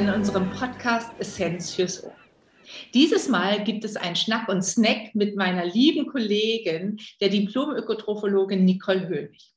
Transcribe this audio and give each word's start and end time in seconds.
in 0.00 0.08
unserem 0.08 0.48
Podcast 0.48 1.10
Essenz 1.18 1.74
fürs 1.74 2.02
Ohr. 2.02 2.16
Dieses 2.94 3.28
Mal 3.28 3.62
gibt 3.64 3.84
es 3.84 3.96
einen 3.96 4.16
Schnack 4.16 4.48
und 4.48 4.62
Snack 4.62 5.14
mit 5.14 5.36
meiner 5.36 5.66
lieben 5.66 6.06
Kollegin, 6.06 6.96
der 7.20 7.28
Diplom-Ökotrophologin 7.28 8.64
Nicole 8.64 9.06
Hönig. 9.08 9.52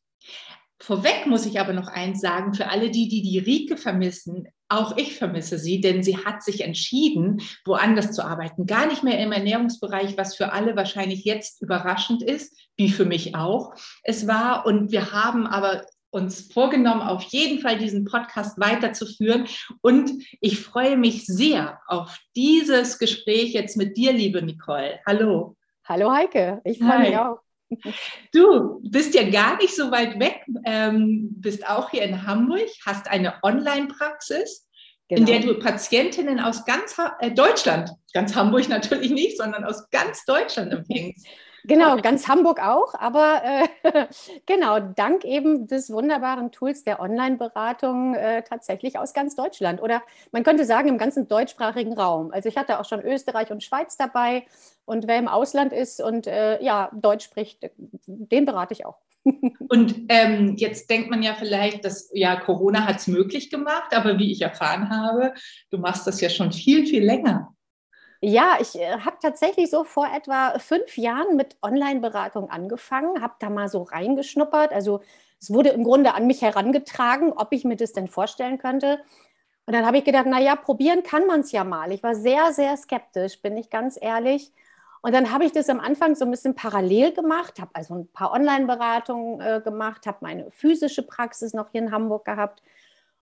Vorweg 0.81 1.27
muss 1.27 1.45
ich 1.45 1.61
aber 1.61 1.71
noch 1.71 1.87
eins 1.87 2.19
sagen, 2.19 2.53
für 2.53 2.67
alle 2.67 2.91
die, 2.91 3.07
die 3.07 3.21
die 3.21 3.39
Rike 3.39 3.77
vermissen, 3.77 4.49
auch 4.67 4.97
ich 4.97 5.15
vermisse 5.15 5.57
sie, 5.57 5.79
denn 5.79 6.03
sie 6.03 6.17
hat 6.17 6.43
sich 6.43 6.59
entschieden, 6.59 7.41
woanders 7.63 8.11
zu 8.11 8.25
arbeiten. 8.25 8.65
Gar 8.65 8.87
nicht 8.87 9.01
mehr 9.01 9.19
im 9.19 9.31
Ernährungsbereich, 9.31 10.17
was 10.17 10.35
für 10.35 10.51
alle 10.51 10.75
wahrscheinlich 10.75 11.23
jetzt 11.23 11.61
überraschend 11.61 12.21
ist, 12.21 12.53
wie 12.75 12.89
für 12.89 13.05
mich 13.05 13.33
auch. 13.33 13.75
Es 14.03 14.27
war, 14.27 14.65
und 14.65 14.91
wir 14.91 15.13
haben 15.13 15.47
aber 15.47 15.85
uns 16.13 16.53
vorgenommen, 16.53 17.01
auf 17.01 17.23
jeden 17.23 17.59
Fall 17.59 17.77
diesen 17.77 18.05
Podcast 18.05 18.59
weiterzuführen. 18.59 19.47
Und 19.81 20.11
ich 20.41 20.59
freue 20.59 20.95
mich 20.95 21.25
sehr 21.25 21.79
auf 21.87 22.19
dieses 22.35 22.99
Gespräch 22.99 23.53
jetzt 23.53 23.77
mit 23.77 23.97
dir, 23.97 24.13
liebe 24.13 24.41
Nicole. 24.41 24.99
Hallo. 25.07 25.57
Hallo 25.85 26.13
Heike, 26.13 26.61
ich 26.63 26.77
freue 26.77 26.99
mich 26.99 27.17
auch. 27.17 27.39
Du 28.31 28.79
bist 28.83 29.15
ja 29.15 29.27
gar 29.27 29.57
nicht 29.57 29.75
so 29.75 29.89
weit 29.89 30.19
weg, 30.19 30.45
ähm, 30.63 31.29
bist 31.41 31.67
auch 31.67 31.89
hier 31.89 32.03
in 32.03 32.25
Hamburg, 32.27 32.69
hast 32.85 33.09
eine 33.09 33.33
Online-Praxis, 33.41 34.69
genau. 35.09 35.19
in 35.19 35.25
der 35.25 35.39
du 35.39 35.59
Patientinnen 35.59 36.39
aus 36.39 36.63
ganz 36.65 36.95
ha 36.99 37.17
äh, 37.19 37.31
Deutschland, 37.31 37.89
ganz 38.13 38.35
Hamburg 38.35 38.69
natürlich 38.69 39.09
nicht, 39.09 39.37
sondern 39.37 39.63
aus 39.63 39.89
ganz 39.89 40.23
Deutschland 40.25 40.71
empfängst. 40.89 41.25
Genau, 41.65 41.97
ganz 41.97 42.27
Hamburg 42.27 42.59
auch, 42.61 42.93
aber 42.95 43.41
äh, 43.43 44.05
genau, 44.45 44.79
dank 44.79 45.23
eben 45.23 45.67
des 45.67 45.89
wunderbaren 45.91 46.51
Tools 46.51 46.83
der 46.83 46.99
Online-Beratung 46.99 48.15
äh, 48.15 48.43
tatsächlich 48.43 48.99
aus 48.99 49.13
ganz 49.13 49.35
Deutschland 49.35 49.81
oder 49.81 50.01
man 50.31 50.43
könnte 50.43 50.65
sagen 50.65 50.89
im 50.89 50.97
ganzen 50.97 51.27
deutschsprachigen 51.27 51.93
Raum. 51.93 52.31
Also 52.31 52.49
ich 52.49 52.57
hatte 52.57 52.79
auch 52.79 52.85
schon 52.85 53.01
Österreich 53.01 53.51
und 53.51 53.63
Schweiz 53.63 53.95
dabei 53.95 54.45
und 54.85 55.07
wer 55.07 55.17
im 55.17 55.29
Ausland 55.29 55.71
ist 55.71 56.01
und 56.01 56.27
äh, 56.27 56.61
ja, 56.61 56.91
Deutsch 56.93 57.25
spricht, 57.25 57.69
den 58.07 58.45
berate 58.45 58.73
ich 58.73 58.85
auch. 58.85 58.97
Und 59.69 59.95
ähm, 60.09 60.55
jetzt 60.57 60.89
denkt 60.89 61.09
man 61.09 61.23
ja 61.23 61.33
vielleicht, 61.33 61.85
dass 61.85 62.09
ja 62.13 62.35
Corona 62.35 62.85
hat 62.85 62.97
es 62.97 63.07
möglich 63.07 63.49
gemacht, 63.49 63.95
aber 63.95 64.19
wie 64.19 64.29
ich 64.31 64.41
erfahren 64.41 64.89
habe, 64.89 65.33
du 65.69 65.77
machst 65.77 66.05
das 66.05 66.19
ja 66.19 66.29
schon 66.29 66.51
viel, 66.51 66.85
viel 66.85 67.05
länger. 67.05 67.55
Ja, 68.25 68.57
ich 68.61 68.79
äh, 68.79 68.99
habe 68.99 69.17
tatsächlich 69.21 69.69
so 69.69 69.83
vor 69.83 70.07
etwa 70.07 70.57
fünf 70.57 70.97
Jahren 70.97 71.35
mit 71.35 71.57
Online-Beratung 71.61 72.49
angefangen, 72.49 73.21
habe 73.21 73.33
da 73.39 73.49
mal 73.49 73.67
so 73.67 73.81
reingeschnuppert. 73.83 74.71
Also 74.71 75.01
es 75.41 75.51
wurde 75.53 75.69
im 75.69 75.83
Grunde 75.83 76.13
an 76.13 76.25
mich 76.25 76.41
herangetragen, 76.41 77.33
ob 77.33 77.51
ich 77.51 77.65
mir 77.65 77.75
das 77.75 77.91
denn 77.91 78.07
vorstellen 78.07 78.59
könnte. 78.59 78.99
Und 79.65 79.73
dann 79.73 79.85
habe 79.85 79.97
ich 79.97 80.05
gedacht, 80.05 80.25
naja, 80.25 80.55
probieren 80.55 81.03
kann 81.03 81.27
man 81.27 81.41
es 81.41 81.51
ja 81.51 81.65
mal. 81.65 81.91
Ich 81.91 82.01
war 82.01 82.15
sehr, 82.15 82.53
sehr 82.53 82.77
skeptisch, 82.77 83.41
bin 83.41 83.57
ich 83.57 83.69
ganz 83.69 83.97
ehrlich. 84.01 84.53
Und 85.01 85.13
dann 85.13 85.31
habe 85.33 85.43
ich 85.43 85.51
das 85.51 85.67
am 85.67 85.81
Anfang 85.81 86.15
so 86.15 86.23
ein 86.23 86.31
bisschen 86.31 86.55
parallel 86.55 87.11
gemacht, 87.13 87.59
habe 87.59 87.71
also 87.73 87.93
ein 87.95 88.07
paar 88.07 88.31
Online-Beratungen 88.31 89.41
äh, 89.41 89.61
gemacht, 89.61 90.07
habe 90.07 90.19
meine 90.21 90.49
physische 90.51 91.03
Praxis 91.03 91.53
noch 91.53 91.71
hier 91.71 91.81
in 91.81 91.91
Hamburg 91.91 92.23
gehabt 92.23 92.63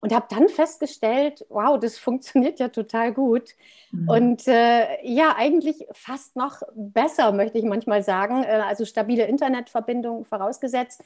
und 0.01 0.13
habe 0.13 0.27
dann 0.29 0.47
festgestellt, 0.47 1.45
wow, 1.49 1.77
das 1.79 1.97
funktioniert 1.97 2.59
ja 2.59 2.69
total 2.69 3.13
gut. 3.13 3.55
Mhm. 3.91 4.09
Und 4.09 4.47
äh, 4.47 5.05
ja, 5.05 5.35
eigentlich 5.37 5.85
fast 5.91 6.35
noch 6.35 6.61
besser, 6.73 7.31
möchte 7.33 7.57
ich 7.57 7.65
manchmal 7.65 8.01
sagen. 8.01 8.43
Äh, 8.43 8.61
also 8.65 8.85
stabile 8.85 9.25
Internetverbindung 9.25 10.25
vorausgesetzt. 10.25 11.03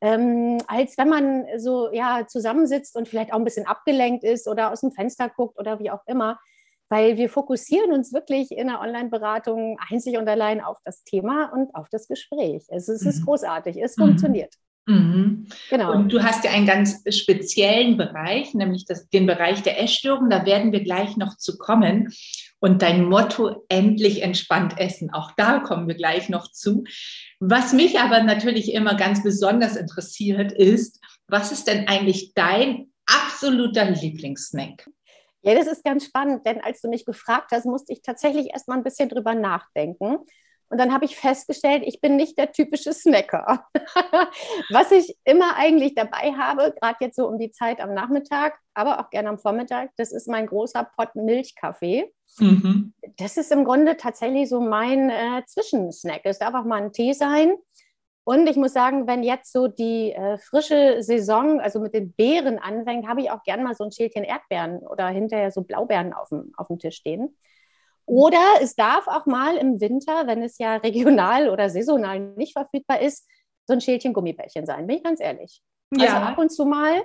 Ähm, 0.00 0.58
als 0.66 0.98
wenn 0.98 1.08
man 1.08 1.46
so 1.56 1.90
ja, 1.90 2.26
zusammensitzt 2.26 2.96
und 2.96 3.08
vielleicht 3.08 3.32
auch 3.32 3.38
ein 3.38 3.44
bisschen 3.44 3.66
abgelenkt 3.66 4.24
ist 4.24 4.46
oder 4.46 4.70
aus 4.70 4.80
dem 4.82 4.92
Fenster 4.92 5.30
guckt 5.30 5.58
oder 5.58 5.78
wie 5.78 5.90
auch 5.90 6.02
immer. 6.06 6.38
Weil 6.90 7.16
wir 7.16 7.30
fokussieren 7.30 7.92
uns 7.92 8.12
wirklich 8.12 8.52
in 8.52 8.66
der 8.66 8.80
Online-Beratung 8.80 9.78
einzig 9.90 10.18
und 10.18 10.28
allein 10.28 10.60
auf 10.60 10.78
das 10.84 11.02
Thema 11.04 11.50
und 11.54 11.74
auf 11.74 11.88
das 11.88 12.08
Gespräch. 12.08 12.66
Es, 12.68 12.88
es 12.88 13.06
ist 13.06 13.20
mhm. 13.20 13.24
großartig, 13.24 13.82
es 13.82 13.96
mhm. 13.96 14.02
funktioniert. 14.02 14.54
Mhm. 14.86 15.46
Genau. 15.70 15.92
Und 15.92 16.12
du 16.12 16.22
hast 16.22 16.44
ja 16.44 16.50
einen 16.50 16.66
ganz 16.66 17.02
speziellen 17.08 17.96
Bereich, 17.96 18.52
nämlich 18.54 18.84
das, 18.84 19.08
den 19.08 19.26
Bereich 19.26 19.62
der 19.62 19.82
Essstörung. 19.82 20.28
Da 20.28 20.44
werden 20.44 20.72
wir 20.72 20.82
gleich 20.82 21.16
noch 21.16 21.36
zu 21.38 21.56
kommen. 21.56 22.12
Und 22.60 22.82
dein 22.82 23.04
Motto, 23.04 23.64
endlich 23.68 24.22
entspannt 24.22 24.78
essen, 24.78 25.12
auch 25.12 25.32
da 25.36 25.58
kommen 25.58 25.86
wir 25.86 25.96
gleich 25.96 26.30
noch 26.30 26.50
zu. 26.50 26.84
Was 27.38 27.74
mich 27.74 28.00
aber 28.00 28.22
natürlich 28.22 28.72
immer 28.72 28.94
ganz 28.94 29.22
besonders 29.22 29.76
interessiert 29.76 30.50
ist, 30.52 30.98
was 31.28 31.52
ist 31.52 31.66
denn 31.66 31.88
eigentlich 31.88 32.32
dein 32.34 32.86
absoluter 33.06 33.90
Lieblingssnack? 33.90 34.88
Ja, 35.42 35.54
das 35.54 35.66
ist 35.66 35.84
ganz 35.84 36.06
spannend, 36.06 36.46
denn 36.46 36.62
als 36.62 36.80
du 36.80 36.88
mich 36.88 37.04
gefragt 37.04 37.50
hast, 37.52 37.66
musste 37.66 37.92
ich 37.92 38.00
tatsächlich 38.00 38.48
erst 38.52 38.66
mal 38.66 38.78
ein 38.78 38.84
bisschen 38.84 39.10
drüber 39.10 39.34
nachdenken. 39.34 40.16
Und 40.68 40.78
dann 40.78 40.92
habe 40.92 41.04
ich 41.04 41.16
festgestellt, 41.16 41.82
ich 41.86 42.00
bin 42.00 42.16
nicht 42.16 42.38
der 42.38 42.52
typische 42.52 42.92
Snacker. 42.92 43.66
Was 44.70 44.90
ich 44.90 45.16
immer 45.24 45.56
eigentlich 45.56 45.94
dabei 45.94 46.32
habe, 46.36 46.74
gerade 46.80 46.96
jetzt 47.00 47.16
so 47.16 47.28
um 47.28 47.38
die 47.38 47.50
Zeit 47.50 47.80
am 47.80 47.94
Nachmittag, 47.94 48.58
aber 48.74 49.00
auch 49.00 49.10
gerne 49.10 49.28
am 49.28 49.38
Vormittag, 49.38 49.90
das 49.96 50.12
ist 50.12 50.28
mein 50.28 50.46
großer 50.46 50.88
Pott 50.96 51.14
Milchkaffee. 51.14 52.12
Mhm. 52.38 52.94
Das 53.18 53.36
ist 53.36 53.52
im 53.52 53.64
Grunde 53.64 53.96
tatsächlich 53.96 54.48
so 54.48 54.60
mein 54.60 55.10
äh, 55.10 55.42
Zwischensnack. 55.46 56.22
Es 56.24 56.38
darf 56.38 56.54
auch 56.54 56.64
mal 56.64 56.82
ein 56.82 56.92
Tee 56.92 57.12
sein. 57.12 57.54
Und 58.24 58.48
ich 58.48 58.56
muss 58.56 58.72
sagen, 58.72 59.06
wenn 59.06 59.22
jetzt 59.22 59.52
so 59.52 59.68
die 59.68 60.12
äh, 60.12 60.38
frische 60.38 61.02
Saison, 61.02 61.60
also 61.60 61.78
mit 61.78 61.92
den 61.92 62.12
Beeren 62.12 62.58
anfängt, 62.58 63.06
habe 63.06 63.20
ich 63.20 63.30
auch 63.30 63.42
gerne 63.42 63.62
mal 63.62 63.74
so 63.74 63.84
ein 63.84 63.92
Schälchen 63.92 64.24
Erdbeeren 64.24 64.78
oder 64.78 65.08
hinterher 65.08 65.50
so 65.50 65.62
Blaubeeren 65.62 66.14
auf 66.14 66.30
dem, 66.30 66.52
auf 66.56 66.68
dem 66.68 66.78
Tisch 66.78 66.96
stehen. 66.96 67.36
Oder 68.06 68.42
es 68.60 68.74
darf 68.74 69.06
auch 69.08 69.26
mal 69.26 69.56
im 69.56 69.80
Winter, 69.80 70.26
wenn 70.26 70.42
es 70.42 70.58
ja 70.58 70.76
regional 70.76 71.48
oder 71.48 71.70
saisonal 71.70 72.20
nicht 72.36 72.52
verfügbar 72.52 73.00
ist, 73.00 73.26
so 73.66 73.72
ein 73.72 73.80
Schälchen 73.80 74.12
Gummibärchen 74.12 74.66
sein, 74.66 74.86
bin 74.86 74.98
ich 74.98 75.02
ganz 75.02 75.20
ehrlich. 75.20 75.62
Also 75.92 76.04
ja. 76.04 76.14
Also 76.14 76.26
ab 76.26 76.38
und 76.38 76.50
zu 76.50 76.64
mal 76.66 77.02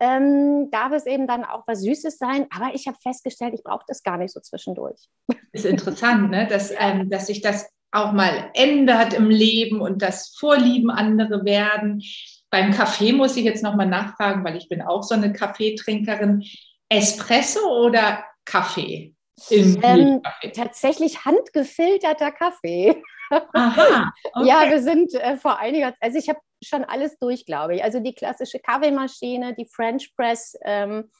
ähm, 0.00 0.70
darf 0.70 0.92
es 0.92 1.04
eben 1.04 1.26
dann 1.26 1.44
auch 1.44 1.64
was 1.66 1.82
Süßes 1.82 2.16
sein, 2.16 2.46
aber 2.50 2.74
ich 2.74 2.86
habe 2.86 2.96
festgestellt, 3.02 3.52
ich 3.54 3.62
brauche 3.62 3.84
das 3.86 4.02
gar 4.02 4.16
nicht 4.16 4.32
so 4.32 4.40
zwischendurch. 4.40 5.08
Ist 5.52 5.66
interessant, 5.66 6.30
ne? 6.30 6.46
dass, 6.46 6.72
ähm, 6.78 7.10
dass 7.10 7.26
sich 7.26 7.42
das 7.42 7.68
auch 7.92 8.12
mal 8.12 8.50
ändert 8.54 9.12
im 9.14 9.28
Leben 9.28 9.80
und 9.80 10.00
dass 10.00 10.34
Vorlieben 10.38 10.90
andere 10.90 11.44
werden. 11.44 12.02
Beim 12.48 12.70
Kaffee 12.72 13.12
muss 13.12 13.36
ich 13.36 13.44
jetzt 13.44 13.62
nochmal 13.62 13.86
nachfragen, 13.86 14.44
weil 14.44 14.56
ich 14.56 14.68
bin 14.68 14.80
auch 14.80 15.02
so 15.02 15.14
eine 15.14 15.32
Kaffeetrinkerin. 15.32 16.44
Espresso 16.88 17.60
oder 17.84 18.24
Kaffee? 18.44 19.14
Ähm, 19.50 20.22
tatsächlich 20.54 21.24
handgefilterter 21.24 22.32
Kaffee. 22.32 23.02
Aha, 23.30 24.12
okay. 24.34 24.48
Ja, 24.48 24.70
wir 24.70 24.82
sind 24.82 25.14
äh, 25.14 25.36
vor 25.36 25.58
einiger 25.58 25.92
Zeit, 25.92 26.02
also 26.02 26.18
ich 26.18 26.28
habe 26.28 26.40
schon 26.62 26.84
alles 26.84 27.18
durch, 27.18 27.46
glaube 27.46 27.76
ich. 27.76 27.84
Also 27.84 28.00
die 28.00 28.14
klassische 28.14 28.58
Kaffeemaschine, 28.58 29.54
die 29.54 29.66
French 29.66 30.14
Press. 30.16 30.58
Ähm, 30.62 31.10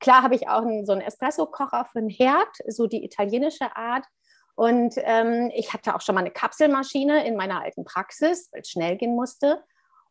klar 0.00 0.22
habe 0.22 0.34
ich 0.34 0.48
auch 0.48 0.62
einen, 0.62 0.84
so 0.84 0.92
einen 0.92 1.00
Espresso-Kocher 1.00 1.86
für 1.90 2.00
den 2.00 2.10
Herd, 2.10 2.48
so 2.68 2.86
die 2.86 3.04
italienische 3.04 3.74
Art. 3.76 4.04
Und 4.54 4.94
ähm, 4.98 5.50
ich 5.54 5.72
hatte 5.72 5.94
auch 5.94 6.02
schon 6.02 6.14
mal 6.14 6.20
eine 6.20 6.30
Kapselmaschine 6.30 7.26
in 7.26 7.36
meiner 7.36 7.62
alten 7.62 7.84
Praxis, 7.84 8.50
weil 8.52 8.60
es 8.60 8.68
schnell 8.68 8.96
gehen 8.96 9.14
musste. 9.14 9.62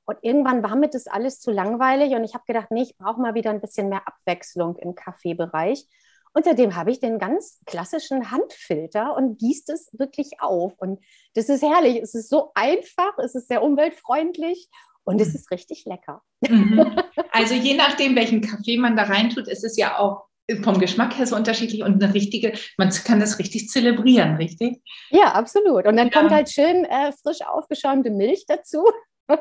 Und 0.05 0.17
irgendwann 0.23 0.63
war 0.63 0.75
mir 0.75 0.89
das 0.89 1.07
alles 1.07 1.39
zu 1.39 1.51
langweilig 1.51 2.15
und 2.15 2.23
ich 2.23 2.33
habe 2.33 2.43
gedacht, 2.47 2.71
nee, 2.71 2.81
ich 2.81 2.97
brauche 2.97 3.21
mal 3.21 3.35
wieder 3.35 3.51
ein 3.51 3.61
bisschen 3.61 3.87
mehr 3.87 4.07
Abwechslung 4.07 4.75
im 4.77 4.95
Kaffeebereich. 4.95 5.85
Und 6.33 6.45
seitdem 6.45 6.75
habe 6.75 6.91
ich 6.91 6.99
den 6.99 7.19
ganz 7.19 7.59
klassischen 7.65 8.31
Handfilter 8.31 9.15
und 9.15 9.37
gießt 9.37 9.69
es 9.69 9.89
wirklich 9.97 10.39
auf. 10.39 10.77
Und 10.77 10.99
das 11.33 11.49
ist 11.49 11.61
herrlich. 11.61 12.01
Es 12.01 12.15
ist 12.15 12.29
so 12.29 12.51
einfach, 12.55 13.17
es 13.17 13.35
ist 13.35 13.49
sehr 13.49 13.63
umweltfreundlich 13.63 14.69
und 15.03 15.19
es 15.19 15.29
mhm. 15.29 15.35
ist 15.35 15.51
richtig 15.51 15.85
lecker. 15.85 16.21
Mhm. 16.47 16.95
Also 17.33 17.53
je 17.53 17.75
nachdem, 17.75 18.17
welchen 18.17 18.41
Kaffee 18.41 18.77
man 18.77 18.97
da 18.97 19.03
reintut, 19.03 19.47
ist 19.47 19.63
es 19.63 19.77
ja 19.77 19.97
auch 19.97 20.25
vom 20.63 20.79
Geschmack 20.79 21.17
her 21.17 21.25
so 21.25 21.35
unterschiedlich 21.35 21.81
und 21.81 22.03
eine 22.03 22.13
richtige, 22.13 22.53
man 22.77 22.89
kann 22.89 23.21
das 23.21 23.39
richtig 23.39 23.69
zelebrieren, 23.69 24.35
richtig? 24.35 24.81
Ja, 25.11 25.31
absolut. 25.31 25.85
Und 25.87 25.95
dann 25.95 26.09
ja. 26.09 26.13
kommt 26.13 26.31
halt 26.31 26.51
schön 26.51 26.83
äh, 26.83 27.13
frisch 27.23 27.39
aufgeschäumte 27.45 28.09
Milch 28.09 28.43
dazu. 28.47 28.83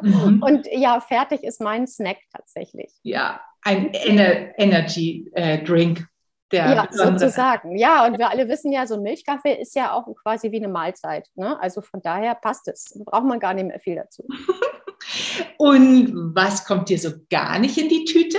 Mhm. 0.00 0.42
Und 0.46 0.68
ja, 0.72 1.00
fertig 1.00 1.42
ist 1.42 1.60
mein 1.60 1.88
Snack 1.88 2.18
tatsächlich. 2.32 2.92
Ja, 3.02 3.40
ein 3.62 3.92
Ener 3.92 4.58
Energy 4.58 5.28
äh, 5.34 5.62
Drink 5.64 6.06
ja, 6.52 6.88
sozusagen. 6.90 7.76
Ja, 7.76 8.06
und 8.06 8.18
wir 8.18 8.30
alle 8.30 8.48
wissen 8.48 8.72
ja, 8.72 8.86
so 8.86 8.94
ein 8.94 9.02
Milchkaffee 9.02 9.60
ist 9.60 9.74
ja 9.74 9.92
auch 9.92 10.06
quasi 10.22 10.50
wie 10.50 10.56
eine 10.56 10.68
Mahlzeit. 10.68 11.28
Ne? 11.34 11.60
Also 11.60 11.80
von 11.80 12.02
daher 12.02 12.34
passt 12.34 12.68
es. 12.68 12.98
Braucht 13.04 13.24
man 13.24 13.40
gar 13.40 13.54
nicht 13.54 13.66
mehr 13.66 13.80
viel 13.80 13.96
dazu. 13.96 14.24
und 15.58 16.34
was 16.34 16.64
kommt 16.64 16.88
dir 16.88 16.98
so 16.98 17.10
gar 17.30 17.58
nicht 17.58 17.78
in 17.78 17.88
die 17.88 18.04
Tüte? 18.04 18.38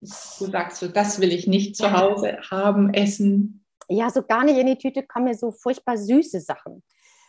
Du 0.00 0.46
sagst 0.46 0.78
so, 0.78 0.88
das 0.88 1.20
will 1.20 1.32
ich 1.32 1.46
nicht 1.46 1.76
zu 1.76 1.92
Hause 1.92 2.38
haben, 2.50 2.94
essen. 2.94 3.64
Ja, 3.88 4.08
so 4.08 4.22
gar 4.22 4.44
nicht 4.44 4.56
in 4.56 4.66
die 4.66 4.78
Tüte 4.78 5.02
kommen 5.02 5.26
mir 5.26 5.34
so 5.34 5.50
furchtbar 5.50 5.98
süße 5.98 6.40
Sachen. 6.40 6.82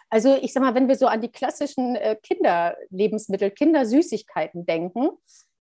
Also 0.10 0.38
ich 0.42 0.54
sag 0.54 0.62
mal, 0.62 0.76
wenn 0.76 0.88
wir 0.88 0.96
so 0.96 1.08
an 1.08 1.22
die 1.22 1.32
klassischen 1.32 1.96
äh, 1.96 2.18
Kinderlebensmittel, 2.22 3.50
Kindersüßigkeiten 3.52 4.66
denken, 4.66 5.10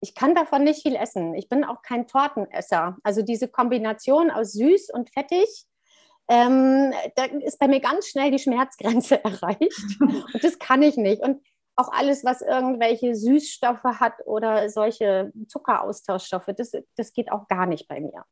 ich 0.01 0.15
kann 0.15 0.35
davon 0.35 0.63
nicht 0.63 0.81
viel 0.81 0.95
essen. 0.95 1.35
Ich 1.35 1.47
bin 1.47 1.63
auch 1.63 1.83
kein 1.83 2.07
Tortenesser. 2.07 2.97
Also 3.03 3.21
diese 3.21 3.47
Kombination 3.47 4.31
aus 4.31 4.53
süß 4.53 4.89
und 4.93 5.11
fettig, 5.11 5.67
ähm, 6.27 6.93
da 7.15 7.25
ist 7.25 7.59
bei 7.59 7.67
mir 7.67 7.79
ganz 7.79 8.07
schnell 8.07 8.31
die 8.31 8.39
Schmerzgrenze 8.39 9.21
erreicht. 9.23 9.99
Und 9.99 10.43
das 10.43 10.59
kann 10.59 10.81
ich 10.81 10.97
nicht. 10.97 11.21
Und 11.21 11.41
auch 11.75 11.91
alles, 11.91 12.23
was 12.23 12.41
irgendwelche 12.41 13.15
Süßstoffe 13.15 13.83
hat 13.83 14.13
oder 14.25 14.69
solche 14.69 15.31
Zuckeraustauschstoffe, 15.47 16.49
das, 16.57 16.71
das 16.95 17.13
geht 17.13 17.31
auch 17.31 17.47
gar 17.47 17.65
nicht 17.65 17.87
bei 17.87 17.99
mir. 17.99 18.25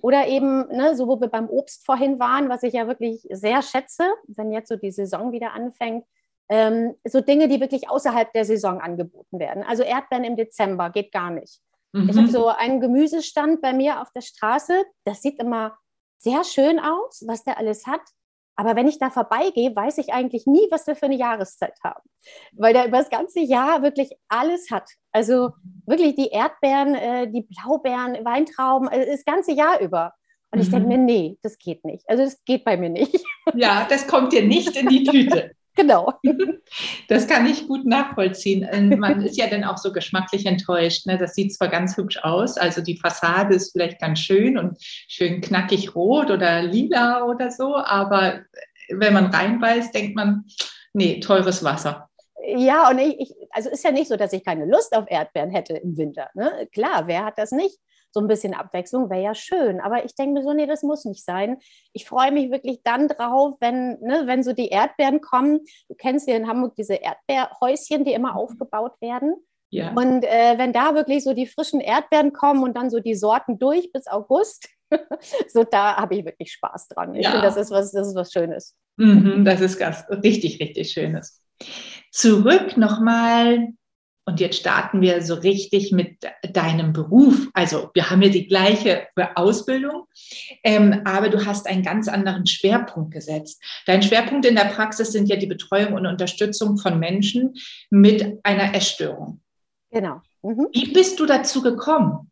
Oder 0.00 0.28
eben, 0.28 0.68
ne, 0.68 0.94
so 0.94 1.08
wo 1.08 1.20
wir 1.20 1.28
beim 1.28 1.48
Obst 1.48 1.84
vorhin 1.84 2.20
waren, 2.20 2.48
was 2.48 2.62
ich 2.62 2.74
ja 2.74 2.86
wirklich 2.86 3.26
sehr 3.30 3.62
schätze, 3.62 4.04
wenn 4.28 4.52
jetzt 4.52 4.68
so 4.68 4.76
die 4.76 4.92
Saison 4.92 5.32
wieder 5.32 5.52
anfängt, 5.52 6.04
ähm, 6.48 6.94
so 7.04 7.20
Dinge, 7.20 7.48
die 7.48 7.60
wirklich 7.60 7.90
außerhalb 7.90 8.32
der 8.32 8.44
Saison 8.44 8.80
angeboten 8.80 9.38
werden. 9.38 9.62
Also 9.62 9.82
Erdbeeren 9.82 10.24
im 10.24 10.36
Dezember 10.36 10.90
geht 10.90 11.12
gar 11.12 11.30
nicht. 11.30 11.60
Mhm. 11.92 12.08
Ich 12.08 12.16
habe 12.16 12.28
so 12.28 12.48
einen 12.48 12.80
Gemüsestand 12.80 13.60
bei 13.60 13.72
mir 13.72 14.00
auf 14.00 14.10
der 14.12 14.22
Straße. 14.22 14.84
Das 15.04 15.22
sieht 15.22 15.38
immer 15.38 15.76
sehr 16.18 16.44
schön 16.44 16.78
aus, 16.78 17.24
was 17.26 17.44
der 17.44 17.58
alles 17.58 17.86
hat. 17.86 18.00
Aber 18.56 18.74
wenn 18.74 18.88
ich 18.88 18.98
da 18.98 19.08
vorbeigehe, 19.08 19.74
weiß 19.74 19.98
ich 19.98 20.12
eigentlich 20.12 20.46
nie, 20.46 20.66
was 20.70 20.86
wir 20.88 20.96
für 20.96 21.06
eine 21.06 21.14
Jahreszeit 21.14 21.78
haben. 21.84 22.02
Weil 22.52 22.72
der 22.72 22.88
über 22.88 22.98
das 22.98 23.08
ganze 23.08 23.38
Jahr 23.38 23.84
wirklich 23.84 24.10
alles 24.28 24.72
hat. 24.72 24.90
Also 25.12 25.50
wirklich 25.86 26.16
die 26.16 26.30
Erdbeeren, 26.30 26.96
äh, 26.96 27.30
die 27.30 27.42
Blaubeeren, 27.42 28.24
Weintrauben, 28.24 28.88
äh, 28.88 29.06
das 29.06 29.24
ganze 29.24 29.52
Jahr 29.52 29.80
über. 29.80 30.12
Und 30.50 30.60
ich 30.60 30.70
denke 30.70 30.86
mhm. 30.86 30.88
mir, 30.88 30.98
nee, 30.98 31.38
das 31.42 31.56
geht 31.58 31.84
nicht. 31.84 32.08
Also 32.08 32.24
das 32.24 32.42
geht 32.44 32.64
bei 32.64 32.76
mir 32.76 32.88
nicht. 32.88 33.16
Ja, 33.54 33.86
das 33.88 34.06
kommt 34.08 34.32
dir 34.32 34.42
nicht 34.42 34.76
in 34.76 34.88
die 34.88 35.04
Tüte. 35.04 35.52
Genau. 35.78 36.12
Das 37.08 37.26
kann 37.26 37.46
ich 37.46 37.66
gut 37.66 37.86
nachvollziehen. 37.86 38.68
Man 38.98 39.22
ist 39.24 39.38
ja 39.38 39.46
dann 39.46 39.64
auch 39.64 39.78
so 39.78 39.90
geschmacklich 39.90 40.44
enttäuscht. 40.44 41.06
Ne? 41.06 41.16
Das 41.16 41.34
sieht 41.34 41.54
zwar 41.54 41.68
ganz 41.68 41.96
hübsch 41.96 42.18
aus, 42.22 42.58
also 42.58 42.82
die 42.82 42.98
Fassade 42.98 43.54
ist 43.54 43.72
vielleicht 43.72 43.98
ganz 43.98 44.18
schön 44.18 44.58
und 44.58 44.76
schön 44.80 45.40
knackig 45.40 45.94
rot 45.94 46.30
oder 46.30 46.62
lila 46.62 47.24
oder 47.24 47.50
so, 47.50 47.74
aber 47.76 48.40
wenn 48.90 49.14
man 49.14 49.26
reinbeißt, 49.26 49.94
denkt 49.94 50.14
man, 50.14 50.44
nee, 50.92 51.20
teures 51.20 51.64
Wasser. 51.64 52.10
Ja, 52.44 52.90
und 52.90 52.98
ich, 52.98 53.32
also 53.50 53.70
ist 53.70 53.84
ja 53.84 53.90
nicht 53.90 54.08
so, 54.08 54.16
dass 54.16 54.34
ich 54.34 54.44
keine 54.44 54.66
Lust 54.66 54.94
auf 54.94 55.06
Erdbeeren 55.08 55.50
hätte 55.50 55.74
im 55.74 55.96
Winter. 55.96 56.28
Ne? 56.34 56.68
Klar, 56.72 57.06
wer 57.06 57.24
hat 57.24 57.38
das 57.38 57.50
nicht? 57.50 57.78
So 58.10 58.20
ein 58.20 58.28
bisschen 58.28 58.54
Abwechslung 58.54 59.10
wäre 59.10 59.22
ja 59.22 59.34
schön. 59.34 59.80
Aber 59.80 60.04
ich 60.04 60.14
denke 60.14 60.34
mir 60.34 60.42
so, 60.42 60.52
nee, 60.52 60.66
das 60.66 60.82
muss 60.82 61.04
nicht 61.04 61.24
sein. 61.24 61.58
Ich 61.92 62.06
freue 62.06 62.32
mich 62.32 62.50
wirklich 62.50 62.80
dann 62.82 63.08
drauf, 63.08 63.56
wenn, 63.60 63.98
ne, 64.00 64.22
wenn 64.24 64.42
so 64.42 64.52
die 64.52 64.68
Erdbeeren 64.68 65.20
kommen. 65.20 65.60
Du 65.88 65.94
kennst 65.94 66.28
ja 66.28 66.36
in 66.36 66.48
Hamburg 66.48 66.74
diese 66.76 66.94
Erdbeerhäuschen, 66.94 68.04
die 68.04 68.12
immer 68.12 68.32
mhm. 68.32 68.38
aufgebaut 68.38 68.94
werden. 69.00 69.34
Ja. 69.70 69.92
Und 69.92 70.24
äh, 70.24 70.56
wenn 70.56 70.72
da 70.72 70.94
wirklich 70.94 71.22
so 71.24 71.34
die 71.34 71.46
frischen 71.46 71.80
Erdbeeren 71.80 72.32
kommen 72.32 72.62
und 72.62 72.76
dann 72.76 72.90
so 72.90 73.00
die 73.00 73.14
Sorten 73.14 73.58
durch 73.58 73.92
bis 73.92 74.06
August, 74.06 74.68
so 75.48 75.64
da 75.64 75.96
habe 75.96 76.16
ich 76.16 76.24
wirklich 76.24 76.52
Spaß 76.52 76.88
dran. 76.88 77.14
Ich 77.14 77.24
ja. 77.24 77.32
finde, 77.32 77.46
das 77.46 77.56
ist 77.56 77.70
was, 77.70 77.92
das 77.92 78.08
ist 78.08 78.14
was 78.14 78.32
Schönes. 78.32 78.74
Mhm, 78.96 79.44
das 79.44 79.60
ist 79.60 79.78
ganz 79.78 80.04
richtig, 80.10 80.60
richtig 80.60 80.90
Schönes. 80.90 81.42
Zurück 82.10 82.76
nochmal 82.76 83.68
und 84.28 84.40
jetzt 84.40 84.58
starten 84.58 85.00
wir 85.00 85.22
so 85.22 85.36
richtig 85.36 85.90
mit 85.90 86.18
deinem 86.52 86.92
Beruf. 86.92 87.48
Also 87.54 87.88
wir 87.94 88.10
haben 88.10 88.20
ja 88.20 88.28
die 88.28 88.46
gleiche 88.46 89.06
Ausbildung, 89.36 90.04
ähm, 90.62 91.00
aber 91.06 91.30
du 91.30 91.46
hast 91.46 91.66
einen 91.66 91.82
ganz 91.82 92.08
anderen 92.08 92.46
Schwerpunkt 92.46 93.14
gesetzt. 93.14 93.62
Dein 93.86 94.02
Schwerpunkt 94.02 94.44
in 94.44 94.54
der 94.54 94.66
Praxis 94.66 95.12
sind 95.12 95.30
ja 95.30 95.36
die 95.36 95.46
Betreuung 95.46 95.94
und 95.94 96.04
Unterstützung 96.04 96.76
von 96.76 96.98
Menschen 96.98 97.54
mit 97.88 98.38
einer 98.42 98.74
Essstörung. 98.74 99.40
Genau. 99.90 100.20
Mhm. 100.42 100.66
Wie 100.74 100.92
bist 100.92 101.18
du 101.18 101.24
dazu 101.24 101.62
gekommen? 101.62 102.30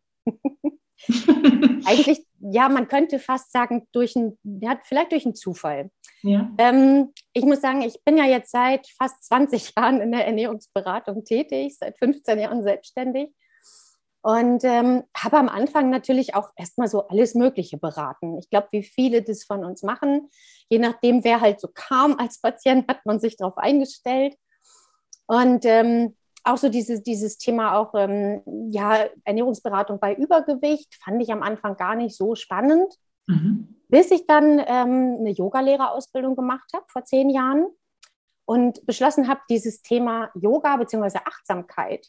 Eigentlich, 1.85 2.25
ja, 2.39 2.69
man 2.69 2.87
könnte 2.87 3.19
fast 3.19 3.51
sagen, 3.51 3.87
durch 3.91 4.15
ein, 4.15 4.37
ja, 4.43 4.79
vielleicht 4.83 5.11
durch 5.11 5.25
einen 5.25 5.35
Zufall. 5.35 5.91
Ja. 6.23 6.51
Ähm, 6.57 7.13
ich 7.33 7.45
muss 7.45 7.61
sagen, 7.61 7.81
ich 7.81 8.03
bin 8.03 8.17
ja 8.17 8.25
jetzt 8.25 8.51
seit 8.51 8.87
fast 8.97 9.23
20 9.25 9.73
Jahren 9.77 10.01
in 10.01 10.11
der 10.11 10.25
Ernährungsberatung 10.25 11.23
tätig, 11.23 11.77
seit 11.77 11.97
15 11.97 12.39
Jahren 12.39 12.63
selbstständig 12.63 13.31
und 14.27 14.65
ähm, 14.65 15.03
habe 15.15 15.37
am 15.37 15.47
Anfang 15.47 15.89
natürlich 15.89 16.35
auch 16.35 16.49
erstmal 16.57 16.89
so 16.89 17.07
alles 17.07 17.33
Mögliche 17.33 17.77
beraten. 17.77 18.37
Ich 18.37 18.49
glaube, 18.49 18.67
wie 18.71 18.83
viele 18.83 19.21
das 19.21 19.45
von 19.45 19.63
uns 19.63 19.83
machen, 19.83 20.29
je 20.67 20.79
nachdem, 20.79 21.23
wer 21.23 21.39
halt 21.39 21.61
so 21.61 21.69
kam 21.73 22.17
als 22.19 22.41
Patient, 22.41 22.89
hat 22.89 23.05
man 23.05 23.21
sich 23.21 23.37
darauf 23.37 23.57
eingestellt. 23.57 24.35
Und 25.27 25.63
ähm, 25.63 26.17
auch 26.47 26.57
so 26.57 26.69
dieses, 26.69 27.03
dieses 27.03 27.37
Thema 27.37 27.77
auch 27.77 27.93
ähm, 27.95 28.41
ja, 28.69 29.05
Ernährungsberatung 29.23 29.99
bei 29.99 30.15
Übergewicht 30.15 30.95
fand 31.03 31.21
ich 31.21 31.31
am 31.31 31.43
Anfang 31.43 31.77
gar 31.77 31.95
nicht 31.95 32.15
so 32.15 32.35
spannend. 32.35 32.93
Mhm. 33.27 33.75
Bis 33.89 34.11
ich 34.11 34.27
dann 34.27 34.59
ähm, 34.59 35.17
eine 35.19 35.31
Yogalehrerausbildung 35.31 36.35
gemacht 36.35 36.69
habe 36.73 36.85
vor 36.87 37.03
zehn 37.05 37.29
Jahren 37.29 37.67
und 38.45 38.85
beschlossen 38.85 39.27
habe, 39.27 39.41
dieses 39.49 39.81
Thema 39.81 40.31
Yoga 40.35 40.77
bzw. 40.77 41.19
Achtsamkeit 41.25 42.07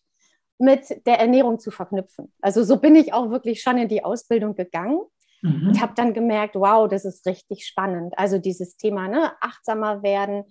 mit 0.58 1.06
der 1.06 1.20
Ernährung 1.20 1.58
zu 1.58 1.70
verknüpfen. 1.70 2.32
Also 2.40 2.64
so 2.64 2.78
bin 2.78 2.96
ich 2.96 3.12
auch 3.12 3.30
wirklich 3.30 3.62
schon 3.62 3.78
in 3.78 3.88
die 3.88 4.04
Ausbildung 4.04 4.54
gegangen 4.54 5.00
mhm. 5.42 5.68
und 5.68 5.80
habe 5.80 5.92
dann 5.94 6.14
gemerkt, 6.14 6.56
wow, 6.56 6.88
das 6.88 7.04
ist 7.04 7.26
richtig 7.26 7.66
spannend. 7.66 8.18
Also 8.18 8.38
dieses 8.38 8.76
Thema, 8.76 9.08
ne, 9.08 9.32
achtsamer 9.40 10.02
werden, 10.02 10.44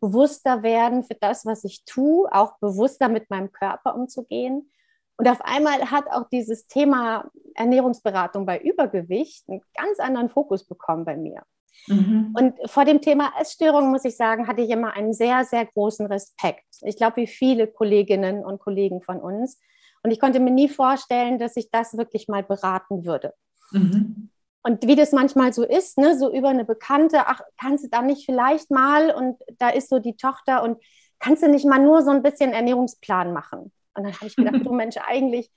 bewusster 0.00 0.62
werden 0.62 1.04
für 1.04 1.14
das, 1.14 1.44
was 1.46 1.64
ich 1.64 1.84
tue, 1.84 2.28
auch 2.32 2.58
bewusster 2.58 3.08
mit 3.08 3.30
meinem 3.30 3.52
Körper 3.52 3.94
umzugehen. 3.94 4.70
Und 5.16 5.28
auf 5.28 5.40
einmal 5.42 5.90
hat 5.90 6.06
auch 6.10 6.28
dieses 6.28 6.68
Thema 6.68 7.28
Ernährungsberatung 7.54 8.46
bei 8.46 8.60
Übergewicht 8.60 9.48
einen 9.48 9.62
ganz 9.76 9.98
anderen 9.98 10.28
Fokus 10.28 10.64
bekommen 10.64 11.04
bei 11.04 11.16
mir. 11.16 11.42
Mhm. 11.88 12.34
Und 12.38 12.70
vor 12.70 12.84
dem 12.84 13.00
Thema 13.00 13.32
Essstörung, 13.40 13.90
muss 13.90 14.04
ich 14.04 14.16
sagen, 14.16 14.46
hatte 14.46 14.62
ich 14.62 14.70
immer 14.70 14.92
einen 14.92 15.12
sehr, 15.12 15.44
sehr 15.44 15.66
großen 15.66 16.06
Respekt. 16.06 16.66
Ich 16.82 16.96
glaube, 16.96 17.16
wie 17.16 17.26
viele 17.26 17.66
Kolleginnen 17.66 18.44
und 18.44 18.60
Kollegen 18.60 19.02
von 19.02 19.20
uns. 19.20 19.58
Und 20.02 20.10
ich 20.10 20.20
konnte 20.20 20.40
mir 20.40 20.50
nie 20.50 20.68
vorstellen, 20.68 21.38
dass 21.38 21.56
ich 21.56 21.70
das 21.70 21.96
wirklich 21.96 22.28
mal 22.28 22.42
beraten 22.42 23.04
würde. 23.04 23.34
Mhm. 23.72 24.30
Und 24.68 24.86
wie 24.86 24.96
das 24.96 25.12
manchmal 25.12 25.54
so 25.54 25.64
ist, 25.64 25.96
ne, 25.96 26.18
so 26.18 26.30
über 26.30 26.50
eine 26.50 26.66
Bekannte, 26.66 27.26
ach, 27.26 27.40
kannst 27.58 27.84
du 27.84 27.88
da 27.88 28.02
nicht 28.02 28.26
vielleicht 28.26 28.70
mal 28.70 29.10
und 29.10 29.38
da 29.58 29.70
ist 29.70 29.88
so 29.88 29.98
die 29.98 30.14
Tochter 30.14 30.62
und 30.62 30.76
kannst 31.18 31.42
du 31.42 31.48
nicht 31.48 31.64
mal 31.64 31.78
nur 31.78 32.02
so 32.02 32.10
ein 32.10 32.22
bisschen 32.22 32.52
Ernährungsplan 32.52 33.32
machen? 33.32 33.72
Und 33.94 34.04
dann 34.04 34.12
habe 34.12 34.26
ich 34.26 34.36
gedacht, 34.36 34.66
du 34.66 34.72
Mensch, 34.74 34.96
eigentlich, 34.98 35.50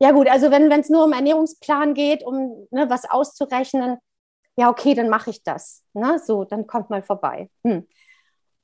ja 0.00 0.10
gut, 0.10 0.28
also 0.28 0.50
wenn 0.50 0.72
es 0.72 0.88
nur 0.88 1.04
um 1.04 1.12
Ernährungsplan 1.12 1.94
geht, 1.94 2.24
um 2.24 2.66
ne, 2.72 2.90
was 2.90 3.08
auszurechnen, 3.08 3.98
ja 4.56 4.68
okay, 4.70 4.94
dann 4.94 5.08
mache 5.08 5.30
ich 5.30 5.44
das. 5.44 5.84
Ne? 5.92 6.18
So, 6.18 6.42
dann 6.42 6.66
kommt 6.66 6.90
mal 6.90 7.04
vorbei. 7.04 7.50
Hm. 7.64 7.86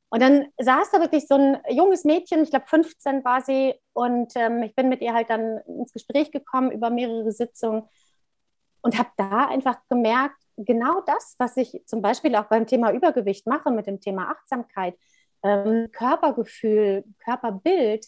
Und 0.08 0.20
dann 0.20 0.46
saß 0.58 0.90
da 0.90 1.00
wirklich 1.02 1.28
so 1.28 1.36
ein 1.36 1.58
junges 1.70 2.02
Mädchen, 2.02 2.42
ich 2.42 2.50
glaube 2.50 2.66
15 2.66 3.24
war 3.24 3.42
sie, 3.42 3.74
und 3.92 4.32
ähm, 4.34 4.64
ich 4.64 4.74
bin 4.74 4.88
mit 4.88 5.02
ihr 5.02 5.14
halt 5.14 5.30
dann 5.30 5.58
ins 5.68 5.92
Gespräch 5.92 6.32
gekommen 6.32 6.72
über 6.72 6.90
mehrere 6.90 7.30
Sitzungen 7.30 7.84
und 8.84 8.98
habe 8.98 9.08
da 9.16 9.48
einfach 9.48 9.78
gemerkt, 9.88 10.36
genau 10.58 11.00
das, 11.06 11.36
was 11.38 11.56
ich 11.56 11.82
zum 11.86 12.02
Beispiel 12.02 12.36
auch 12.36 12.44
beim 12.44 12.66
Thema 12.66 12.92
Übergewicht 12.92 13.46
mache, 13.46 13.70
mit 13.70 13.86
dem 13.86 13.98
Thema 13.98 14.30
Achtsamkeit, 14.30 14.94
ähm, 15.42 15.88
Körpergefühl, 15.90 17.04
Körperbild, 17.24 18.04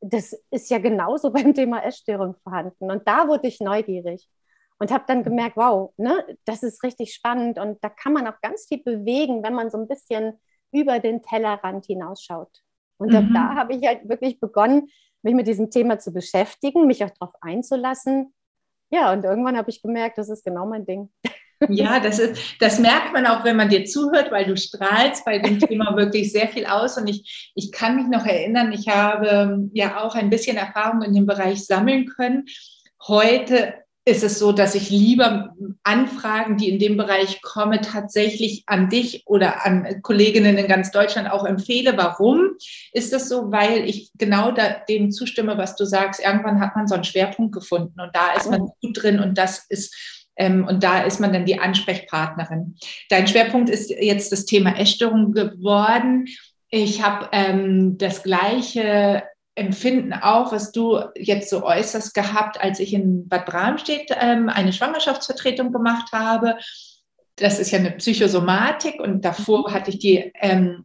das 0.00 0.32
ist 0.50 0.68
ja 0.68 0.78
genauso 0.78 1.30
beim 1.32 1.54
Thema 1.54 1.84
Essstörung 1.84 2.34
vorhanden. 2.42 2.90
Und 2.90 3.06
da 3.06 3.28
wurde 3.28 3.46
ich 3.46 3.60
neugierig 3.60 4.28
und 4.80 4.90
habe 4.90 5.04
dann 5.06 5.22
gemerkt, 5.22 5.56
wow, 5.56 5.92
ne, 5.96 6.36
das 6.44 6.64
ist 6.64 6.82
richtig 6.82 7.14
spannend 7.14 7.60
und 7.60 7.82
da 7.82 7.88
kann 7.88 8.12
man 8.12 8.26
auch 8.26 8.40
ganz 8.42 8.66
viel 8.66 8.82
bewegen, 8.82 9.44
wenn 9.44 9.54
man 9.54 9.70
so 9.70 9.78
ein 9.78 9.86
bisschen 9.86 10.40
über 10.72 10.98
den 10.98 11.22
Tellerrand 11.22 11.86
hinausschaut. 11.86 12.62
Und 12.98 13.12
mhm. 13.12 13.32
da 13.32 13.54
habe 13.54 13.76
ich 13.76 13.86
halt 13.86 14.08
wirklich 14.08 14.40
begonnen, 14.40 14.88
mich 15.22 15.34
mit 15.34 15.46
diesem 15.46 15.70
Thema 15.70 16.00
zu 16.00 16.12
beschäftigen, 16.12 16.88
mich 16.88 17.04
auch 17.04 17.10
darauf 17.10 17.34
einzulassen 17.40 18.34
ja, 18.90 19.12
und 19.12 19.24
irgendwann 19.24 19.56
habe 19.56 19.70
ich 19.70 19.82
gemerkt, 19.82 20.18
das 20.18 20.28
ist 20.28 20.44
genau 20.44 20.66
mein 20.66 20.86
Ding. 20.86 21.10
Ja, 21.68 22.00
das, 22.00 22.18
ist, 22.18 22.60
das 22.60 22.78
merkt 22.78 23.14
man 23.14 23.26
auch, 23.26 23.42
wenn 23.44 23.56
man 23.56 23.70
dir 23.70 23.86
zuhört, 23.86 24.30
weil 24.30 24.44
du 24.44 24.56
strahlst 24.56 25.24
bei 25.24 25.38
dem 25.38 25.58
Thema 25.58 25.96
wirklich 25.96 26.30
sehr 26.30 26.48
viel 26.48 26.66
aus. 26.66 26.98
Und 26.98 27.08
ich, 27.08 27.52
ich 27.54 27.72
kann 27.72 27.96
mich 27.96 28.06
noch 28.08 28.26
erinnern, 28.26 28.72
ich 28.72 28.88
habe 28.88 29.68
ja 29.72 30.04
auch 30.04 30.14
ein 30.14 30.28
bisschen 30.28 30.58
Erfahrung 30.58 31.02
in 31.02 31.14
dem 31.14 31.26
Bereich 31.26 31.64
sammeln 31.64 32.06
können. 32.06 32.44
Heute 33.06 33.74
ist 34.08 34.22
es 34.22 34.38
so, 34.38 34.52
dass 34.52 34.76
ich 34.76 34.88
lieber 34.88 35.52
Anfragen, 35.82 36.56
die 36.56 36.70
in 36.70 36.78
dem 36.78 36.96
Bereich 36.96 37.42
kommen, 37.42 37.82
tatsächlich 37.82 38.62
an 38.66 38.88
dich 38.88 39.24
oder 39.26 39.66
an 39.66 40.00
Kolleginnen 40.00 40.56
in 40.56 40.68
ganz 40.68 40.92
Deutschland 40.92 41.28
auch 41.28 41.44
empfehle. 41.44 41.96
Warum 41.96 42.52
ist 42.92 43.12
das 43.12 43.28
so? 43.28 43.50
Weil 43.50 43.84
ich 43.84 44.12
genau 44.16 44.54
dem 44.88 45.10
zustimme, 45.10 45.58
was 45.58 45.74
du 45.74 45.84
sagst. 45.84 46.24
Irgendwann 46.24 46.60
hat 46.60 46.76
man 46.76 46.86
so 46.86 46.94
einen 46.94 47.02
Schwerpunkt 47.02 47.52
gefunden 47.52 48.00
und 48.00 48.14
da 48.14 48.32
ist 48.34 48.48
man 48.48 48.62
oh. 48.62 48.76
gut 48.80 49.02
drin 49.02 49.18
und 49.18 49.36
das 49.36 49.66
ist 49.68 49.92
ähm, 50.36 50.64
und 50.68 50.84
da 50.84 51.02
ist 51.02 51.18
man 51.18 51.32
dann 51.32 51.44
die 51.44 51.58
Ansprechpartnerin. 51.58 52.76
Dein 53.10 53.26
Schwerpunkt 53.26 53.68
ist 53.68 53.90
jetzt 53.90 54.30
das 54.30 54.44
Thema 54.44 54.78
Essstörung 54.78 55.32
geworden. 55.32 56.26
Ich 56.70 57.02
habe 57.02 57.28
ähm, 57.32 57.98
das 57.98 58.22
gleiche 58.22 59.24
Empfinden 59.56 60.12
auch, 60.12 60.52
was 60.52 60.70
du 60.70 61.00
jetzt 61.16 61.48
so 61.48 61.64
äußerst 61.64 62.14
gehabt, 62.14 62.60
als 62.60 62.78
ich 62.78 62.92
in 62.92 63.26
Bad 63.26 63.46
Bramstedt 63.46 64.10
ähm, 64.20 64.50
eine 64.50 64.72
Schwangerschaftsvertretung 64.72 65.72
gemacht 65.72 66.12
habe. 66.12 66.58
Das 67.36 67.58
ist 67.58 67.70
ja 67.70 67.78
eine 67.78 67.92
Psychosomatik 67.92 69.00
und 69.00 69.24
davor 69.24 69.68
mhm. 69.68 69.74
hatte 69.74 69.90
ich 69.90 69.98
die, 69.98 70.30
ähm, 70.40 70.84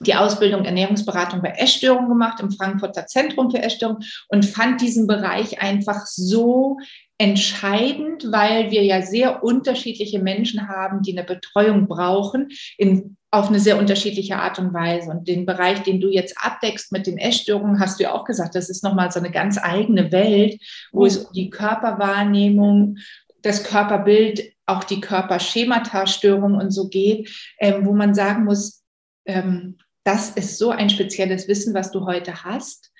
die 0.00 0.14
Ausbildung 0.14 0.66
Ernährungsberatung 0.66 1.40
bei 1.40 1.50
Essstörungen 1.50 2.10
gemacht 2.10 2.40
im 2.40 2.50
Frankfurter 2.50 3.06
Zentrum 3.06 3.50
für 3.50 3.62
Essstörungen 3.62 4.04
und 4.28 4.44
fand 4.44 4.82
diesen 4.82 5.06
Bereich 5.06 5.62
einfach 5.62 6.04
so 6.04 6.76
entscheidend, 7.22 8.26
weil 8.32 8.72
wir 8.72 8.82
ja 8.82 9.00
sehr 9.00 9.44
unterschiedliche 9.44 10.18
Menschen 10.18 10.66
haben, 10.66 11.02
die 11.02 11.16
eine 11.16 11.24
Betreuung 11.24 11.86
brauchen 11.86 12.48
in 12.76 13.16
auf 13.30 13.48
eine 13.48 13.60
sehr 13.60 13.78
unterschiedliche 13.78 14.36
Art 14.36 14.58
und 14.58 14.74
Weise. 14.74 15.08
Und 15.08 15.26
den 15.26 15.46
Bereich, 15.46 15.82
den 15.84 16.00
du 16.00 16.10
jetzt 16.10 16.36
abdeckst 16.36 16.90
mit 16.90 17.06
den 17.06 17.16
Essstörungen, 17.16 17.80
hast 17.80 17.98
du 17.98 18.02
ja 18.02 18.12
auch 18.12 18.24
gesagt, 18.24 18.56
das 18.56 18.68
ist 18.68 18.82
nochmal 18.82 19.10
so 19.10 19.20
eine 19.20 19.30
ganz 19.30 19.56
eigene 19.56 20.10
Welt, 20.10 20.60
wo 20.90 21.06
es 21.06 21.16
um 21.16 21.32
die 21.32 21.48
Körperwahrnehmung, 21.48 22.98
das 23.40 23.62
Körperbild, 23.62 24.52
auch 24.66 24.84
die 24.84 25.00
Körperschemata-Störung 25.00 26.56
und 26.56 26.72
so 26.72 26.88
geht, 26.88 27.30
ähm, 27.58 27.86
wo 27.86 27.94
man 27.94 28.14
sagen 28.14 28.44
muss, 28.44 28.82
ähm, 29.26 29.78
das 30.04 30.30
ist 30.30 30.58
so 30.58 30.70
ein 30.70 30.90
spezielles 30.90 31.46
Wissen, 31.46 31.72
was 31.72 31.92
du 31.92 32.04
heute 32.04 32.44
hast, 32.44 32.92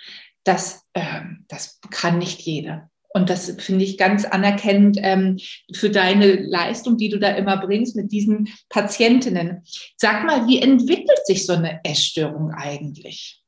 das, 0.45 0.85
ähm, 0.95 1.45
das 1.49 1.81
kann 1.91 2.19
nicht 2.19 2.41
jeder. 2.41 2.89
Und 3.15 3.29
das 3.29 3.51
finde 3.59 3.85
ich 3.85 3.99
ganz 3.99 4.25
anerkennend 4.25 4.99
ähm, 5.01 5.39
für 5.75 5.91
deine 5.91 6.35
Leistung, 6.35 6.97
die 6.97 7.09
du 7.09 7.19
da 7.19 7.29
immer 7.29 7.59
bringst 7.59 7.95
mit 7.97 8.11
diesen 8.11 8.49
Patientinnen. 8.69 9.65
Sag 9.97 10.25
mal, 10.25 10.47
wie 10.47 10.61
entwickelt 10.61 11.27
sich 11.27 11.47
so 11.47 11.53
eine 11.53 11.81
Essstörung 11.85 12.53
eigentlich? 12.53 13.43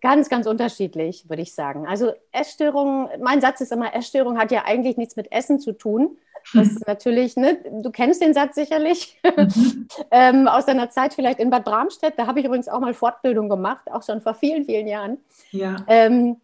Ganz, 0.00 0.28
ganz 0.28 0.46
unterschiedlich, 0.46 1.28
würde 1.28 1.42
ich 1.42 1.52
sagen. 1.52 1.86
Also 1.86 2.12
Essstörung, 2.30 3.08
mein 3.20 3.40
Satz 3.40 3.60
ist 3.60 3.72
immer, 3.72 3.94
Essstörung 3.94 4.38
hat 4.38 4.52
ja 4.52 4.64
eigentlich 4.64 4.96
nichts 4.96 5.16
mit 5.16 5.32
Essen 5.32 5.58
zu 5.58 5.72
tun. 5.72 6.16
Das 6.54 6.68
ist 6.68 6.86
natürlich, 6.86 7.36
ne, 7.36 7.58
du 7.82 7.90
kennst 7.90 8.22
den 8.22 8.32
Satz 8.32 8.54
sicherlich 8.54 9.18
mhm. 9.24 9.88
ähm, 10.12 10.48
aus 10.48 10.66
deiner 10.66 10.90
Zeit 10.90 11.14
vielleicht 11.14 11.40
in 11.40 11.50
Bad 11.50 11.64
Bramstedt. 11.64 12.14
Da 12.16 12.28
habe 12.28 12.38
ich 12.38 12.46
übrigens 12.46 12.68
auch 12.68 12.80
mal 12.80 12.94
Fortbildung 12.94 13.48
gemacht, 13.48 13.90
auch 13.90 14.04
schon 14.04 14.20
vor 14.20 14.34
vielen, 14.34 14.64
vielen 14.64 14.86
Jahren. 14.86 15.18
Ja. 15.50 15.76
Ähm, 15.88 16.36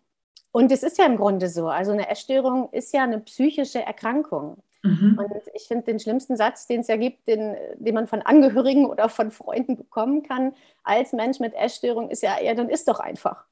und 0.56 0.72
es 0.72 0.82
ist 0.82 0.96
ja 0.96 1.04
im 1.04 1.18
Grunde 1.18 1.50
so. 1.50 1.68
Also 1.68 1.92
eine 1.92 2.08
Essstörung 2.08 2.70
ist 2.72 2.94
ja 2.94 3.02
eine 3.02 3.18
psychische 3.18 3.82
Erkrankung. 3.82 4.56
Mhm. 4.82 5.18
Und 5.18 5.30
ich 5.52 5.68
finde 5.68 5.84
den 5.84 6.00
schlimmsten 6.00 6.34
Satz, 6.34 6.66
den 6.66 6.80
es 6.80 6.86
ja 6.86 6.96
gibt, 6.96 7.28
den, 7.28 7.54
den 7.74 7.94
man 7.94 8.06
von 8.06 8.22
Angehörigen 8.22 8.86
oder 8.86 9.10
von 9.10 9.30
Freunden 9.30 9.76
bekommen 9.76 10.22
kann, 10.22 10.54
als 10.82 11.12
Mensch 11.12 11.40
mit 11.40 11.52
Essstörung, 11.52 12.08
ist 12.08 12.22
ja, 12.22 12.40
ja, 12.42 12.54
dann 12.54 12.70
ist 12.70 12.88
doch 12.88 13.00
einfach. 13.00 13.44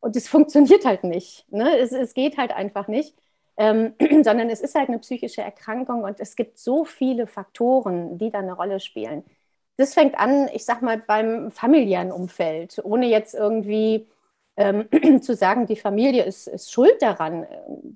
Und 0.00 0.16
es 0.16 0.26
funktioniert 0.26 0.84
halt 0.84 1.04
nicht. 1.04 1.46
Ne? 1.52 1.78
Es, 1.78 1.92
es 1.92 2.14
geht 2.14 2.36
halt 2.36 2.50
einfach 2.50 2.88
nicht. 2.88 3.14
Ähm, 3.56 3.94
sondern 4.24 4.50
es 4.50 4.60
ist 4.60 4.74
halt 4.74 4.88
eine 4.88 4.98
psychische 4.98 5.40
Erkrankung 5.40 6.02
und 6.02 6.18
es 6.18 6.34
gibt 6.34 6.58
so 6.58 6.84
viele 6.84 7.28
Faktoren, 7.28 8.18
die 8.18 8.32
da 8.32 8.40
eine 8.40 8.54
Rolle 8.54 8.80
spielen. 8.80 9.22
Das 9.76 9.94
fängt 9.94 10.18
an, 10.18 10.48
ich 10.52 10.64
sag 10.64 10.82
mal, 10.82 10.98
beim 10.98 11.52
familiären 11.52 12.10
Umfeld, 12.10 12.80
ohne 12.82 13.06
jetzt 13.06 13.34
irgendwie 13.34 14.08
ähm, 14.56 14.88
zu 15.22 15.34
sagen, 15.34 15.66
die 15.66 15.76
Familie 15.76 16.24
ist, 16.24 16.46
ist 16.46 16.72
schuld 16.72 17.00
daran, 17.00 17.44
äh, 17.44 17.46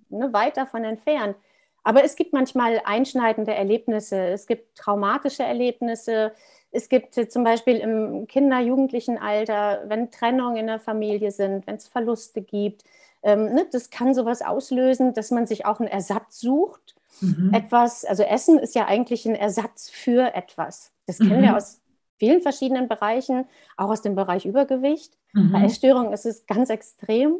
ne, 0.08 0.32
weit 0.32 0.56
davon 0.56 0.84
entfernt. 0.84 1.36
Aber 1.84 2.04
es 2.04 2.16
gibt 2.16 2.32
manchmal 2.32 2.80
einschneidende 2.84 3.54
Erlebnisse, 3.54 4.18
es 4.28 4.46
gibt 4.46 4.76
traumatische 4.76 5.42
Erlebnisse, 5.42 6.32
es 6.70 6.88
gibt 6.88 7.16
äh, 7.16 7.28
zum 7.28 7.44
Beispiel 7.44 7.76
im 7.76 8.26
Kinder-, 8.26 8.60
Jugendlichen 8.60 9.18
Alter, 9.18 9.84
wenn 9.86 10.10
Trennungen 10.10 10.56
in 10.56 10.66
der 10.66 10.80
Familie 10.80 11.30
sind, 11.30 11.66
wenn 11.66 11.76
es 11.76 11.88
Verluste 11.88 12.42
gibt, 12.42 12.84
ähm, 13.22 13.46
ne, 13.46 13.66
das 13.70 13.90
kann 13.90 14.14
sowas 14.14 14.42
auslösen, 14.42 15.14
dass 15.14 15.30
man 15.30 15.46
sich 15.46 15.66
auch 15.66 15.80
einen 15.80 15.88
Ersatz 15.88 16.40
sucht. 16.40 16.94
Mhm. 17.20 17.52
Etwas, 17.52 18.04
also 18.04 18.22
Essen 18.22 18.58
ist 18.58 18.74
ja 18.74 18.86
eigentlich 18.86 19.26
ein 19.26 19.34
Ersatz 19.34 19.90
für 19.90 20.34
etwas. 20.34 20.92
Das 21.06 21.18
kennen 21.18 21.40
mhm. 21.40 21.44
wir 21.44 21.56
aus 21.56 21.80
vielen 22.18 22.40
verschiedenen 22.40 22.88
Bereichen, 22.88 23.46
auch 23.76 23.90
aus 23.90 24.02
dem 24.02 24.14
Bereich 24.14 24.44
Übergewicht. 24.44 25.16
Mhm. 25.32 25.52
Bei 25.52 25.64
Essstörungen 25.64 26.12
ist 26.12 26.26
es 26.26 26.46
ganz 26.46 26.70
extrem. 26.70 27.38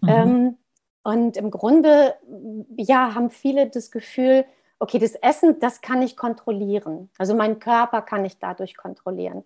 Mhm. 0.00 0.08
Ähm, 0.08 0.56
und 1.04 1.36
im 1.36 1.50
Grunde, 1.50 2.14
ja, 2.76 3.14
haben 3.14 3.30
viele 3.30 3.68
das 3.68 3.90
Gefühl, 3.90 4.44
okay, 4.78 4.98
das 4.98 5.14
Essen, 5.14 5.58
das 5.60 5.80
kann 5.80 6.02
ich 6.02 6.16
kontrollieren. 6.16 7.10
Also 7.18 7.34
mein 7.34 7.58
Körper 7.58 8.02
kann 8.02 8.24
ich 8.24 8.38
dadurch 8.38 8.76
kontrollieren. 8.76 9.44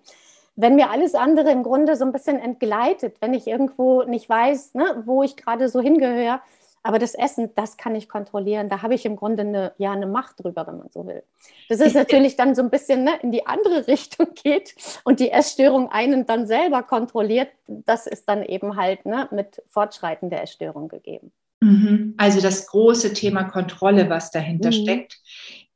Wenn 0.55 0.75
mir 0.75 0.91
alles 0.91 1.15
andere 1.15 1.51
im 1.51 1.63
Grunde 1.63 1.97
so 1.97 2.05
ein 2.05 2.13
bisschen 2.13 2.39
entgleitet, 2.39 3.19
wenn 3.21 3.35
ich 3.35 3.47
irgendwo 3.47 4.03
nicht 4.05 4.29
weiß, 4.29 4.75
ne, 4.75 5.03
wo 5.05 5.23
ich 5.23 5.37
gerade 5.37 5.69
so 5.69 5.81
hingehöre, 5.81 6.41
aber 6.87 6.99
das 6.99 7.15
Essen, 7.15 7.51
das 7.57 7.77
kann 7.77 7.95
ich 7.97 8.09
kontrollieren. 8.09 8.69
Da 8.69 8.81
habe 8.83 8.95
ich 8.95 9.05
im 9.05 9.17
Grunde 9.17 9.43
eine, 9.43 9.73
ja, 9.77 9.93
eine 9.93 10.07
Macht 10.07 10.43
drüber, 10.43 10.67
wenn 10.67 10.79
man 10.79 10.89
so 10.91 11.07
will. 11.07 11.23
Das 11.69 11.81
ist 11.81 11.95
natürlich 11.95 12.37
dann 12.37 12.55
so 12.55 12.63
ein 12.63 12.71
bisschen 12.71 13.03
ne, 13.03 13.19
in 13.23 13.33
die 13.33 13.47
andere 13.47 13.87
Richtung 13.89 14.29
geht 14.35 14.75
und 15.05 15.19
die 15.19 15.31
Essstörung 15.31 15.91
einen 15.91 16.27
dann 16.27 16.47
selber 16.47 16.83
kontrolliert. 16.85 17.49
Das 17.67 18.07
ist 18.07 18.29
dann 18.29 18.45
eben 18.45 18.77
halt 18.77 19.05
ne, 19.05 19.29
mit 19.33 19.63
Fortschreiten 19.67 20.31
der 20.31 20.43
Essstörung 20.43 20.89
gegeben. 20.89 21.33
Mhm. 21.61 22.15
Also 22.19 22.41
das 22.41 22.69
große 22.69 23.13
Thema 23.15 23.45
Kontrolle, 23.45 24.09
was 24.09 24.31
dahinter 24.31 24.69
mhm. 24.69 24.73
steckt. 24.73 25.19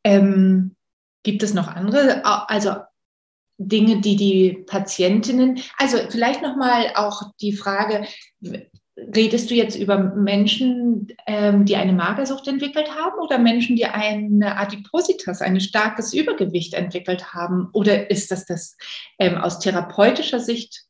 Ähm, 0.04 0.76
gibt 1.22 1.42
es 1.42 1.54
noch 1.54 1.68
andere, 1.68 2.24
also 2.24 2.76
Dinge, 3.58 4.00
die 4.00 4.16
die 4.16 4.64
Patientinnen, 4.66 5.60
also 5.76 5.98
vielleicht 6.08 6.40
nochmal 6.40 6.92
auch 6.94 7.32
die 7.42 7.52
Frage, 7.52 8.06
redest 9.14 9.50
du 9.50 9.54
jetzt 9.54 9.76
über 9.76 9.98
Menschen, 9.98 11.08
ähm, 11.26 11.64
die 11.64 11.76
eine 11.76 11.92
Magersucht 11.92 12.46
entwickelt 12.48 12.90
haben 12.94 13.18
oder 13.20 13.38
Menschen, 13.38 13.76
die 13.76 13.86
eine 13.86 14.56
Adipositas, 14.56 15.42
ein 15.42 15.60
starkes 15.60 16.12
Übergewicht 16.12 16.74
entwickelt 16.74 17.32
haben? 17.32 17.68
Oder 17.72 18.10
ist 18.10 18.30
das, 18.30 18.46
das 18.46 18.76
ähm, 19.18 19.36
aus 19.36 19.58
therapeutischer 19.58 20.40
Sicht 20.40 20.84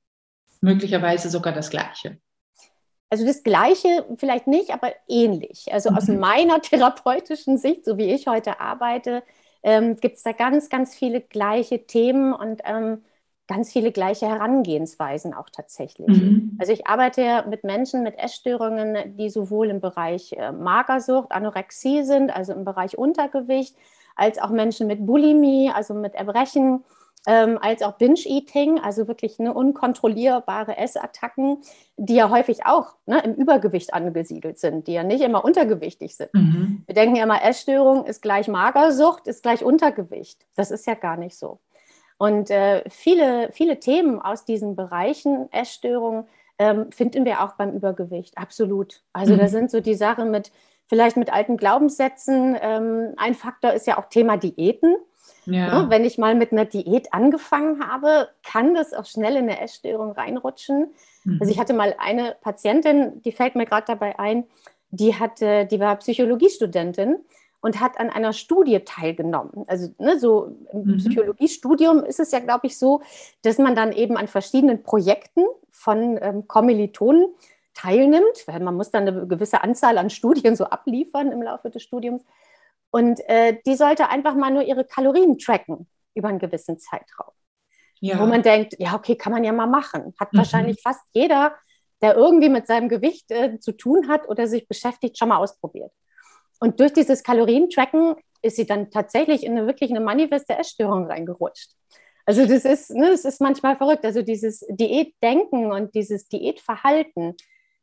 möglicherweise 0.60 1.30
sogar 1.30 1.52
das 1.52 1.70
Gleiche? 1.70 2.18
Also 3.10 3.26
das 3.26 3.42
Gleiche 3.42 4.06
vielleicht 4.16 4.46
nicht, 4.46 4.70
aber 4.70 4.92
ähnlich. 5.08 5.72
Also 5.72 5.90
mhm. 5.90 5.96
aus 5.96 6.08
meiner 6.08 6.62
therapeutischen 6.62 7.58
Sicht, 7.58 7.84
so 7.84 7.98
wie 7.98 8.12
ich 8.12 8.26
heute 8.26 8.60
arbeite, 8.60 9.22
ähm, 9.62 9.96
gibt 9.96 10.16
es 10.16 10.22
da 10.22 10.32
ganz, 10.32 10.68
ganz 10.68 10.94
viele 10.94 11.20
gleiche 11.20 11.86
Themen 11.86 12.32
und 12.32 12.62
ähm, 12.64 13.02
ganz 13.50 13.72
viele 13.72 13.90
gleiche 13.90 14.28
Herangehensweisen 14.28 15.34
auch 15.34 15.50
tatsächlich. 15.50 16.06
Mhm. 16.06 16.56
Also 16.60 16.72
ich 16.72 16.86
arbeite 16.86 17.20
ja 17.20 17.44
mit 17.48 17.64
Menschen 17.64 18.04
mit 18.04 18.16
Essstörungen, 18.16 19.16
die 19.16 19.28
sowohl 19.28 19.70
im 19.70 19.80
Bereich 19.80 20.32
äh, 20.34 20.52
Magersucht, 20.52 21.32
Anorexie 21.32 22.04
sind, 22.04 22.34
also 22.34 22.52
im 22.52 22.64
Bereich 22.64 22.96
Untergewicht, 22.96 23.74
als 24.14 24.38
auch 24.38 24.50
Menschen 24.50 24.86
mit 24.86 25.04
Bulimie, 25.04 25.68
also 25.74 25.94
mit 25.94 26.14
Erbrechen, 26.14 26.84
ähm, 27.26 27.58
als 27.60 27.82
auch 27.82 27.98
Binge-Eating, 27.98 28.78
also 28.78 29.08
wirklich 29.08 29.40
eine 29.40 29.52
unkontrollierbare 29.52 30.76
Essattacken, 30.76 31.58
die 31.96 32.14
ja 32.14 32.30
häufig 32.30 32.66
auch 32.66 32.94
ne, 33.06 33.18
im 33.24 33.34
Übergewicht 33.34 33.92
angesiedelt 33.92 34.60
sind, 34.60 34.86
die 34.86 34.92
ja 34.92 35.02
nicht 35.02 35.22
immer 35.22 35.44
untergewichtig 35.44 36.16
sind. 36.16 36.32
Mhm. 36.34 36.84
Wir 36.86 36.94
denken 36.94 37.16
ja 37.16 37.24
immer, 37.24 37.42
Essstörung 37.42 38.04
ist 38.04 38.22
gleich 38.22 38.46
Magersucht, 38.46 39.26
ist 39.26 39.42
gleich 39.42 39.64
Untergewicht. 39.64 40.46
Das 40.54 40.70
ist 40.70 40.86
ja 40.86 40.94
gar 40.94 41.16
nicht 41.16 41.36
so. 41.36 41.58
Und 42.20 42.50
äh, 42.50 42.82
viele, 42.90 43.48
viele 43.50 43.80
Themen 43.80 44.20
aus 44.20 44.44
diesen 44.44 44.76
Bereichen 44.76 45.50
Essstörungen 45.52 46.26
ähm, 46.58 46.92
finden 46.92 47.24
wir 47.24 47.42
auch 47.42 47.54
beim 47.54 47.72
Übergewicht, 47.72 48.36
absolut. 48.36 49.00
Also 49.14 49.32
mhm. 49.32 49.38
da 49.38 49.48
sind 49.48 49.70
so 49.70 49.80
die 49.80 49.94
Sachen 49.94 50.30
mit, 50.30 50.52
vielleicht 50.84 51.16
mit 51.16 51.32
alten 51.32 51.56
Glaubenssätzen. 51.56 52.58
Ähm, 52.60 53.14
ein 53.16 53.32
Faktor 53.32 53.72
ist 53.72 53.86
ja 53.86 53.96
auch 53.96 54.10
Thema 54.10 54.36
Diäten. 54.36 54.96
Ja. 55.46 55.68
Ja, 55.68 55.82
ne, 55.82 55.88
wenn 55.88 56.04
ich 56.04 56.18
mal 56.18 56.34
mit 56.34 56.52
einer 56.52 56.66
Diät 56.66 57.14
angefangen 57.14 57.88
habe, 57.88 58.28
kann 58.42 58.74
das 58.74 58.92
auch 58.92 59.06
schnell 59.06 59.36
in 59.36 59.48
eine 59.48 59.58
Essstörung 59.58 60.12
reinrutschen. 60.12 60.92
Mhm. 61.24 61.38
Also 61.40 61.50
ich 61.50 61.58
hatte 61.58 61.72
mal 61.72 61.94
eine 61.98 62.36
Patientin, 62.42 63.22
die 63.22 63.32
fällt 63.32 63.54
mir 63.54 63.64
gerade 63.64 63.86
dabei 63.86 64.18
ein, 64.18 64.44
die, 64.90 65.14
hatte, 65.14 65.64
die 65.64 65.80
war 65.80 65.96
Psychologiestudentin 65.96 67.16
und 67.60 67.80
hat 67.80 67.98
an 68.00 68.10
einer 68.10 68.32
Studie 68.32 68.80
teilgenommen. 68.80 69.64
Also 69.66 69.88
ne, 69.98 70.18
so 70.18 70.56
im 70.72 70.84
mhm. 70.84 70.96
Psychologiestudium 70.98 72.04
ist 72.04 72.20
es 72.20 72.32
ja, 72.32 72.40
glaube 72.40 72.66
ich, 72.66 72.78
so, 72.78 73.02
dass 73.42 73.58
man 73.58 73.74
dann 73.74 73.92
eben 73.92 74.16
an 74.16 74.28
verschiedenen 74.28 74.82
Projekten 74.82 75.44
von 75.70 76.18
ähm, 76.20 76.48
Kommilitonen 76.48 77.26
teilnimmt, 77.74 78.46
weil 78.46 78.60
man 78.60 78.74
muss 78.74 78.90
dann 78.90 79.06
eine 79.06 79.26
gewisse 79.26 79.62
Anzahl 79.62 79.98
an 79.98 80.10
Studien 80.10 80.56
so 80.56 80.64
abliefern 80.64 81.32
im 81.32 81.42
Laufe 81.42 81.70
des 81.70 81.82
Studiums. 81.82 82.24
Und 82.90 83.20
äh, 83.28 83.58
die 83.66 83.76
sollte 83.76 84.08
einfach 84.08 84.34
mal 84.34 84.50
nur 84.50 84.62
ihre 84.62 84.84
Kalorien 84.84 85.38
tracken 85.38 85.86
über 86.14 86.28
einen 86.28 86.38
gewissen 86.38 86.78
Zeitraum. 86.78 87.32
Ja. 88.00 88.18
Wo 88.18 88.26
man 88.26 88.42
denkt, 88.42 88.74
ja, 88.78 88.94
okay, 88.94 89.14
kann 89.14 89.32
man 89.32 89.44
ja 89.44 89.52
mal 89.52 89.66
machen. 89.66 90.14
Hat 90.18 90.32
mhm. 90.32 90.38
wahrscheinlich 90.38 90.80
fast 90.82 91.02
jeder, 91.12 91.54
der 92.02 92.16
irgendwie 92.16 92.48
mit 92.48 92.66
seinem 92.66 92.88
Gewicht 92.88 93.30
äh, 93.30 93.58
zu 93.60 93.72
tun 93.72 94.08
hat 94.08 94.28
oder 94.28 94.46
sich 94.46 94.66
beschäftigt, 94.66 95.18
schon 95.18 95.28
mal 95.28 95.36
ausprobiert. 95.36 95.92
Und 96.60 96.78
durch 96.78 96.92
dieses 96.92 97.22
Kalorientracken 97.22 98.14
ist 98.42 98.56
sie 98.56 98.66
dann 98.66 98.90
tatsächlich 98.90 99.44
in 99.44 99.56
eine 99.56 99.66
wirklich 99.66 99.90
eine 99.90 100.00
manifeste 100.00 100.56
Essstörung 100.56 101.06
reingerutscht. 101.06 101.70
Also 102.26 102.46
das 102.46 102.64
ist, 102.64 102.90
ne, 102.90 103.10
das 103.10 103.24
ist 103.24 103.40
manchmal 103.40 103.76
verrückt. 103.76 104.04
Also 104.04 104.22
dieses 104.22 104.64
Diätdenken 104.68 105.72
und 105.72 105.94
dieses 105.94 106.28
Diätverhalten, 106.28 107.34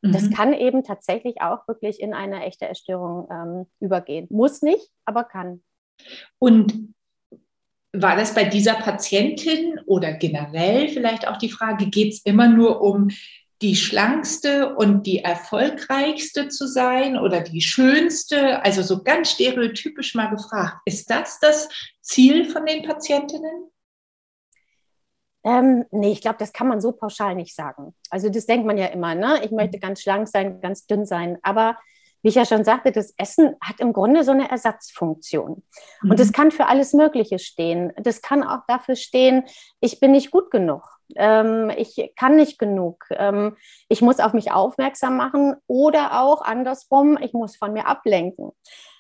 mhm. 0.02 0.12
das 0.12 0.30
kann 0.32 0.54
eben 0.54 0.84
tatsächlich 0.84 1.42
auch 1.42 1.68
wirklich 1.68 2.00
in 2.00 2.14
eine 2.14 2.46
echte 2.46 2.68
Essstörung 2.68 3.28
ähm, 3.32 3.66
übergehen. 3.80 4.28
Muss 4.30 4.62
nicht, 4.62 4.90
aber 5.06 5.24
kann. 5.26 5.64
Und 6.40 6.94
war 7.94 8.16
das 8.16 8.36
bei 8.36 8.44
dieser 8.44 8.76
Patientin 8.76 9.80
oder 9.86 10.14
generell 10.14 10.88
vielleicht 10.90 11.28
auch 11.28 11.38
die 11.38 11.50
Frage, 11.50 11.88
geht 11.88 12.14
es 12.14 12.22
immer 12.22 12.48
nur 12.48 12.82
um 12.82 13.10
die 13.62 13.76
schlankste 13.76 14.76
und 14.76 15.04
die 15.04 15.20
erfolgreichste 15.20 16.48
zu 16.48 16.68
sein 16.68 17.18
oder 17.18 17.42
die 17.42 17.62
schönste? 17.62 18.64
Also 18.64 18.84
so 18.84 19.04
ganz 19.04 19.32
stereotypisch 19.32 20.16
mal 20.16 20.30
gefragt, 20.30 20.78
ist 20.86 21.10
das 21.10 21.40
das 21.40 21.70
Ziel 22.02 22.46
von 22.46 22.66
den 22.66 22.84
Patientinnen? 22.84 23.72
Ähm, 25.44 25.86
nee, 25.92 26.12
ich 26.12 26.22
glaube, 26.22 26.38
das 26.40 26.52
kann 26.52 26.68
man 26.68 26.82
so 26.82 26.92
pauschal 26.92 27.36
nicht 27.36 27.56
sagen. 27.56 27.96
Also 28.10 28.30
das 28.30 28.46
denkt 28.46 28.66
man 28.66 28.78
ja 28.78 28.88
immer, 28.88 29.16
ne? 29.16 29.40
Ich 29.44 29.52
möchte 29.52 29.80
ganz 29.80 30.02
schlank 30.02 30.28
sein, 30.28 30.60
ganz 30.60 30.86
dünn 30.86 31.06
sein. 31.06 31.38
Aber 31.42 31.78
wie 32.22 32.30
ich 32.30 32.36
ja 32.36 32.46
schon 32.46 32.66
sagte, 32.66 32.92
das 32.92 33.14
Essen 33.18 33.56
hat 33.62 33.80
im 33.80 33.94
Grunde 33.94 34.24
so 34.24 34.32
eine 34.32 34.50
Ersatzfunktion. 34.50 35.64
Mhm. 36.02 36.12
Und 36.12 36.20
das 36.20 36.34
kann 36.34 36.52
für 36.52 36.66
alles 36.66 36.94
Mögliche 36.94 37.40
stehen. 37.40 37.94
Das 37.98 38.22
kann 38.22 38.44
auch 38.44 38.62
dafür 38.68 38.96
stehen, 38.96 39.46
ich 39.80 40.00
bin 40.02 40.12
nicht 40.12 40.32
gut 40.32 40.52
genug. 40.52 40.97
Ähm, 41.16 41.72
ich 41.76 42.14
kann 42.16 42.36
nicht 42.36 42.60
genug. 42.60 43.06
Ähm, 43.12 43.56
ich 43.90 44.02
muss 44.02 44.20
auf 44.20 44.34
mich 44.34 44.52
aufmerksam 44.52 45.18
machen 45.18 45.56
oder 45.68 46.22
auch 46.22 46.42
andersrum, 46.42 47.18
ich 47.22 47.34
muss 47.34 47.56
von 47.56 47.74
mir 47.74 47.88
ablenken. 47.88 48.52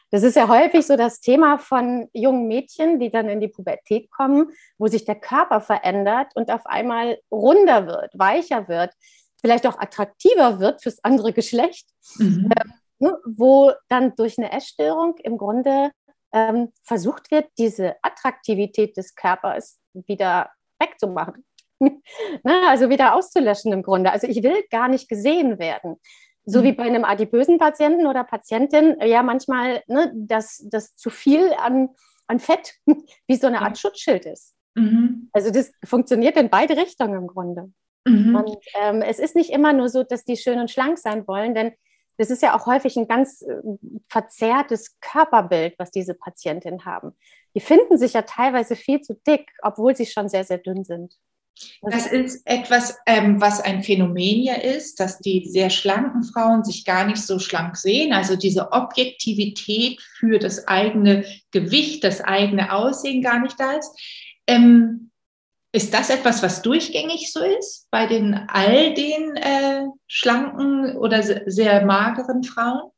Das 0.09 0.23
ist 0.23 0.35
ja 0.35 0.47
häufig 0.47 0.87
so 0.87 0.95
das 0.95 1.19
Thema 1.19 1.57
von 1.57 2.07
jungen 2.13 2.47
Mädchen, 2.47 2.99
die 2.99 3.11
dann 3.11 3.27
in 3.27 3.41
die 3.41 3.49
Pubertät 3.49 4.09
kommen, 4.09 4.51
wo 4.77 4.87
sich 4.87 5.03
der 5.03 5.19
Körper 5.19 5.59
verändert 5.59 6.31
und 6.35 6.49
auf 6.49 6.65
einmal 6.65 7.19
runder 7.29 7.87
wird, 7.87 8.17
weicher 8.17 8.69
wird, 8.69 8.93
vielleicht 9.41 9.67
auch 9.67 9.77
attraktiver 9.77 10.59
wird 10.61 10.81
fürs 10.81 11.03
andere 11.03 11.33
Geschlecht. 11.33 11.89
Mhm. 12.17 12.49
Ähm, 12.57 12.73
ne, 12.99 13.17
wo 13.25 13.73
dann 13.89 14.15
durch 14.15 14.37
eine 14.37 14.51
Essstörung 14.51 15.17
im 15.23 15.37
Grunde 15.37 15.91
ähm, 16.33 16.71
versucht 16.83 17.31
wird, 17.31 17.47
diese 17.57 17.95
Attraktivität 18.01 18.97
des 18.97 19.15
Körpers 19.15 19.79
wieder 19.93 20.51
wegzumachen. 20.79 21.45
ne, 22.43 22.61
also 22.67 22.89
wieder 22.89 23.15
auszulöschen 23.15 23.71
im 23.73 23.83
Grunde. 23.83 24.11
Also 24.11 24.27
ich 24.27 24.43
will 24.43 24.63
gar 24.69 24.87
nicht 24.87 25.09
gesehen 25.09 25.59
werden. 25.59 25.97
So 26.45 26.63
wie 26.63 26.71
mhm. 26.71 26.77
bei 26.77 26.83
einem 26.83 27.03
adipösen 27.03 27.57
Patienten 27.57 28.07
oder 28.07 28.23
Patientin, 28.23 28.95
ja 29.01 29.21
manchmal 29.21 29.83
ne, 29.87 30.11
das, 30.15 30.65
das 30.69 30.95
zu 30.95 31.09
viel 31.09 31.53
an, 31.53 31.89
an 32.27 32.39
Fett 32.39 32.75
wie 33.27 33.35
so 33.35 33.47
eine 33.47 33.61
Art 33.61 33.77
Schutzschild 33.77 34.25
ist. 34.25 34.55
Mhm. 34.75 35.29
Also 35.33 35.51
das 35.51 35.71
funktioniert 35.83 36.37
in 36.37 36.49
beide 36.49 36.77
Richtungen 36.77 37.15
im 37.15 37.27
Grunde. 37.27 37.71
Mhm. 38.05 38.35
Und 38.35 38.57
ähm, 38.81 39.01
es 39.01 39.19
ist 39.19 39.35
nicht 39.35 39.49
immer 39.49 39.73
nur 39.73 39.89
so, 39.89 40.03
dass 40.03 40.23
die 40.23 40.37
schön 40.37 40.59
und 40.59 40.71
schlank 40.71 40.97
sein 40.97 41.27
wollen, 41.27 41.53
denn 41.53 41.73
das 42.17 42.31
ist 42.31 42.41
ja 42.41 42.57
auch 42.57 42.65
häufig 42.65 42.97
ein 42.97 43.07
ganz 43.07 43.41
äh, 43.41 43.61
verzerrtes 44.07 44.97
Körperbild, 45.01 45.75
was 45.77 45.91
diese 45.91 46.13
Patientinnen 46.13 46.85
haben. 46.85 47.15
Die 47.55 47.59
finden 47.59 47.97
sich 47.97 48.13
ja 48.13 48.23
teilweise 48.23 48.75
viel 48.75 49.01
zu 49.01 49.15
dick, 49.27 49.51
obwohl 49.61 49.95
sie 49.95 50.05
schon 50.05 50.29
sehr, 50.29 50.43
sehr 50.43 50.57
dünn 50.57 50.83
sind. 50.83 51.15
Das 51.81 52.07
ist 52.07 52.41
etwas, 52.45 52.97
ähm, 53.05 53.39
was 53.39 53.61
ein 53.61 53.83
Phänomen 53.83 54.43
ja 54.43 54.55
ist, 54.55 54.99
dass 54.99 55.19
die 55.19 55.47
sehr 55.47 55.69
schlanken 55.69 56.23
Frauen 56.23 56.63
sich 56.63 56.85
gar 56.85 57.05
nicht 57.05 57.21
so 57.21 57.39
schlank 57.39 57.77
sehen. 57.77 58.13
Also 58.13 58.35
diese 58.35 58.71
Objektivität 58.71 60.01
für 60.01 60.39
das 60.39 60.67
eigene 60.67 61.23
Gewicht, 61.51 62.03
das 62.03 62.21
eigene 62.21 62.73
Aussehen 62.73 63.21
gar 63.21 63.39
nicht 63.39 63.59
da 63.59 63.73
ist. 63.73 63.91
Ähm, 64.47 65.11
ist 65.71 65.93
das 65.93 66.09
etwas, 66.09 66.41
was 66.41 66.61
durchgängig 66.61 67.31
so 67.31 67.41
ist 67.41 67.87
bei 67.91 68.07
den 68.07 68.33
all 68.47 68.93
den 68.93 69.35
äh, 69.35 69.83
schlanken 70.07 70.97
oder 70.97 71.21
sehr 71.21 71.85
mageren 71.85 72.43
Frauen? 72.43 72.91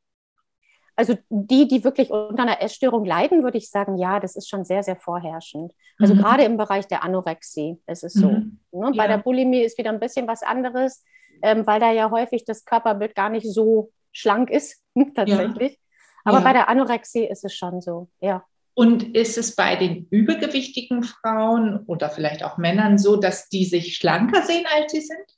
Also 0.99 1.17
die, 1.29 1.65
die 1.65 1.85
wirklich 1.85 2.11
unter 2.11 2.43
einer 2.43 2.61
Essstörung 2.61 3.05
leiden, 3.05 3.41
würde 3.41 3.57
ich 3.57 3.69
sagen, 3.69 3.97
ja, 3.97 4.19
das 4.19 4.35
ist 4.35 4.49
schon 4.49 4.65
sehr, 4.65 4.83
sehr 4.83 4.97
vorherrschend. 4.97 5.71
Also 5.97 6.13
mhm. 6.13 6.17
gerade 6.17 6.43
im 6.43 6.57
Bereich 6.57 6.87
der 6.87 7.05
Anorexie 7.05 7.77
ist 7.87 8.03
es 8.03 8.11
so. 8.11 8.27
Mhm. 8.27 8.59
Ne? 8.73 8.91
Bei 8.97 9.03
ja. 9.03 9.07
der 9.07 9.19
Bulimie 9.19 9.61
ist 9.61 9.77
wieder 9.77 9.91
ein 9.91 10.01
bisschen 10.01 10.27
was 10.27 10.43
anderes, 10.43 11.05
ähm, 11.41 11.65
weil 11.65 11.79
da 11.79 11.93
ja 11.93 12.11
häufig 12.11 12.43
das 12.43 12.65
Körperbild 12.65 13.15
gar 13.15 13.29
nicht 13.29 13.47
so 13.49 13.93
schlank 14.11 14.49
ist, 14.49 14.83
tatsächlich. 15.15 15.71
Ja. 15.71 15.77
Aber 16.25 16.39
ja. 16.39 16.43
bei 16.43 16.51
der 16.51 16.67
Anorexie 16.67 17.23
ist 17.23 17.45
es 17.45 17.55
schon 17.55 17.79
so, 17.79 18.09
ja. 18.19 18.43
Und 18.73 19.15
ist 19.15 19.37
es 19.37 19.55
bei 19.55 19.77
den 19.77 20.05
übergewichtigen 20.09 21.03
Frauen 21.03 21.85
oder 21.85 22.09
vielleicht 22.09 22.43
auch 22.43 22.57
Männern 22.57 22.97
so, 22.97 23.15
dass 23.15 23.47
die 23.47 23.63
sich 23.63 23.95
schlanker 23.95 24.41
sehen, 24.41 24.65
als 24.75 24.91
sie 24.91 24.99
sind? 24.99 25.37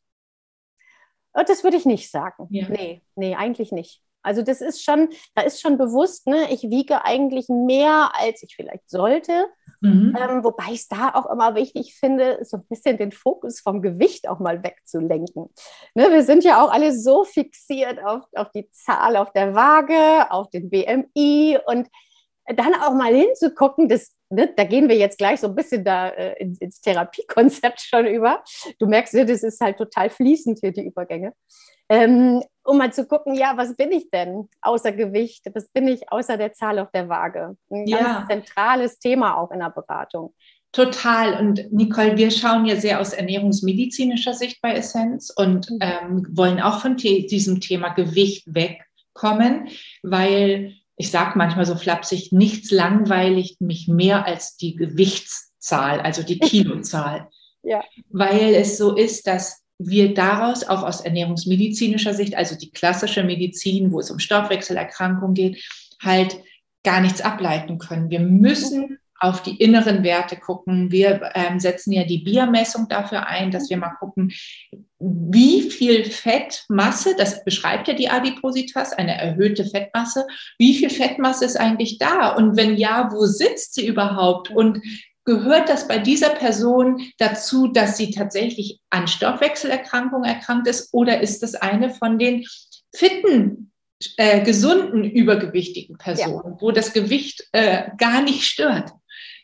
Oh, 1.36 1.43
das 1.45 1.63
würde 1.63 1.78
ich 1.78 1.86
nicht 1.86 2.10
sagen. 2.10 2.47
Ja. 2.50 2.67
Nee, 2.67 3.04
nee, 3.15 3.36
eigentlich 3.36 3.71
nicht. 3.71 4.02
Also 4.23 4.41
das 4.41 4.62
ist 4.62 4.84
schon, 4.84 5.10
da 5.36 5.41
ist 5.41 5.62
schon 5.62 5.77
bewusst, 5.77 6.27
ne, 6.27 6.51
ich 6.51 6.63
wiege 6.63 7.03
eigentlich 7.05 7.49
mehr, 7.49 8.12
als 8.13 8.43
ich 8.43 8.55
vielleicht 8.55 8.89
sollte. 8.89 9.47
Mhm. 9.81 10.15
Ähm, 10.19 10.43
wobei 10.43 10.65
ich 10.71 10.81
es 10.81 10.88
da 10.88 11.13
auch 11.15 11.25
immer 11.31 11.55
wichtig 11.55 11.95
finde, 11.95 12.39
so 12.43 12.57
ein 12.57 12.65
bisschen 12.69 12.97
den 12.97 13.12
Fokus 13.12 13.60
vom 13.60 13.81
Gewicht 13.81 14.29
auch 14.29 14.39
mal 14.39 14.63
wegzulenken. 14.63 15.49
Ne, 15.95 16.12
wir 16.12 16.23
sind 16.23 16.43
ja 16.43 16.63
auch 16.63 16.71
alle 16.71 16.93
so 16.93 17.23
fixiert 17.23 18.03
auf, 18.03 18.23
auf 18.36 18.51
die 18.51 18.69
Zahl 18.71 19.17
auf 19.17 19.31
der 19.34 19.55
Waage, 19.55 20.31
auf 20.31 20.49
den 20.49 20.69
BMI 20.69 21.57
und 21.65 21.88
dann 22.45 22.73
auch 22.75 22.93
mal 22.93 23.13
hinzugucken, 23.13 23.88
das, 23.88 24.15
ne, 24.29 24.51
da 24.55 24.63
gehen 24.63 24.89
wir 24.89 24.97
jetzt 24.97 25.17
gleich 25.17 25.39
so 25.39 25.47
ein 25.47 25.55
bisschen 25.55 25.84
da 25.84 26.10
äh, 26.10 26.41
ins, 26.41 26.60
ins, 26.60 26.81
Therapiekonzept 26.81 27.81
schon 27.81 28.05
über. 28.05 28.43
Du 28.79 28.88
merkst, 28.88 29.13
ja, 29.13 29.25
das 29.25 29.43
ist 29.43 29.62
halt 29.62 29.77
total 29.77 30.10
fließend 30.10 30.60
hier, 30.60 30.71
die 30.71 30.86
Übergänge. 30.86 31.34
Ähm, 31.91 32.41
um 32.63 32.77
mal 32.77 32.93
zu 32.93 33.06
gucken, 33.06 33.36
ja, 33.36 33.58
was 33.58 33.75
bin 33.75 33.91
ich 33.91 34.10
denn 34.10 34.47
außer 34.62 34.93
Gewicht? 34.93 35.43
Was 35.54 35.67
bin 35.67 35.89
ich 35.89 36.10
außer 36.10 36.38
der 36.38 36.54
Zahl 36.54 36.80
auf 36.80 36.89
der 36.91 37.10
Waage? 37.10 37.58
Ein 37.69 37.86
ja. 37.86 37.97
ganz 37.97 38.27
zentrales 38.27 38.97
Thema 38.97 39.38
auch 39.38 39.51
in 39.51 39.60
der 39.60 39.71
Beratung. 39.71 40.34
Total. 40.71 41.38
Und 41.38 41.73
Nicole, 41.73 42.15
wir 42.15 42.32
schauen 42.32 42.65
ja 42.65 42.77
sehr 42.77 43.01
aus 43.01 43.12
ernährungsmedizinischer 43.12 44.34
Sicht 44.34 44.62
bei 44.62 44.73
Essenz 44.73 45.34
und 45.36 45.69
mhm. 45.69 45.80
ähm, 45.82 46.27
wollen 46.32 46.62
auch 46.62 46.80
von 46.80 46.95
diesem 46.95 47.60
Thema 47.60 47.89
Gewicht 47.89 48.45
wegkommen, 48.47 49.67
weil 50.01 50.75
ich 50.95 51.12
sage 51.12 51.38
manchmal 51.38 51.65
so 51.65 51.75
flapsig, 51.75 52.32
nichts 52.32 52.71
langweiligt 52.71 53.60
mich 53.60 53.89
mehr 53.89 54.25
als 54.25 54.56
die 54.56 54.77
Gewichtszahl, 54.77 55.99
also 55.99 56.23
die 56.23 56.39
Kilozahl. 56.39 57.27
ja. 57.63 57.84
Weil 58.08 58.56
es 58.56 58.77
so 58.77 58.95
ist, 58.95 59.27
dass 59.27 59.62
wir 59.87 60.13
daraus 60.13 60.63
auch 60.63 60.83
aus 60.83 61.01
ernährungsmedizinischer 61.01 62.13
Sicht, 62.13 62.35
also 62.35 62.55
die 62.55 62.71
klassische 62.71 63.23
Medizin, 63.23 63.91
wo 63.91 63.99
es 63.99 64.11
um 64.11 64.19
Stoffwechselerkrankungen 64.19 65.33
geht, 65.33 65.63
halt 66.01 66.37
gar 66.83 67.01
nichts 67.01 67.21
ableiten 67.21 67.77
können. 67.77 68.09
Wir 68.09 68.19
müssen 68.19 68.97
auf 69.21 69.43
die 69.43 69.55
inneren 69.57 70.03
Werte 70.03 70.35
gucken. 70.35 70.91
Wir 70.91 71.31
ähm, 71.35 71.59
setzen 71.59 71.91
ja 71.91 72.03
die 72.03 72.17
Biermessung 72.17 72.87
dafür 72.89 73.27
ein, 73.27 73.51
dass 73.51 73.69
wir 73.69 73.77
mal 73.77 73.93
gucken, 73.99 74.33
wie 74.99 75.69
viel 75.69 76.05
Fettmasse, 76.05 77.15
das 77.15 77.43
beschreibt 77.43 77.87
ja 77.87 77.93
die 77.93 78.09
Adipositas, 78.09 78.93
eine 78.93 79.15
erhöhte 79.15 79.63
Fettmasse, 79.63 80.25
wie 80.57 80.75
viel 80.75 80.89
Fettmasse 80.89 81.45
ist 81.45 81.55
eigentlich 81.55 81.99
da? 81.99 82.29
Und 82.29 82.57
wenn 82.57 82.75
ja, 82.75 83.09
wo 83.11 83.25
sitzt 83.27 83.75
sie 83.75 83.85
überhaupt? 83.85 84.49
Und 84.49 84.81
gehört 85.25 85.69
das 85.69 85.88
bei 85.88 85.97
dieser 85.99 86.29
Person 86.29 87.01
dazu, 87.17 87.67
dass 87.67 87.97
sie 87.97 88.12
tatsächlich 88.12 88.79
an 88.89 89.07
Stoffwechselerkrankungen 89.07 90.29
erkrankt 90.29 90.67
ist 90.67 90.93
oder 90.93 91.21
ist 91.21 91.43
das 91.43 91.55
eine 91.55 91.91
von 91.93 92.17
den 92.19 92.45
fitten, 92.95 93.71
äh, 94.17 94.41
gesunden, 94.43 95.03
übergewichtigen 95.03 95.97
Personen, 95.97 96.53
ja. 96.53 96.57
wo 96.60 96.71
das 96.71 96.91
Gewicht 96.93 97.47
äh, 97.51 97.89
gar 97.97 98.21
nicht 98.23 98.43
stört? 98.43 98.91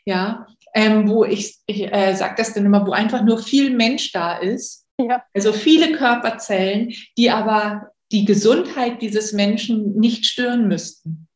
ja, 0.08 0.46
ähm, 0.74 1.08
wo 1.08 1.24
ich, 1.24 1.58
ich 1.66 1.92
äh, 1.92 2.14
sage 2.14 2.34
das 2.38 2.54
dann 2.54 2.64
immer, 2.64 2.86
wo 2.86 2.92
einfach 2.92 3.22
nur 3.22 3.38
viel 3.38 3.76
Mensch 3.76 4.10
da 4.12 4.38
ist, 4.38 4.86
ja. 4.98 5.22
also 5.34 5.52
viele 5.52 5.92
Körperzellen, 5.92 6.94
die 7.18 7.30
aber 7.30 7.90
die 8.10 8.24
Gesundheit 8.24 9.02
dieses 9.02 9.34
Menschen 9.34 9.96
nicht 9.96 10.24
stören 10.24 10.66
müssten. 10.66 11.28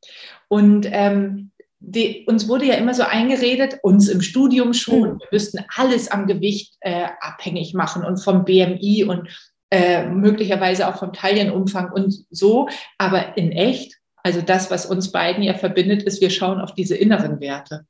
Und 0.48 0.86
ähm, 0.90 1.51
die, 1.84 2.24
uns 2.26 2.48
wurde 2.48 2.64
ja 2.64 2.74
immer 2.74 2.94
so 2.94 3.02
eingeredet, 3.02 3.78
uns 3.82 4.08
im 4.08 4.22
Studium 4.22 4.72
schon, 4.72 5.14
mhm. 5.14 5.18
wir 5.18 5.28
müssten 5.32 5.64
alles 5.76 6.10
am 6.10 6.26
Gewicht 6.26 6.76
äh, 6.80 7.08
abhängig 7.20 7.74
machen 7.74 8.04
und 8.04 8.22
vom 8.22 8.44
BMI 8.44 9.04
und 9.04 9.28
äh, 9.70 10.06
möglicherweise 10.06 10.88
auch 10.88 10.98
vom 10.98 11.12
Taillenumfang 11.12 11.92
und 11.92 12.24
so. 12.30 12.68
Aber 12.98 13.36
in 13.36 13.50
echt, 13.52 13.98
also 14.22 14.40
das, 14.40 14.70
was 14.70 14.86
uns 14.86 15.10
beiden 15.10 15.42
ja 15.42 15.54
verbindet, 15.54 16.04
ist, 16.04 16.20
wir 16.20 16.30
schauen 16.30 16.60
auf 16.60 16.74
diese 16.74 16.96
inneren 16.96 17.40
Werte. 17.40 17.86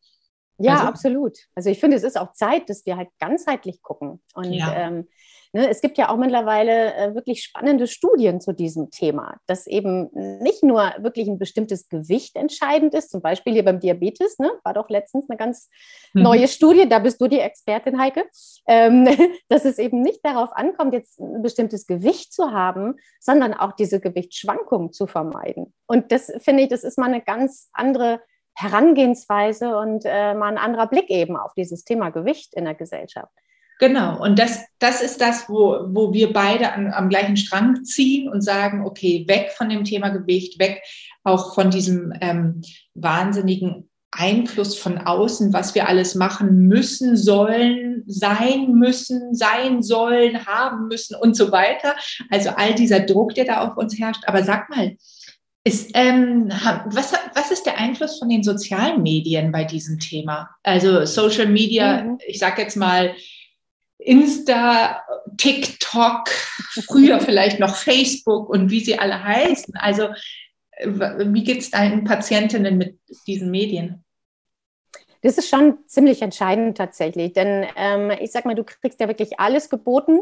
Ja, 0.59 0.75
also, 0.75 0.87
absolut. 0.87 1.39
Also 1.55 1.71
ich 1.71 1.79
finde, 1.79 1.97
es 1.97 2.03
ist 2.03 2.19
auch 2.19 2.33
Zeit, 2.33 2.71
dass 2.71 2.87
wir 2.87 2.97
halt 2.97 3.09
ganzheitlich 3.19 3.83
gucken. 3.83 4.23
Und 4.35 4.53
ja. 4.53 4.73
ähm, 4.75 5.09
ne, 5.53 5.69
es 5.69 5.81
gibt 5.81 5.99
ja 5.99 6.09
auch 6.09 6.17
mittlerweile 6.17 6.95
äh, 6.95 7.15
wirklich 7.15 7.43
spannende 7.43 7.87
Studien 7.87 8.41
zu 8.41 8.53
diesem 8.53 8.91
Thema, 8.91 9.37
dass 9.47 9.67
eben 9.67 10.11
nicht 10.13 10.63
nur 10.63 10.93
wirklich 10.99 11.29
ein 11.29 11.39
bestimmtes 11.39 11.89
Gewicht 11.89 12.37
entscheidend 12.37 12.95
ist, 12.95 13.11
zum 13.11 13.23
Beispiel 13.23 13.53
hier 13.53 13.65
beim 13.65 13.81
Diabetes, 13.81 14.39
ne, 14.39 14.51
war 14.65 14.75
doch 14.75 14.89
letztens 14.89 15.29
eine 15.29 15.37
ganz 15.37 15.69
mhm. 16.13 16.23
neue 16.23 16.49
Studie, 16.49 16.89
da 16.89 16.99
bist 16.99 17.21
du 17.21 17.29
die 17.29 17.41
Expertin, 17.41 18.01
Heike, 18.01 18.25
ähm, 18.67 19.09
dass 19.49 19.65
es 19.65 19.79
eben 19.79 20.03
nicht 20.03 20.21
darauf 20.25 20.53
ankommt, 20.53 20.95
jetzt 20.95 21.21
ein 21.21 21.43
bestimmtes 21.43 21.87
Gewicht 21.87 22.33
zu 22.33 22.53
haben, 22.53 22.97
sondern 23.21 23.55
auch 23.55 23.73
diese 23.73 24.01
Gewichtsschwankungen 24.01 24.93
zu 24.93 25.07
vermeiden. 25.07 25.73
Und 25.87 26.13
das 26.13 26.33
finde 26.39 26.65
ich, 26.65 26.69
das 26.69 26.85
ist 26.85 26.99
mal 26.99 27.07
eine 27.07 27.23
ganz 27.23 27.69
andere 27.73 28.21
Herangehensweise 28.55 29.77
und 29.79 30.05
äh, 30.05 30.35
mal 30.35 30.49
ein 30.49 30.59
anderer 30.59 30.87
Blick 30.87 31.11
eben 31.11 31.37
auf 31.37 31.55
dieses 31.55 31.85
Thema 31.85 32.11
Gewicht 32.11 32.55
in 32.55 32.65
der 32.65 32.75
Gesellschaft. 32.75 33.33
Genau, 33.79 34.23
und 34.23 34.39
das, 34.39 34.61
das 34.79 35.03
ist 35.03 35.21
das, 35.21 35.49
wo, 35.49 35.87
wo 35.89 36.13
wir 36.13 36.33
beide 36.33 36.73
an, 36.73 36.93
am 36.93 37.09
gleichen 37.09 37.37
Strang 37.37 37.85
ziehen 37.85 38.29
und 38.29 38.43
sagen, 38.43 38.85
okay, 38.85 39.25
weg 39.27 39.53
von 39.57 39.69
dem 39.69 39.85
Thema 39.85 40.11
Gewicht, 40.11 40.59
weg 40.59 40.83
auch 41.25 41.55
von 41.55 41.71
diesem 41.71 42.13
ähm, 42.21 42.63
wahnsinnigen 42.95 43.89
Einfluss 44.13 44.79
von 44.79 44.99
außen, 44.99 45.53
was 45.53 45.75
wir 45.75 45.89
alles 45.89 46.15
machen 46.15 46.69
müssen, 46.69 47.17
sollen, 47.17 48.05
sein 48.07 48.73
müssen, 48.75 49.35
sein 49.35 49.83
sollen, 49.83 50.47
haben 50.47 50.87
müssen 50.89 51.17
und 51.17 51.35
so 51.35 51.51
weiter. 51.51 51.97
Also 52.31 52.51
all 52.51 52.75
dieser 52.75 53.01
Druck, 53.01 53.35
der 53.35 53.47
da 53.47 53.67
auf 53.67 53.77
uns 53.77 53.99
herrscht. 53.99 54.23
Aber 54.27 54.45
sag 54.45 54.69
mal, 54.69 54.97
ist, 55.65 55.93
ähm, 55.95 56.49
was, 56.87 57.13
was 57.35 57.51
ist 57.51 57.65
der 57.65 57.79
Einfluss 57.79 58.19
von 58.19 58.29
den 58.29 58.43
sozialen 58.43 59.03
Medien 59.03 59.51
bei 59.51 59.65
diesem 59.65 59.99
Thema? 59.99 60.51
Also 60.63 61.07
Social 61.07 61.47
Media, 61.47 62.03
mhm. 62.03 62.19
ich 62.27 62.39
sage 62.39 62.63
jetzt 62.63 62.77
mal 62.77 63.15
Insta, 64.05 65.03
TikTok, 65.37 66.29
früher 66.89 67.21
vielleicht 67.21 67.61
noch 67.61 67.77
Facebook 67.77 68.49
und 68.49 68.71
wie 68.71 68.81
sie 68.81 68.99
alle 68.99 69.23
heißen. 69.23 69.75
Also 69.77 70.09
wie 70.85 71.45
geht 71.45 71.61
es 71.61 71.71
deinen 71.71 72.05
Patientinnen 72.05 72.77
mit 72.77 72.99
diesen 73.27 73.51
Medien? 73.51 74.05
Das 75.23 75.39
ist 75.39 75.49
schon 75.49 75.79
ziemlich 75.87 76.21
entscheidend 76.21 76.77
tatsächlich, 76.77 77.33
denn 77.33 77.67
ähm, 77.77 78.11
ich 78.21 78.33
sag 78.33 78.45
mal, 78.45 78.57
du 78.57 78.65
kriegst 78.65 79.01
ja 79.01 79.07
wirklich 79.07 79.39
alles 79.39 79.71
geboten 79.71 80.21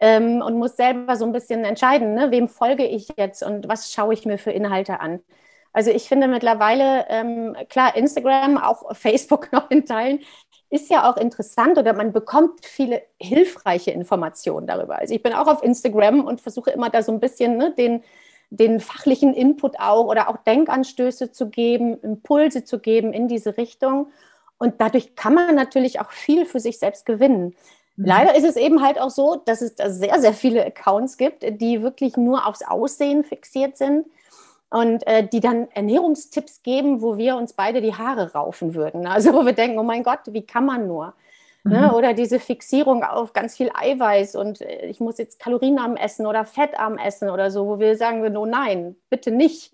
ähm, 0.00 0.42
und 0.42 0.58
musst 0.58 0.76
selber 0.76 1.14
so 1.16 1.24
ein 1.24 1.32
bisschen 1.32 1.64
entscheiden, 1.64 2.14
ne? 2.14 2.32
wem 2.32 2.48
folge 2.48 2.84
ich 2.84 3.08
jetzt 3.16 3.44
und 3.44 3.68
was 3.68 3.92
schaue 3.92 4.12
ich 4.12 4.24
mir 4.26 4.38
für 4.38 4.50
Inhalte 4.50 4.98
an. 4.98 5.20
Also 5.72 5.90
ich 5.90 6.04
finde 6.04 6.28
mittlerweile, 6.28 7.04
ähm, 7.08 7.56
klar, 7.68 7.96
Instagram, 7.96 8.58
auch 8.58 8.94
Facebook 8.96 9.48
noch 9.52 9.70
in 9.70 9.84
Teilen, 9.84 10.20
ist 10.74 10.90
ja 10.90 11.08
auch 11.08 11.16
interessant 11.16 11.78
oder 11.78 11.92
man 11.92 12.12
bekommt 12.12 12.66
viele 12.66 13.02
hilfreiche 13.20 13.92
Informationen 13.92 14.66
darüber. 14.66 14.98
Also 14.98 15.14
ich 15.14 15.22
bin 15.22 15.32
auch 15.32 15.46
auf 15.46 15.62
Instagram 15.62 16.24
und 16.24 16.40
versuche 16.40 16.72
immer 16.72 16.90
da 16.90 17.00
so 17.00 17.12
ein 17.12 17.20
bisschen 17.20 17.56
ne, 17.56 17.72
den, 17.78 18.02
den 18.50 18.80
fachlichen 18.80 19.34
Input 19.34 19.78
auch 19.78 20.06
oder 20.06 20.28
auch 20.28 20.38
Denkanstöße 20.38 21.30
zu 21.30 21.48
geben, 21.48 22.00
Impulse 22.00 22.64
zu 22.64 22.80
geben 22.80 23.12
in 23.12 23.28
diese 23.28 23.56
Richtung. 23.56 24.08
Und 24.58 24.80
dadurch 24.80 25.14
kann 25.14 25.34
man 25.34 25.54
natürlich 25.54 26.00
auch 26.00 26.10
viel 26.10 26.44
für 26.44 26.58
sich 26.58 26.80
selbst 26.80 27.06
gewinnen. 27.06 27.54
Mhm. 27.94 28.04
Leider 28.06 28.34
ist 28.34 28.44
es 28.44 28.56
eben 28.56 28.82
halt 28.82 29.00
auch 29.00 29.10
so, 29.10 29.36
dass 29.36 29.62
es 29.62 29.76
da 29.76 29.90
sehr, 29.90 30.20
sehr 30.20 30.34
viele 30.34 30.66
Accounts 30.66 31.16
gibt, 31.16 31.44
die 31.60 31.82
wirklich 31.82 32.16
nur 32.16 32.48
aufs 32.48 32.62
Aussehen 32.62 33.22
fixiert 33.22 33.76
sind 33.76 34.06
und 34.74 35.06
äh, 35.06 35.26
die 35.26 35.38
dann 35.38 35.68
Ernährungstipps 35.70 36.64
geben, 36.64 37.00
wo 37.00 37.16
wir 37.16 37.36
uns 37.36 37.52
beide 37.52 37.80
die 37.80 37.94
Haare 37.94 38.32
raufen 38.32 38.74
würden. 38.74 39.06
Also 39.06 39.32
wo 39.32 39.46
wir 39.46 39.52
denken, 39.52 39.78
oh 39.78 39.84
mein 39.84 40.02
Gott, 40.02 40.20
wie 40.26 40.42
kann 40.42 40.66
man 40.66 40.88
nur? 40.88 41.14
Ne? 41.62 41.76
Mhm. 41.76 41.80
Ne? 41.80 41.94
Oder 41.94 42.12
diese 42.12 42.40
Fixierung 42.40 43.04
auf 43.04 43.32
ganz 43.32 43.56
viel 43.56 43.70
Eiweiß 43.72 44.34
und 44.34 44.60
äh, 44.60 44.86
ich 44.86 44.98
muss 44.98 45.18
jetzt 45.18 45.38
kalorienarm 45.38 45.96
essen 45.96 46.26
oder 46.26 46.44
fettarm 46.44 46.98
essen 46.98 47.30
oder 47.30 47.52
so, 47.52 47.66
wo 47.68 47.78
wir 47.78 47.96
sagen, 47.96 48.36
oh 48.36 48.46
nein, 48.46 48.96
bitte 49.10 49.30
nicht. 49.30 49.72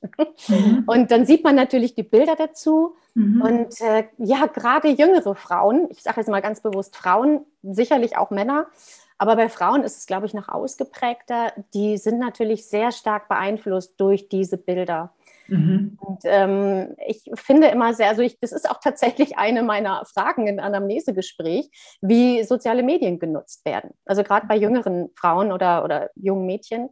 Mhm. 0.48 0.84
Und 0.86 1.10
dann 1.10 1.24
sieht 1.24 1.44
man 1.44 1.54
natürlich 1.54 1.94
die 1.94 2.02
Bilder 2.02 2.36
dazu. 2.36 2.94
Mhm. 3.14 3.40
Und 3.40 3.80
äh, 3.80 4.04
ja, 4.18 4.46
gerade 4.46 4.88
jüngere 4.88 5.34
Frauen, 5.34 5.88
ich 5.90 6.02
sage 6.02 6.20
jetzt 6.20 6.28
mal 6.28 6.42
ganz 6.42 6.60
bewusst 6.60 6.94
Frauen, 6.94 7.46
sicherlich 7.62 8.18
auch 8.18 8.30
Männer, 8.30 8.66
aber 9.20 9.36
bei 9.36 9.50
Frauen 9.50 9.82
ist 9.82 9.98
es, 9.98 10.06
glaube 10.06 10.24
ich, 10.24 10.32
noch 10.32 10.48
ausgeprägter. 10.48 11.52
Die 11.74 11.98
sind 11.98 12.18
natürlich 12.18 12.66
sehr 12.66 12.90
stark 12.90 13.28
beeinflusst 13.28 14.00
durch 14.00 14.30
diese 14.30 14.56
Bilder. 14.56 15.14
Mhm. 15.46 15.98
Und 16.00 16.20
ähm, 16.24 16.96
ich 17.06 17.30
finde 17.34 17.66
immer 17.66 17.92
sehr, 17.92 18.08
also 18.08 18.22
ich, 18.22 18.40
das 18.40 18.52
ist 18.52 18.70
auch 18.70 18.80
tatsächlich 18.80 19.36
eine 19.36 19.62
meiner 19.62 20.06
Fragen 20.06 20.46
in 20.46 20.58
Anamnesegespräch, 20.58 21.68
wie 22.00 22.42
soziale 22.44 22.82
Medien 22.82 23.18
genutzt 23.18 23.62
werden. 23.66 23.90
Also 24.06 24.22
gerade 24.22 24.46
bei 24.46 24.56
jüngeren 24.56 25.10
Frauen 25.14 25.52
oder, 25.52 25.84
oder 25.84 26.08
jungen 26.14 26.46
Mädchen. 26.46 26.88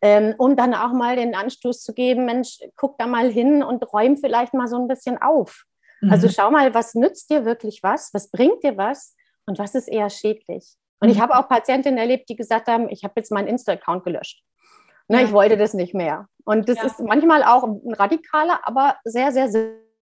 Ähm, 0.00 0.36
um 0.38 0.54
dann 0.54 0.74
auch 0.74 0.92
mal 0.92 1.16
den 1.16 1.34
Anstoß 1.34 1.82
zu 1.82 1.92
geben, 1.92 2.24
Mensch, 2.24 2.60
guck 2.76 2.98
da 2.98 3.08
mal 3.08 3.32
hin 3.32 3.64
und 3.64 3.82
räum 3.92 4.16
vielleicht 4.16 4.54
mal 4.54 4.68
so 4.68 4.76
ein 4.76 4.86
bisschen 4.86 5.20
auf. 5.20 5.64
Also 6.02 6.06
mhm. 6.06 6.12
Also 6.12 6.28
schau 6.28 6.52
mal, 6.52 6.72
was 6.72 6.94
nützt 6.94 7.30
dir 7.30 7.44
wirklich 7.44 7.82
was, 7.82 8.14
was 8.14 8.30
bringt 8.30 8.62
dir 8.62 8.76
was 8.76 9.16
und 9.46 9.58
was 9.58 9.74
ist 9.74 9.88
eher 9.88 10.08
schädlich. 10.08 10.76
Und 11.00 11.08
ich 11.08 11.18
mhm. 11.18 11.22
habe 11.22 11.38
auch 11.38 11.48
Patientinnen 11.48 11.98
erlebt, 11.98 12.28
die 12.28 12.36
gesagt 12.36 12.68
haben, 12.68 12.88
ich 12.88 13.04
habe 13.04 13.14
jetzt 13.16 13.30
meinen 13.30 13.48
Insta-Account 13.48 14.04
gelöscht. 14.04 14.42
Ne, 15.08 15.18
ja. 15.20 15.24
Ich 15.26 15.32
wollte 15.32 15.56
das 15.56 15.74
nicht 15.74 15.94
mehr. 15.94 16.28
Und 16.44 16.68
das 16.68 16.78
ja. 16.78 16.84
ist 16.84 17.00
manchmal 17.00 17.42
auch 17.42 17.64
ein 17.64 17.94
radikaler, 17.94 18.60
aber 18.64 18.96
sehr, 19.04 19.32
sehr 19.32 19.50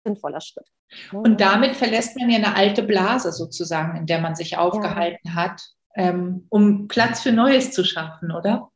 sinnvoller 0.03 0.41
Schritt. 0.41 0.67
Und 1.11 1.39
damit 1.39 1.75
verlässt 1.75 2.17
man 2.17 2.29
ja 2.29 2.37
eine 2.37 2.55
alte 2.55 2.83
Blase 2.83 3.31
sozusagen, 3.31 3.97
in 3.97 4.05
der 4.05 4.19
man 4.19 4.35
sich 4.35 4.57
aufgehalten 4.57 5.29
ja. 5.29 5.35
hat, 5.35 5.61
ähm, 5.95 6.45
um 6.49 6.87
Platz 6.87 7.21
für 7.21 7.31
Neues 7.31 7.71
zu 7.71 7.83
schaffen, 7.83 8.31
oder? 8.31 8.69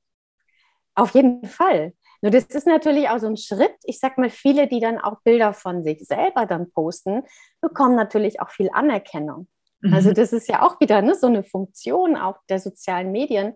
Auf 0.96 1.14
jeden 1.14 1.46
Fall. 1.46 1.94
Nur 2.22 2.32
das 2.32 2.46
ist 2.46 2.66
natürlich 2.66 3.10
auch 3.10 3.20
so 3.20 3.28
ein 3.28 3.38
Schritt. 3.38 3.76
Ich 3.84 4.00
sag 4.00 4.18
mal, 4.18 4.30
viele, 4.30 4.68
die 4.68 4.80
dann 4.80 4.98
auch 4.98 5.22
Bilder 5.24 5.54
von 5.54 5.84
sich 5.84 6.06
selber 6.08 6.46
dann 6.46 6.72
posten, 6.72 7.24
bekommen 7.62 7.96
natürlich 7.96 8.40
auch 8.40 8.50
viel 8.50 8.70
Anerkennung. 8.74 9.48
Also 9.92 10.10
mhm. 10.10 10.14
das 10.16 10.34
ist 10.34 10.48
ja 10.48 10.62
auch 10.62 10.80
wieder 10.80 11.02
ne, 11.02 11.16
so 11.16 11.28
eine 11.28 11.44
Funktion 11.44 12.16
auch 12.16 12.38
der 12.50 12.60
sozialen 12.60 13.12
Medien, 13.12 13.56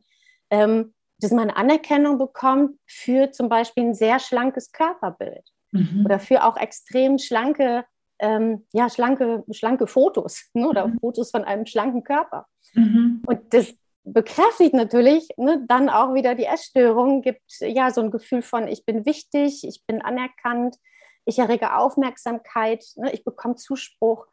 ähm, 0.49 0.93
dass 1.19 1.31
man 1.31 1.49
Anerkennung 1.49 2.17
bekommt 2.17 2.77
für 2.87 3.31
zum 3.31 3.49
Beispiel 3.49 3.85
ein 3.85 3.93
sehr 3.93 4.19
schlankes 4.19 4.71
Körperbild 4.71 5.43
mhm. 5.71 6.03
oder 6.05 6.19
für 6.19 6.43
auch 6.43 6.57
extrem 6.57 7.17
schlanke, 7.17 7.85
ähm, 8.19 8.65
ja, 8.73 8.89
schlanke, 8.89 9.43
schlanke 9.51 9.87
Fotos 9.87 10.49
ne, 10.53 10.67
oder 10.67 10.87
mhm. 10.87 10.99
Fotos 10.99 11.31
von 11.31 11.43
einem 11.43 11.65
schlanken 11.65 12.03
Körper. 12.03 12.45
Mhm. 12.73 13.21
Und 13.25 13.53
das 13.53 13.73
bekräftigt 14.03 14.73
natürlich 14.73 15.27
ne, 15.37 15.63
dann 15.67 15.89
auch 15.89 16.13
wieder 16.13 16.35
die 16.35 16.45
Essstörung, 16.45 17.21
gibt 17.21 17.41
ja 17.59 17.91
so 17.91 18.01
ein 18.01 18.11
Gefühl 18.11 18.41
von, 18.41 18.67
ich 18.67 18.85
bin 18.85 19.05
wichtig, 19.05 19.63
ich 19.63 19.83
bin 19.85 20.01
anerkannt, 20.01 20.77
ich 21.25 21.39
errege 21.39 21.75
Aufmerksamkeit, 21.75 22.83
ne, 22.95 23.11
ich 23.11 23.23
bekomme 23.23 23.55
Zuspruch. 23.55 24.25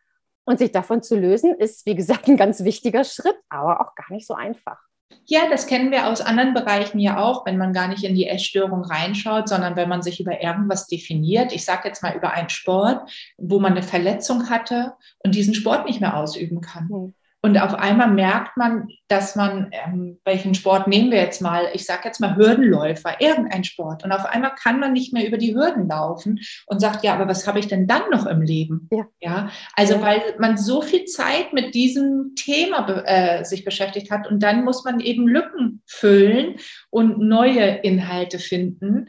Und 0.46 0.58
sich 0.58 0.72
davon 0.72 1.02
zu 1.02 1.16
lösen, 1.16 1.54
ist, 1.54 1.84
wie 1.86 1.94
gesagt, 1.94 2.28
ein 2.28 2.36
ganz 2.36 2.64
wichtiger 2.64 3.04
Schritt, 3.04 3.36
aber 3.48 3.80
auch 3.80 3.94
gar 3.94 4.10
nicht 4.10 4.26
so 4.26 4.34
einfach. 4.34 4.78
Ja, 5.24 5.48
das 5.50 5.66
kennen 5.66 5.90
wir 5.90 6.06
aus 6.06 6.20
anderen 6.20 6.54
Bereichen 6.54 7.00
ja 7.00 7.18
auch, 7.18 7.44
wenn 7.46 7.58
man 7.58 7.72
gar 7.72 7.88
nicht 7.88 8.04
in 8.04 8.14
die 8.14 8.28
Essstörung 8.28 8.82
reinschaut, 8.82 9.48
sondern 9.48 9.76
wenn 9.76 9.88
man 9.88 10.02
sich 10.02 10.20
über 10.20 10.40
irgendwas 10.40 10.86
definiert. 10.86 11.52
Ich 11.52 11.64
sage 11.64 11.88
jetzt 11.88 12.02
mal 12.02 12.16
über 12.16 12.32
einen 12.32 12.48
Sport, 12.48 13.10
wo 13.36 13.58
man 13.58 13.72
eine 13.72 13.82
Verletzung 13.82 14.48
hatte 14.48 14.94
und 15.18 15.34
diesen 15.34 15.54
Sport 15.54 15.86
nicht 15.86 16.00
mehr 16.00 16.16
ausüben 16.16 16.60
kann. 16.60 16.88
Mhm. 16.88 17.14
Und 17.46 17.58
auf 17.58 17.74
einmal 17.74 18.10
merkt 18.10 18.56
man, 18.56 18.88
dass 19.06 19.36
man, 19.36 19.70
ähm, 19.70 20.18
welchen 20.24 20.52
Sport 20.56 20.88
nehmen 20.88 21.12
wir 21.12 21.18
jetzt 21.18 21.40
mal, 21.40 21.68
ich 21.74 21.86
sage 21.86 22.00
jetzt 22.06 22.18
mal 22.18 22.34
Hürdenläufer, 22.34 23.20
irgendein 23.20 23.62
Sport. 23.62 24.02
Und 24.02 24.10
auf 24.10 24.26
einmal 24.26 24.50
kann 24.60 24.80
man 24.80 24.92
nicht 24.92 25.12
mehr 25.12 25.24
über 25.28 25.38
die 25.38 25.54
Hürden 25.54 25.86
laufen 25.86 26.40
und 26.66 26.80
sagt, 26.80 27.04
ja, 27.04 27.14
aber 27.14 27.28
was 27.28 27.46
habe 27.46 27.60
ich 27.60 27.68
denn 27.68 27.86
dann 27.86 28.02
noch 28.10 28.26
im 28.26 28.42
Leben? 28.42 28.88
Ja. 28.90 29.06
ja 29.20 29.50
also 29.74 30.02
weil 30.02 30.20
man 30.40 30.56
so 30.58 30.82
viel 30.82 31.04
Zeit 31.04 31.52
mit 31.52 31.76
diesem 31.76 32.32
Thema 32.34 33.04
äh, 33.06 33.44
sich 33.44 33.64
beschäftigt 33.64 34.10
hat 34.10 34.28
und 34.28 34.42
dann 34.42 34.64
muss 34.64 34.82
man 34.82 34.98
eben 34.98 35.28
Lücken 35.28 35.82
füllen 35.86 36.56
und 36.90 37.20
neue 37.20 37.76
Inhalte 37.76 38.40
finden, 38.40 39.06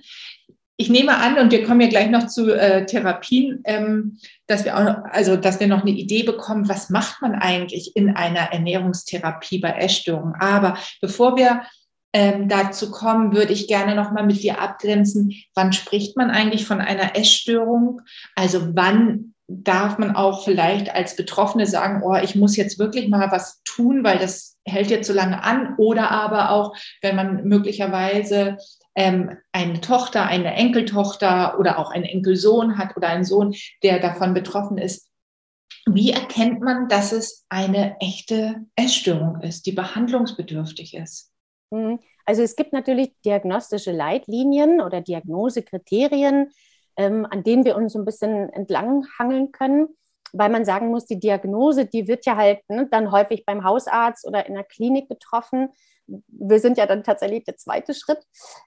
ich 0.77 0.89
nehme 0.89 1.17
an, 1.17 1.39
und 1.39 1.51
wir 1.51 1.63
kommen 1.65 1.81
ja 1.81 1.87
gleich 1.87 2.09
noch 2.09 2.27
zu 2.27 2.53
äh, 2.53 2.85
Therapien, 2.85 3.61
ähm, 3.65 4.19
dass 4.45 4.63
wir 4.63 4.77
auch, 4.77 5.11
also 5.11 5.35
dass 5.35 5.59
wir 5.59 5.67
noch 5.67 5.81
eine 5.81 5.91
Idee 5.91 6.21
bekommen, 6.21 6.69
was 6.69 6.91
macht 6.91 7.21
man 7.21 7.33
eigentlich 7.33 7.95
in 7.95 8.15
einer 8.15 8.51
Ernährungstherapie 8.53 9.57
bei 9.59 9.71
Essstörungen. 9.71 10.35
Aber 10.39 10.77
bevor 11.01 11.35
wir 11.35 11.63
ähm, 12.13 12.47
dazu 12.47 12.91
kommen, 12.91 13.33
würde 13.33 13.53
ich 13.53 13.67
gerne 13.67 13.95
noch 13.95 14.11
mal 14.11 14.25
mit 14.25 14.43
dir 14.43 14.61
abgrenzen, 14.61 15.33
wann 15.55 15.73
spricht 15.73 16.15
man 16.15 16.29
eigentlich 16.29 16.65
von 16.65 16.79
einer 16.79 17.15
Essstörung? 17.15 18.01
Also 18.35 18.75
wann 18.75 19.33
darf 19.47 19.97
man 19.97 20.15
auch 20.15 20.43
vielleicht 20.43 20.93
als 20.93 21.15
Betroffene 21.15 21.65
sagen, 21.65 22.03
oh, 22.03 22.15
ich 22.15 22.35
muss 22.35 22.55
jetzt 22.55 22.79
wirklich 22.79 23.07
mal 23.07 23.31
was 23.31 23.61
tun, 23.63 24.03
weil 24.03 24.19
das 24.19 24.57
hält 24.65 24.89
jetzt 24.89 25.07
so 25.07 25.13
lange 25.13 25.41
an. 25.43 25.75
Oder 25.77 26.11
aber 26.11 26.51
auch, 26.51 26.75
wenn 27.01 27.15
man 27.15 27.45
möglicherweise 27.45 28.57
ähm, 28.97 29.37
eine 29.51 29.79
Tochter, 29.79 30.25
eine 30.25 30.55
Enkeltochter 30.55 31.59
oder 31.59 31.77
auch 31.77 31.91
einen 31.91 32.03
Enkelsohn 32.03 32.79
hat 32.79 32.97
oder 32.97 33.09
einen 33.09 33.23
Sohn, 33.23 33.53
der 33.83 33.99
davon 33.99 34.33
betroffen 34.33 34.79
ist. 34.79 35.09
Wie 35.85 36.11
erkennt 36.11 36.61
man, 36.61 36.89
dass 36.89 37.11
es 37.11 37.45
eine 37.47 37.95
echte 38.01 38.65
Essstörung 38.75 39.41
ist, 39.41 39.67
die 39.67 39.71
behandlungsbedürftig 39.71 40.95
ist? 40.95 41.31
Mhm. 41.69 41.99
Also 42.25 42.41
es 42.41 42.55
gibt 42.55 42.73
natürlich 42.73 43.13
diagnostische 43.23 43.91
Leitlinien 43.91 44.81
oder 44.81 44.99
Diagnosekriterien, 44.99 46.51
ähm, 46.97 47.27
an 47.29 47.43
denen 47.43 47.65
wir 47.65 47.77
uns 47.77 47.93
so 47.93 47.99
ein 47.99 48.05
bisschen 48.05 48.49
entlanghangeln 48.49 49.51
können, 49.51 49.89
weil 50.33 50.49
man 50.49 50.65
sagen 50.65 50.89
muss, 50.89 51.05
die 51.05 51.19
Diagnose, 51.19 51.85
die 51.85 52.07
wird 52.07 52.25
ja 52.25 52.35
halt 52.35 52.67
ne, 52.67 52.87
dann 52.89 53.11
häufig 53.11 53.45
beim 53.45 53.63
Hausarzt 53.63 54.27
oder 54.27 54.47
in 54.47 54.55
der 54.55 54.63
Klinik 54.63 55.07
getroffen. 55.07 55.69
Wir 56.07 56.59
sind 56.59 56.77
ja 56.77 56.85
dann 56.85 57.03
tatsächlich 57.03 57.43
der 57.43 57.57
zweite 57.57 57.93
Schritt. 57.93 58.19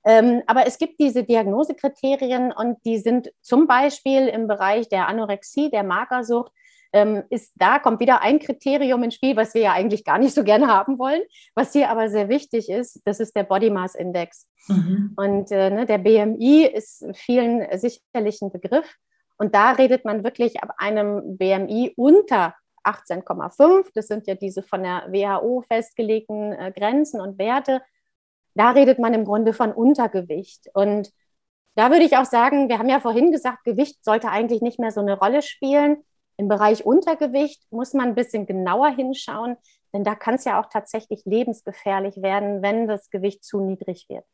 Ähm, 0.05 0.42
aber 0.46 0.66
es 0.66 0.79
gibt 0.79 1.00
diese 1.00 1.24
Diagnosekriterien 1.24 2.53
und 2.53 2.79
die 2.85 2.98
sind 2.98 3.33
zum 3.40 3.66
Beispiel 3.66 4.29
im 4.29 4.46
Bereich 4.46 4.88
der 4.88 5.09
Anorexie, 5.09 5.70
der 5.70 5.83
Magersucht, 5.83 6.53
ähm, 6.92 7.22
ist 7.31 7.53
da 7.57 7.79
kommt 7.79 8.00
wieder 8.00 8.20
ein 8.22 8.38
Kriterium 8.38 9.03
ins 9.03 9.14
Spiel, 9.14 9.37
was 9.37 9.55
wir 9.55 9.62
ja 9.62 9.72
eigentlich 9.72 10.05
gar 10.05 10.18
nicht 10.18 10.35
so 10.35 10.42
gerne 10.42 10.66
haben 10.66 10.98
wollen, 10.98 11.22
was 11.55 11.72
hier 11.72 11.90
aber 11.90 12.09
sehr 12.09 12.29
wichtig 12.29 12.68
ist, 12.68 13.00
das 13.05 13.20
ist 13.20 13.37
der 13.37 13.44
Body 13.44 13.70
Mass 13.70 13.94
Index. 13.94 14.48
Mhm. 14.68 15.14
Und 15.16 15.53
äh, 15.53 15.70
ne, 15.70 15.87
der 15.87 15.98
BMI 15.98 16.66
ist 16.66 17.05
vielen 17.14 17.66
sicherlich 17.79 18.42
ein 18.42 18.50
Begriff. 18.50 18.96
Und 19.38 19.55
da 19.55 19.72
redet 19.72 20.05
man 20.05 20.22
wirklich 20.22 20.62
ab 20.62 20.74
einem 20.76 21.38
BMI 21.38 21.94
unter 21.96 22.55
18,5. 22.84 23.90
Das 23.94 24.06
sind 24.06 24.26
ja 24.26 24.34
diese 24.34 24.62
von 24.62 24.82
der 24.82 25.06
WHO 25.08 25.62
festgelegten 25.62 26.52
äh, 26.52 26.72
Grenzen 26.74 27.20
und 27.20 27.38
Werte. 27.38 27.82
Da 28.54 28.70
redet 28.70 28.98
man 28.98 29.14
im 29.14 29.24
Grunde 29.24 29.52
von 29.52 29.72
Untergewicht. 29.72 30.68
Und 30.74 31.12
da 31.76 31.90
würde 31.90 32.04
ich 32.04 32.16
auch 32.16 32.24
sagen, 32.24 32.68
wir 32.68 32.78
haben 32.78 32.88
ja 32.88 33.00
vorhin 33.00 33.32
gesagt, 33.32 33.64
Gewicht 33.64 34.04
sollte 34.04 34.28
eigentlich 34.28 34.60
nicht 34.60 34.78
mehr 34.78 34.90
so 34.90 35.00
eine 35.00 35.18
Rolle 35.18 35.42
spielen. 35.42 36.04
Im 36.36 36.48
Bereich 36.48 36.84
Untergewicht 36.84 37.62
muss 37.70 37.94
man 37.94 38.08
ein 38.08 38.14
bisschen 38.14 38.46
genauer 38.46 38.88
hinschauen, 38.88 39.56
denn 39.92 40.04
da 40.04 40.14
kann 40.14 40.34
es 40.34 40.44
ja 40.44 40.60
auch 40.60 40.68
tatsächlich 40.70 41.22
lebensgefährlich 41.24 42.22
werden, 42.22 42.62
wenn 42.62 42.88
das 42.88 43.10
Gewicht 43.10 43.44
zu 43.44 43.60
niedrig 43.60 44.06
wird. 44.08 44.24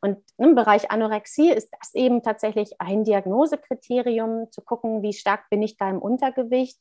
Und 0.00 0.18
im 0.36 0.56
Bereich 0.56 0.90
Anorexie 0.90 1.52
ist 1.52 1.70
das 1.78 1.94
eben 1.94 2.22
tatsächlich 2.22 2.80
ein 2.80 3.04
Diagnosekriterium, 3.04 4.50
zu 4.50 4.60
gucken, 4.60 5.02
wie 5.02 5.12
stark 5.12 5.48
bin 5.48 5.62
ich 5.62 5.76
da 5.76 5.88
im 5.88 5.98
Untergewicht. 5.98 6.78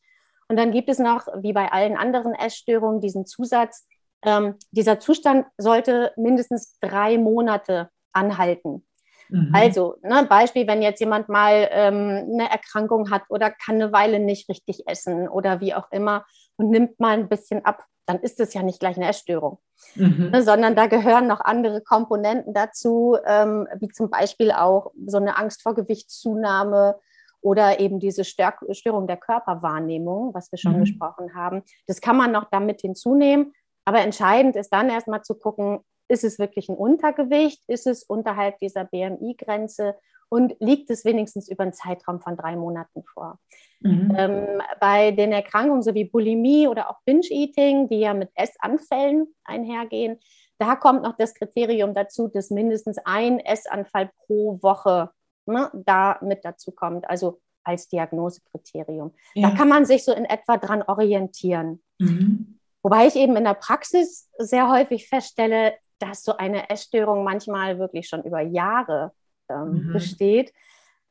Und 0.51 0.57
dann 0.57 0.73
gibt 0.73 0.89
es 0.89 0.99
noch, 0.99 1.27
wie 1.37 1.53
bei 1.53 1.71
allen 1.71 1.95
anderen 1.95 2.33
Essstörungen, 2.33 2.99
diesen 2.99 3.25
Zusatz, 3.25 3.87
ähm, 4.21 4.55
dieser 4.71 4.99
Zustand 4.99 5.45
sollte 5.57 6.11
mindestens 6.17 6.77
drei 6.81 7.17
Monate 7.17 7.89
anhalten. 8.11 8.85
Mhm. 9.29 9.51
Also, 9.53 9.95
ne, 10.03 10.25
Beispiel, 10.29 10.67
wenn 10.67 10.81
jetzt 10.81 10.99
jemand 10.99 11.29
mal 11.29 11.69
ähm, 11.71 12.27
eine 12.33 12.51
Erkrankung 12.51 13.11
hat 13.11 13.21
oder 13.29 13.49
kann 13.49 13.75
eine 13.75 13.93
Weile 13.93 14.19
nicht 14.19 14.49
richtig 14.49 14.89
essen 14.89 15.29
oder 15.29 15.61
wie 15.61 15.73
auch 15.73 15.89
immer 15.89 16.25
und 16.57 16.69
nimmt 16.69 16.99
mal 16.99 17.17
ein 17.17 17.29
bisschen 17.29 17.63
ab, 17.63 17.85
dann 18.05 18.19
ist 18.19 18.41
es 18.41 18.53
ja 18.53 18.61
nicht 18.61 18.81
gleich 18.81 18.97
eine 18.97 19.07
Essstörung, 19.07 19.59
mhm. 19.95 20.31
ne, 20.33 20.43
sondern 20.43 20.75
da 20.75 20.87
gehören 20.87 21.27
noch 21.27 21.39
andere 21.39 21.79
Komponenten 21.79 22.53
dazu, 22.53 23.15
ähm, 23.25 23.69
wie 23.79 23.87
zum 23.87 24.09
Beispiel 24.09 24.51
auch 24.51 24.91
so 25.05 25.15
eine 25.15 25.37
Angst 25.37 25.61
vor 25.61 25.75
Gewichtszunahme 25.75 26.99
oder 27.41 27.80
eben 27.80 27.99
diese 27.99 28.23
Stör 28.23 28.54
Störung 28.71 29.08
der 29.08 29.17
Körperwahrnehmung, 29.17 30.34
was 30.34 30.51
wir 30.51 30.58
schon 30.58 30.77
mhm. 30.77 30.82
gesprochen 30.82 31.34
haben. 31.36 31.63
Das 31.88 32.01
kann 32.01 32.17
man 32.17 32.32
noch 32.32 32.49
damit 32.49 32.82
hinzunehmen. 32.82 33.54
Aber 33.86 33.99
entscheidend 33.99 34.56
ist 34.56 34.69
dann 34.69 34.89
erstmal 34.89 35.23
zu 35.23 35.36
gucken, 35.36 35.80
ist 36.08 36.23
es 36.23 36.39
wirklich 36.39 36.69
ein 36.69 36.75
Untergewicht? 36.75 37.63
Ist 37.67 37.88
es 37.88 38.04
unterhalb 38.04 38.60
dieser 38.60 38.86
BMI-Grenze? 38.86 39.95
Und 40.30 40.56
liegt 40.60 40.89
es 40.89 41.04
wenigstens 41.04 41.49
über 41.49 41.63
einen 41.63 41.73
Zeitraum 41.73 42.21
von 42.21 42.38
drei 42.38 42.56
Monaten 42.56 43.04
vor? 43.04 43.38
Mhm. 43.82 44.15
Ähm, 44.17 44.62
bei 44.80 45.12
den 45.12 45.34
Erkrankungen 45.34 45.82
sowie 45.82 46.06
Bulimie 46.06 46.67
oder 46.67 46.89
auch 46.89 47.01
Binge-Eating, 47.06 47.89
die 47.89 47.99
ja 47.99 48.13
mit 48.13 48.30
Essanfällen 48.36 49.27
einhergehen, 49.43 50.19
da 50.58 50.75
kommt 50.75 51.01
noch 51.01 51.17
das 51.17 51.34
Kriterium 51.34 51.95
dazu, 51.95 52.27
dass 52.27 52.51
mindestens 52.51 52.99
ein 53.04 53.39
Essanfall 53.39 54.12
pro 54.25 54.62
Woche 54.62 55.10
ne, 55.51 55.69
da 55.73 56.17
mit 56.21 56.43
dazu 56.43 56.71
kommt, 56.71 57.09
also 57.09 57.39
als 57.63 57.87
Diagnosekriterium. 57.87 59.13
Ja. 59.35 59.49
Da 59.49 59.55
kann 59.55 59.69
man 59.69 59.85
sich 59.85 60.03
so 60.03 60.13
in 60.13 60.25
etwa 60.25 60.57
dran 60.57 60.81
orientieren. 60.81 61.81
Mhm. 61.99 62.59
Wobei 62.81 63.07
ich 63.07 63.15
eben 63.15 63.35
in 63.35 63.43
der 63.43 63.53
Praxis 63.53 64.29
sehr 64.37 64.69
häufig 64.69 65.07
feststelle, 65.07 65.73
dass 65.99 66.23
so 66.23 66.37
eine 66.37 66.69
Essstörung 66.69 67.23
manchmal 67.23 67.77
wirklich 67.77 68.07
schon 68.07 68.23
über 68.23 68.41
Jahre 68.41 69.11
ähm, 69.49 69.87
mhm. 69.87 69.93
besteht, 69.93 70.51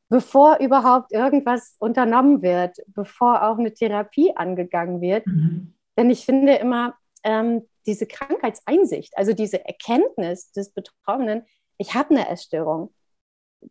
bevor 0.09 0.59
überhaupt 0.59 1.12
irgendwas 1.12 1.76
unternommen 1.79 2.42
wird, 2.42 2.79
bevor 2.88 3.48
auch 3.48 3.59
eine 3.59 3.72
Therapie 3.72 4.35
angegangen 4.35 5.00
wird. 5.00 5.26
Mhm. 5.26 5.74
Denn 5.96 6.11
ich 6.11 6.24
finde 6.24 6.55
immer, 6.55 6.94
ähm, 7.22 7.62
diese 7.87 8.07
Krankheitseinsicht, 8.07 9.16
also 9.16 9.33
diese 9.33 9.64
Erkenntnis 9.64 10.53
des 10.53 10.70
Betroffenen, 10.70 11.44
ich 11.79 11.94
habe 11.94 12.11
eine 12.11 12.29
Essstörung, 12.29 12.92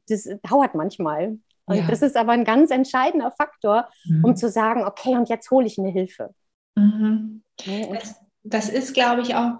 das 0.08 0.30
dauert 0.44 0.76
manchmal. 0.76 1.38
Und 1.66 1.76
ja. 1.76 1.88
das 1.88 2.02
ist 2.02 2.18
aber 2.18 2.32
ein 2.32 2.46
ganz 2.46 2.72
entscheidender 2.72 3.32
Faktor, 3.32 3.90
mhm. 4.06 4.26
um 4.26 4.36
zu 4.36 4.50
sagen, 4.50 4.86
okay, 4.86 5.16
und 5.16 5.30
jetzt 5.30 5.52
hole 5.52 5.68
ich 5.68 5.78
eine 5.78 5.90
Hilfe. 5.90 6.34
Mhm. 6.76 7.44
Das, 7.66 8.16
das 8.44 8.70
ist, 8.70 8.94
glaube 8.94 9.22
ich, 9.22 9.36
auch 9.36 9.58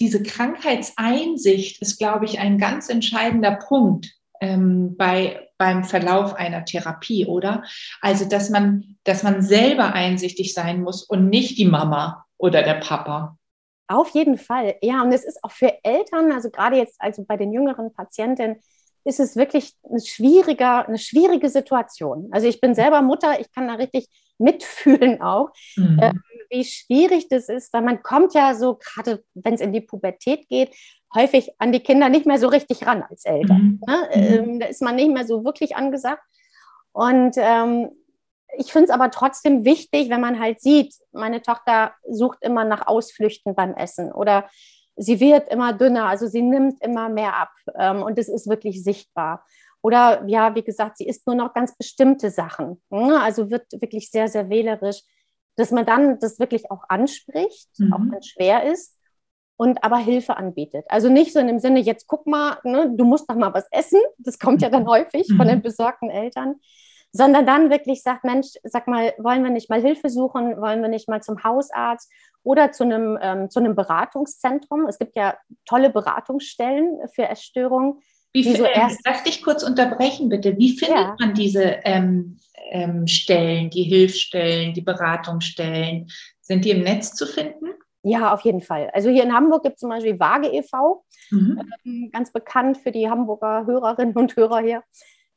diese 0.00 0.22
Krankheitseinsicht 0.22 1.80
ist, 1.80 1.98
glaube 1.98 2.24
ich, 2.24 2.40
ein 2.40 2.58
ganz 2.58 2.88
entscheidender 2.88 3.52
Punkt 3.52 4.12
ähm, 4.40 4.96
bei, 4.96 5.48
beim 5.58 5.84
Verlauf 5.84 6.34
einer 6.34 6.64
Therapie, 6.64 7.26
oder? 7.26 7.62
Also, 8.00 8.28
dass 8.28 8.50
man, 8.50 8.96
dass 9.04 9.22
man 9.22 9.42
selber 9.42 9.92
einsichtig 9.92 10.52
sein 10.52 10.82
muss 10.82 11.04
und 11.04 11.28
nicht 11.28 11.58
die 11.58 11.66
Mama 11.66 12.24
oder 12.38 12.62
der 12.62 12.74
Papa. 12.74 13.38
Auf 13.88 14.10
jeden 14.10 14.36
Fall, 14.36 14.74
ja. 14.82 15.02
Und 15.02 15.12
es 15.12 15.24
ist 15.24 15.38
auch 15.44 15.52
für 15.52 15.72
Eltern, 15.84 16.32
also 16.32 16.50
gerade 16.50 16.76
jetzt 16.76 16.96
also 17.00 17.24
bei 17.24 17.36
den 17.36 17.52
jüngeren 17.52 17.92
Patientinnen, 17.92 18.56
ist 19.06 19.20
es 19.20 19.36
wirklich 19.36 19.74
eine, 19.88 20.00
schwieriger, 20.00 20.86
eine 20.86 20.98
schwierige 20.98 21.48
Situation. 21.48 22.28
Also 22.32 22.48
ich 22.48 22.60
bin 22.60 22.74
selber 22.74 23.02
Mutter, 23.02 23.40
ich 23.40 23.52
kann 23.52 23.68
da 23.68 23.74
richtig 23.74 24.08
mitfühlen 24.38 25.22
auch, 25.22 25.50
mhm. 25.76 25.98
äh, 26.00 26.12
wie 26.50 26.64
schwierig 26.64 27.28
das 27.28 27.48
ist, 27.48 27.72
weil 27.72 27.82
man 27.82 28.02
kommt 28.02 28.34
ja 28.34 28.54
so, 28.54 28.74
gerade 28.74 29.24
wenn 29.34 29.54
es 29.54 29.60
in 29.60 29.72
die 29.72 29.80
Pubertät 29.80 30.48
geht, 30.48 30.74
häufig 31.14 31.50
an 31.58 31.72
die 31.72 31.80
Kinder 31.80 32.08
nicht 32.08 32.26
mehr 32.26 32.38
so 32.38 32.48
richtig 32.48 32.86
ran 32.86 33.02
als 33.08 33.24
Eltern. 33.24 33.80
Mhm. 33.80 33.80
Ne? 33.86 34.08
Mhm. 34.14 34.22
Ähm, 34.22 34.60
da 34.60 34.66
ist 34.66 34.82
man 34.82 34.96
nicht 34.96 35.10
mehr 35.10 35.26
so 35.26 35.44
wirklich 35.44 35.76
angesagt. 35.76 36.22
Und 36.92 37.36
ähm, 37.36 37.90
ich 38.58 38.72
finde 38.72 38.86
es 38.86 38.90
aber 38.90 39.10
trotzdem 39.10 39.64
wichtig, 39.64 40.08
wenn 40.08 40.20
man 40.20 40.40
halt 40.40 40.60
sieht, 40.60 40.94
meine 41.12 41.42
Tochter 41.42 41.94
sucht 42.08 42.38
immer 42.42 42.64
nach 42.64 42.86
Ausflüchten 42.86 43.54
beim 43.54 43.74
Essen 43.74 44.12
oder 44.12 44.48
sie 44.96 45.20
wird 45.20 45.48
immer 45.50 45.72
dünner, 45.72 46.06
also 46.06 46.26
sie 46.26 46.42
nimmt 46.42 46.82
immer 46.82 47.08
mehr 47.08 47.36
ab 47.36 47.50
ähm, 47.78 48.02
und 48.02 48.18
es 48.18 48.28
ist 48.28 48.48
wirklich 48.48 48.82
sichtbar. 48.82 49.44
Oder 49.82 50.24
ja, 50.26 50.54
wie 50.54 50.64
gesagt, 50.64 50.96
sie 50.96 51.06
isst 51.06 51.26
nur 51.26 51.36
noch 51.36 51.54
ganz 51.54 51.76
bestimmte 51.76 52.30
Sachen, 52.30 52.82
ne? 52.90 53.20
also 53.20 53.50
wird 53.50 53.70
wirklich 53.72 54.10
sehr, 54.10 54.28
sehr 54.28 54.48
wählerisch, 54.48 55.02
dass 55.56 55.70
man 55.70 55.86
dann 55.86 56.18
das 56.18 56.38
wirklich 56.38 56.70
auch 56.70 56.82
anspricht, 56.88 57.68
mhm. 57.78 57.92
auch 57.92 58.00
wenn 58.00 58.18
es 58.18 58.26
schwer 58.26 58.64
ist 58.64 58.96
und 59.56 59.82
aber 59.84 59.98
Hilfe 59.98 60.36
anbietet. 60.36 60.84
Also 60.88 61.08
nicht 61.08 61.32
so 61.32 61.38
in 61.38 61.46
dem 61.46 61.58
Sinne, 61.58 61.80
jetzt 61.80 62.06
guck 62.06 62.26
mal, 62.26 62.58
ne, 62.64 62.92
du 62.94 63.04
musst 63.04 63.28
doch 63.30 63.36
mal 63.36 63.54
was 63.54 63.66
essen, 63.70 64.00
das 64.18 64.38
kommt 64.38 64.62
ja 64.62 64.70
dann 64.70 64.82
mhm. 64.82 64.88
häufig 64.90 65.28
mhm. 65.28 65.36
von 65.36 65.48
den 65.48 65.62
besorgten 65.62 66.10
Eltern, 66.10 66.56
sondern 67.16 67.46
dann 67.46 67.70
wirklich 67.70 68.02
sagt, 68.02 68.24
Mensch, 68.24 68.48
sag 68.62 68.86
mal, 68.86 69.14
wollen 69.18 69.42
wir 69.42 69.50
nicht 69.50 69.70
mal 69.70 69.80
Hilfe 69.80 70.10
suchen, 70.10 70.60
wollen 70.60 70.82
wir 70.82 70.88
nicht 70.88 71.08
mal 71.08 71.22
zum 71.22 71.42
Hausarzt 71.42 72.10
oder 72.42 72.72
zu 72.72 72.84
einem, 72.84 73.18
ähm, 73.20 73.50
zu 73.50 73.58
einem 73.58 73.74
Beratungszentrum. 73.74 74.86
Es 74.86 74.98
gibt 74.98 75.16
ja 75.16 75.36
tolle 75.64 75.90
Beratungsstellen 75.90 76.98
für 77.12 77.28
Essstörungen. 77.28 78.00
Wie 78.32 78.42
die 78.42 78.54
so 78.54 78.64
erst 78.64 79.00
Lass 79.06 79.22
dich 79.22 79.42
kurz 79.42 79.62
unterbrechen, 79.62 80.28
bitte. 80.28 80.56
Wie 80.58 80.76
findet 80.76 80.98
ja. 80.98 81.16
man 81.18 81.34
diese 81.34 81.78
ähm, 81.84 82.38
ähm, 82.70 83.06
Stellen, 83.06 83.70
die 83.70 83.84
Hilfsstellen, 83.84 84.74
die 84.74 84.82
Beratungsstellen? 84.82 86.08
Sind 86.40 86.64
die 86.64 86.70
im 86.70 86.82
Netz 86.82 87.14
zu 87.14 87.26
finden? 87.26 87.66
Ja, 88.02 88.32
auf 88.32 88.42
jeden 88.42 88.60
Fall. 88.60 88.90
Also 88.92 89.10
hier 89.10 89.24
in 89.24 89.32
Hamburg 89.32 89.64
gibt 89.64 89.76
es 89.76 89.80
zum 89.80 89.88
Beispiel 89.88 90.20
Waage 90.20 90.48
e.V., 90.48 91.04
mhm. 91.30 91.60
ähm, 91.84 92.10
ganz 92.12 92.32
bekannt 92.32 92.78
für 92.78 92.92
die 92.92 93.10
Hamburger 93.10 93.66
Hörerinnen 93.66 94.14
und 94.14 94.36
Hörer 94.36 94.60
hier. 94.60 94.82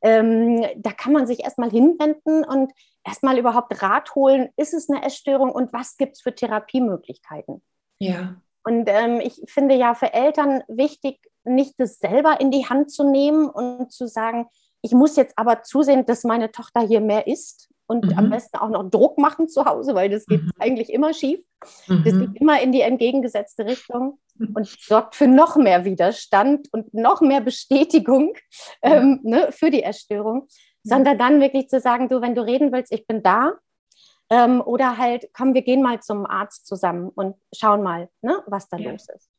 Ähm, 0.01 0.65
da 0.77 0.91
kann 0.91 1.13
man 1.13 1.27
sich 1.27 1.43
erstmal 1.43 1.69
hinwenden 1.69 2.43
und 2.43 2.71
erstmal 3.05 3.37
überhaupt 3.37 3.81
Rat 3.81 4.15
holen, 4.15 4.49
ist 4.55 4.73
es 4.73 4.89
eine 4.89 5.03
Essstörung 5.03 5.51
und 5.51 5.73
was 5.73 5.97
gibt 5.97 6.15
es 6.15 6.21
für 6.21 6.33
Therapiemöglichkeiten? 6.33 7.61
Ja. 7.99 8.35
Und 8.63 8.87
ähm, 8.87 9.19
ich 9.21 9.41
finde 9.47 9.75
ja 9.75 9.93
für 9.95 10.13
Eltern 10.13 10.63
wichtig, 10.67 11.19
nicht 11.43 11.79
das 11.79 11.99
selber 11.99 12.39
in 12.39 12.51
die 12.51 12.67
Hand 12.67 12.91
zu 12.91 13.03
nehmen 13.03 13.49
und 13.49 13.91
zu 13.91 14.07
sagen, 14.07 14.47
ich 14.81 14.91
muss 14.91 15.15
jetzt 15.15 15.37
aber 15.37 15.63
zusehen, 15.63 16.05
dass 16.05 16.23
meine 16.23 16.51
Tochter 16.51 16.81
hier 16.81 17.01
mehr 17.01 17.27
isst 17.27 17.69
und 17.87 18.05
mhm. 18.05 18.17
am 18.17 18.29
besten 18.29 18.57
auch 18.57 18.69
noch 18.69 18.89
Druck 18.89 19.17
machen 19.17 19.49
zu 19.49 19.65
Hause, 19.65 19.95
weil 19.95 20.09
das 20.09 20.25
geht 20.25 20.43
mhm. 20.43 20.51
eigentlich 20.59 20.91
immer 20.91 21.13
schief. 21.13 21.43
Mhm. 21.87 22.03
Das 22.05 22.13
geht 22.13 22.35
immer 22.35 22.61
in 22.61 22.71
die 22.71 22.81
entgegengesetzte 22.81 23.65
Richtung 23.65 24.19
und 24.39 24.67
sorgt 24.67 25.15
für 25.15 25.27
noch 25.27 25.55
mehr 25.55 25.85
Widerstand 25.85 26.67
und 26.71 26.93
noch 26.93 27.21
mehr 27.21 27.41
Bestätigung 27.41 28.33
ähm, 28.81 29.19
ne, 29.23 29.51
für 29.51 29.69
die 29.69 29.83
Erstörung, 29.83 30.47
sondern 30.83 31.17
dann 31.17 31.41
wirklich 31.41 31.69
zu 31.69 31.79
sagen, 31.79 32.09
du, 32.09 32.21
wenn 32.21 32.35
du 32.35 32.45
reden 32.45 32.71
willst, 32.71 32.91
ich 32.91 33.05
bin 33.05 33.21
da. 33.21 33.53
Ähm, 34.31 34.61
oder 34.61 34.97
halt, 34.97 35.29
komm, 35.33 35.55
wir 35.55 35.63
gehen 35.63 35.81
mal 35.81 36.01
zum 36.01 36.25
Arzt 36.25 36.67
zusammen 36.67 37.09
und 37.09 37.35
schauen 37.55 37.81
mal, 37.81 38.09
ne, 38.21 38.43
was 38.45 38.69
da 38.69 38.77
ja. 38.77 38.91
los 38.91 39.07
ist. 39.15 39.29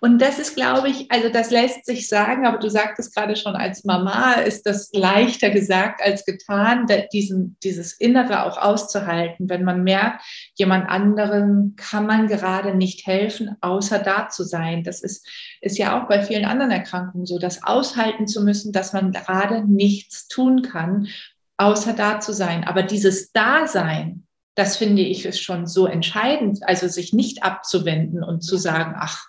Und 0.00 0.22
das 0.22 0.38
ist, 0.38 0.54
glaube 0.54 0.88
ich, 0.88 1.10
also 1.10 1.28
das 1.28 1.50
lässt 1.50 1.84
sich 1.84 2.08
sagen, 2.08 2.46
aber 2.46 2.58
du 2.58 2.70
sagtest 2.70 3.14
gerade 3.14 3.36
schon, 3.36 3.56
als 3.56 3.84
Mama 3.84 4.34
ist 4.34 4.64
das 4.64 4.90
leichter 4.92 5.50
gesagt 5.50 6.00
als 6.02 6.24
getan, 6.24 6.86
diesen, 7.12 7.56
dieses 7.62 7.92
Innere 7.92 8.44
auch 8.44 8.56
auszuhalten, 8.56 9.48
wenn 9.48 9.64
man 9.64 9.82
merkt, 9.82 10.22
jemand 10.54 10.88
anderem 10.88 11.74
kann 11.76 12.06
man 12.06 12.28
gerade 12.28 12.74
nicht 12.74 13.06
helfen, 13.06 13.56
außer 13.60 13.98
da 13.98 14.28
zu 14.28 14.44
sein. 14.44 14.84
Das 14.84 15.02
ist, 15.02 15.28
ist 15.60 15.78
ja 15.78 16.00
auch 16.00 16.08
bei 16.08 16.22
vielen 16.22 16.44
anderen 16.44 16.70
Erkrankungen 16.70 17.26
so, 17.26 17.38
das 17.38 17.64
aushalten 17.64 18.26
zu 18.26 18.42
müssen, 18.42 18.72
dass 18.72 18.92
man 18.92 19.12
gerade 19.12 19.64
nichts 19.64 20.28
tun 20.28 20.62
kann, 20.62 21.08
außer 21.56 21.92
da 21.92 22.20
zu 22.20 22.32
sein. 22.32 22.64
Aber 22.64 22.84
dieses 22.84 23.32
Dasein, 23.32 24.27
das 24.58 24.76
finde 24.76 25.02
ich 25.02 25.24
ist 25.24 25.40
schon 25.40 25.66
so 25.66 25.86
entscheidend, 25.86 26.66
also 26.66 26.88
sich 26.88 27.12
nicht 27.12 27.44
abzuwenden 27.44 28.24
und 28.24 28.40
zu 28.40 28.56
sagen, 28.56 28.96
ach, 28.98 29.28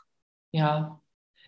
ja, 0.51 0.99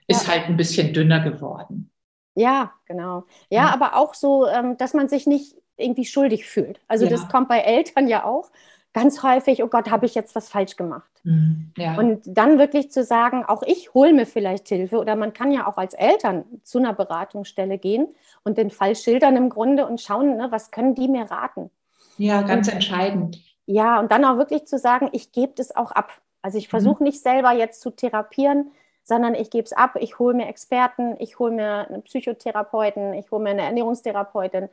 ist 0.07 0.27
ja. 0.27 0.33
halt 0.33 0.45
ein 0.45 0.55
bisschen 0.55 0.93
dünner 0.93 1.19
geworden. 1.19 1.91
Ja, 2.35 2.73
genau. 2.85 3.25
Ja, 3.49 3.63
ja. 3.63 3.73
aber 3.73 3.95
auch 3.95 4.13
so, 4.13 4.45
ähm, 4.47 4.77
dass 4.77 4.93
man 4.93 5.07
sich 5.07 5.25
nicht 5.25 5.55
irgendwie 5.77 6.05
schuldig 6.05 6.45
fühlt. 6.45 6.79
Also 6.87 7.05
ja. 7.05 7.11
das 7.11 7.27
kommt 7.27 7.49
bei 7.49 7.57
Eltern 7.57 8.07
ja 8.07 8.23
auch 8.23 8.51
ganz 8.93 9.23
häufig, 9.23 9.63
oh 9.63 9.67
Gott, 9.67 9.89
habe 9.89 10.05
ich 10.05 10.13
jetzt 10.13 10.35
was 10.35 10.47
falsch 10.47 10.75
gemacht. 10.75 11.09
Mhm, 11.23 11.71
ja. 11.75 11.97
Und 11.97 12.21
dann 12.25 12.59
wirklich 12.59 12.91
zu 12.91 13.03
sagen, 13.03 13.43
auch 13.45 13.63
ich 13.63 13.95
hole 13.95 14.13
mir 14.13 14.27
vielleicht 14.27 14.67
Hilfe 14.67 14.99
oder 14.99 15.15
man 15.15 15.33
kann 15.33 15.51
ja 15.51 15.65
auch 15.65 15.77
als 15.77 15.95
Eltern 15.95 16.45
zu 16.61 16.77
einer 16.77 16.93
Beratungsstelle 16.93 17.79
gehen 17.79 18.09
und 18.43 18.59
den 18.59 18.69
Fall 18.69 18.95
schildern 18.95 19.35
im 19.37 19.49
Grunde 19.49 19.87
und 19.87 20.01
schauen, 20.01 20.37
ne, 20.37 20.51
was 20.51 20.69
können 20.69 20.93
die 20.93 21.07
mir 21.07 21.23
raten. 21.23 21.71
Ja, 22.17 22.43
ganz 22.43 22.67
und, 22.67 22.75
entscheidend. 22.75 23.39
Ja, 23.65 23.99
und 23.99 24.11
dann 24.11 24.25
auch 24.25 24.37
wirklich 24.37 24.65
zu 24.65 24.77
sagen, 24.77 25.09
ich 25.11 25.31
gebe 25.31 25.53
das 25.55 25.75
auch 25.75 25.91
ab. 25.91 26.11
Also 26.41 26.57
ich 26.57 26.67
versuche 26.67 27.03
mhm. 27.03 27.07
nicht 27.07 27.21
selber 27.21 27.51
jetzt 27.51 27.81
zu 27.81 27.91
therapieren, 27.91 28.71
sondern 29.03 29.35
ich 29.35 29.49
gebe 29.49 29.65
es 29.65 29.73
ab, 29.73 29.95
ich 29.99 30.19
hole 30.19 30.33
mir 30.33 30.47
Experten, 30.47 31.15
ich 31.19 31.39
hole 31.39 31.51
mir 31.51 31.87
einen 31.89 32.03
Psychotherapeuten, 32.03 33.13
ich 33.13 33.31
hole 33.31 33.43
mir 33.43 33.51
eine 33.51 33.63
Ernährungstherapeutin 33.63 34.69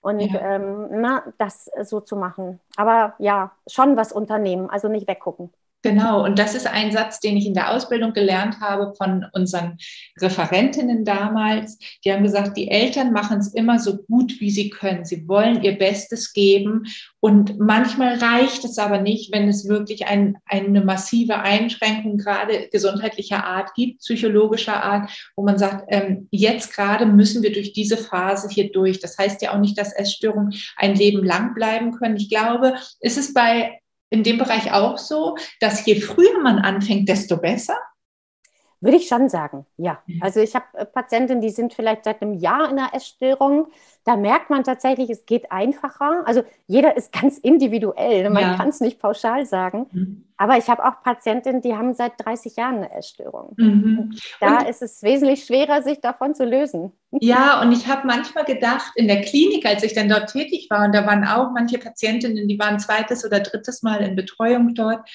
und 0.00 0.20
ja. 0.20 0.40
ähm, 0.40 0.88
na, 0.90 1.24
das 1.38 1.70
so 1.82 2.00
zu 2.00 2.16
machen. 2.16 2.60
Aber 2.76 3.14
ja, 3.18 3.52
schon 3.66 3.96
was 3.96 4.12
unternehmen, 4.12 4.68
also 4.68 4.88
nicht 4.88 5.08
weggucken. 5.08 5.52
Genau, 5.82 6.24
und 6.24 6.38
das 6.38 6.54
ist 6.54 6.68
ein 6.68 6.92
Satz, 6.92 7.18
den 7.18 7.36
ich 7.36 7.44
in 7.44 7.54
der 7.54 7.72
Ausbildung 7.72 8.12
gelernt 8.12 8.60
habe 8.60 8.94
von 8.96 9.26
unseren 9.32 9.78
Referentinnen 10.20 11.04
damals. 11.04 11.76
Die 12.04 12.12
haben 12.12 12.22
gesagt, 12.22 12.56
die 12.56 12.68
Eltern 12.68 13.12
machen 13.12 13.38
es 13.38 13.52
immer 13.52 13.80
so 13.80 13.98
gut, 14.04 14.40
wie 14.40 14.50
sie 14.50 14.70
können. 14.70 15.04
Sie 15.04 15.26
wollen 15.26 15.62
ihr 15.62 15.76
Bestes 15.76 16.32
geben 16.32 16.84
und 17.18 17.58
manchmal 17.58 18.18
reicht 18.18 18.64
es 18.64 18.78
aber 18.78 19.00
nicht, 19.00 19.32
wenn 19.32 19.48
es 19.48 19.68
wirklich 19.68 20.06
ein, 20.06 20.36
eine 20.46 20.84
massive 20.84 21.40
Einschränkung 21.40 22.16
gerade 22.16 22.68
gesundheitlicher 22.70 23.44
Art 23.44 23.74
gibt, 23.74 24.00
psychologischer 24.00 24.82
Art, 24.84 25.10
wo 25.34 25.42
man 25.42 25.58
sagt, 25.58 25.86
ähm, 25.88 26.28
jetzt 26.30 26.72
gerade 26.72 27.06
müssen 27.06 27.42
wir 27.42 27.52
durch 27.52 27.72
diese 27.72 27.96
Phase 27.96 28.48
hier 28.48 28.70
durch. 28.70 29.00
Das 29.00 29.18
heißt 29.18 29.42
ja 29.42 29.52
auch 29.52 29.58
nicht, 29.58 29.76
dass 29.78 29.92
Essstörungen 29.92 30.54
ein 30.76 30.94
Leben 30.94 31.24
lang 31.24 31.54
bleiben 31.54 31.90
können. 31.92 32.16
Ich 32.16 32.28
glaube, 32.28 32.74
ist 33.00 33.18
es 33.18 33.34
bei 33.34 33.81
in 34.12 34.22
dem 34.22 34.38
Bereich 34.38 34.70
auch 34.72 34.98
so, 34.98 35.36
dass 35.58 35.84
je 35.86 36.00
früher 36.00 36.38
man 36.42 36.58
anfängt, 36.58 37.08
desto 37.08 37.38
besser? 37.38 37.78
Würde 38.82 38.96
ich 38.96 39.06
schon 39.06 39.28
sagen, 39.28 39.64
ja. 39.76 40.02
Also 40.20 40.40
ich 40.40 40.56
habe 40.56 40.64
äh, 40.74 40.84
Patientinnen, 40.84 41.40
die 41.40 41.50
sind 41.50 41.72
vielleicht 41.72 42.02
seit 42.04 42.20
einem 42.20 42.34
Jahr 42.34 42.68
in 42.68 42.80
einer 42.80 42.92
Essstörung. 42.92 43.68
Da 44.04 44.16
merkt 44.16 44.50
man 44.50 44.64
tatsächlich, 44.64 45.08
es 45.08 45.24
geht 45.24 45.52
einfacher. 45.52 46.24
Also 46.26 46.42
jeder 46.66 46.96
ist 46.96 47.12
ganz 47.20 47.38
individuell, 47.38 48.24
ne? 48.24 48.30
man 48.30 48.42
ja. 48.42 48.56
kann 48.56 48.70
es 48.70 48.80
nicht 48.80 48.98
pauschal 48.98 49.46
sagen. 49.46 49.86
Mhm. 49.92 50.24
Aber 50.36 50.58
ich 50.58 50.68
habe 50.68 50.84
auch 50.84 51.00
Patientinnen, 51.04 51.62
die 51.62 51.76
haben 51.76 51.94
seit 51.94 52.14
30 52.24 52.56
Jahren 52.56 52.78
eine 52.78 52.92
Essstörung. 52.92 53.54
Mhm. 53.56 54.18
Da 54.40 54.58
und, 54.58 54.68
ist 54.68 54.82
es 54.82 55.00
wesentlich 55.04 55.44
schwerer, 55.44 55.82
sich 55.82 56.00
davon 56.00 56.34
zu 56.34 56.44
lösen. 56.44 56.92
Ja, 57.20 57.60
und 57.60 57.72
ich 57.72 57.88
habe 57.88 58.06
manchmal 58.06 58.44
gedacht, 58.44 58.92
in 58.96 59.06
der 59.06 59.20
Klinik, 59.20 59.66
als 59.66 59.82
ich 59.82 59.92
dann 59.92 60.08
dort 60.08 60.32
tätig 60.32 60.68
war, 60.70 60.86
und 60.86 60.94
da 60.94 61.04
waren 61.06 61.26
auch 61.26 61.50
manche 61.52 61.76
Patientinnen, 61.76 62.48
die 62.48 62.58
waren 62.58 62.80
zweites 62.80 63.22
oder 63.26 63.40
drittes 63.40 63.82
Mal 63.82 64.00
in 64.00 64.16
Betreuung 64.16 64.74
dort. 64.74 65.06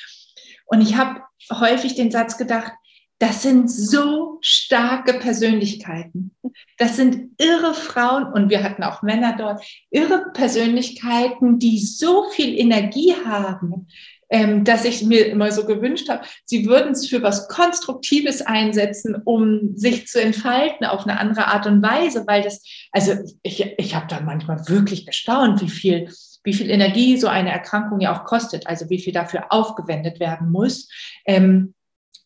Und 0.68 0.82
ich 0.82 0.96
habe 0.96 1.22
häufig 1.52 1.96
den 1.96 2.12
Satz 2.12 2.38
gedacht, 2.38 2.72
das 3.20 3.42
sind 3.42 3.70
so 3.72 4.38
starke 4.42 5.16
Persönlichkeiten. 5.16 6.36
Das 6.78 6.96
sind 6.96 7.32
irre 7.40 7.74
Frauen 7.74 8.32
und 8.32 8.50
wir 8.50 8.64
hatten 8.64 8.84
auch 8.84 9.02
Männer 9.02 9.36
dort, 9.38 9.64
irre 9.90 10.32
Persönlichkeiten, 10.34 11.58
die 11.58 11.80
so 11.80 12.30
viel 12.30 12.58
Energie 12.60 13.16
haben, 13.26 13.88
ähm, 14.30 14.64
dass 14.64 14.86
ich 14.86 15.04
mir 15.04 15.28
immer 15.28 15.52
so 15.52 15.66
gewünscht 15.66 16.10
habe, 16.10 16.26
sie 16.46 16.66
würden 16.66 16.92
es 16.92 17.08
für 17.08 17.24
was 17.24 17.48
Konstruktives 17.48 18.42
einsetzen, 18.42 19.16
um 19.24 19.76
sich 19.76 20.08
zu 20.08 20.22
entfalten 20.22 20.86
auf 20.86 21.04
eine 21.06 21.20
andere 21.20 21.48
Art 21.48 21.66
und 21.66 21.82
Weise, 21.82 22.26
weil 22.28 22.44
das, 22.44 22.62
also 22.92 23.14
ich, 23.42 23.62
ich 23.78 23.96
habe 23.96 24.08
da 24.08 24.20
manchmal 24.20 24.68
wirklich 24.68 25.06
gestaunt, 25.06 25.62
wie 25.62 25.70
viel, 25.70 26.12
wie 26.44 26.54
viel 26.54 26.70
Energie 26.70 27.18
so 27.18 27.28
eine 27.28 27.52
Erkrankung 27.52 28.00
ja 28.00 28.16
auch 28.16 28.26
kostet, 28.26 28.68
also 28.68 28.90
wie 28.90 29.00
viel 29.00 29.14
dafür 29.14 29.46
aufgewendet 29.50 30.20
werden 30.20 30.52
muss. 30.52 30.90
Ähm, 31.26 31.74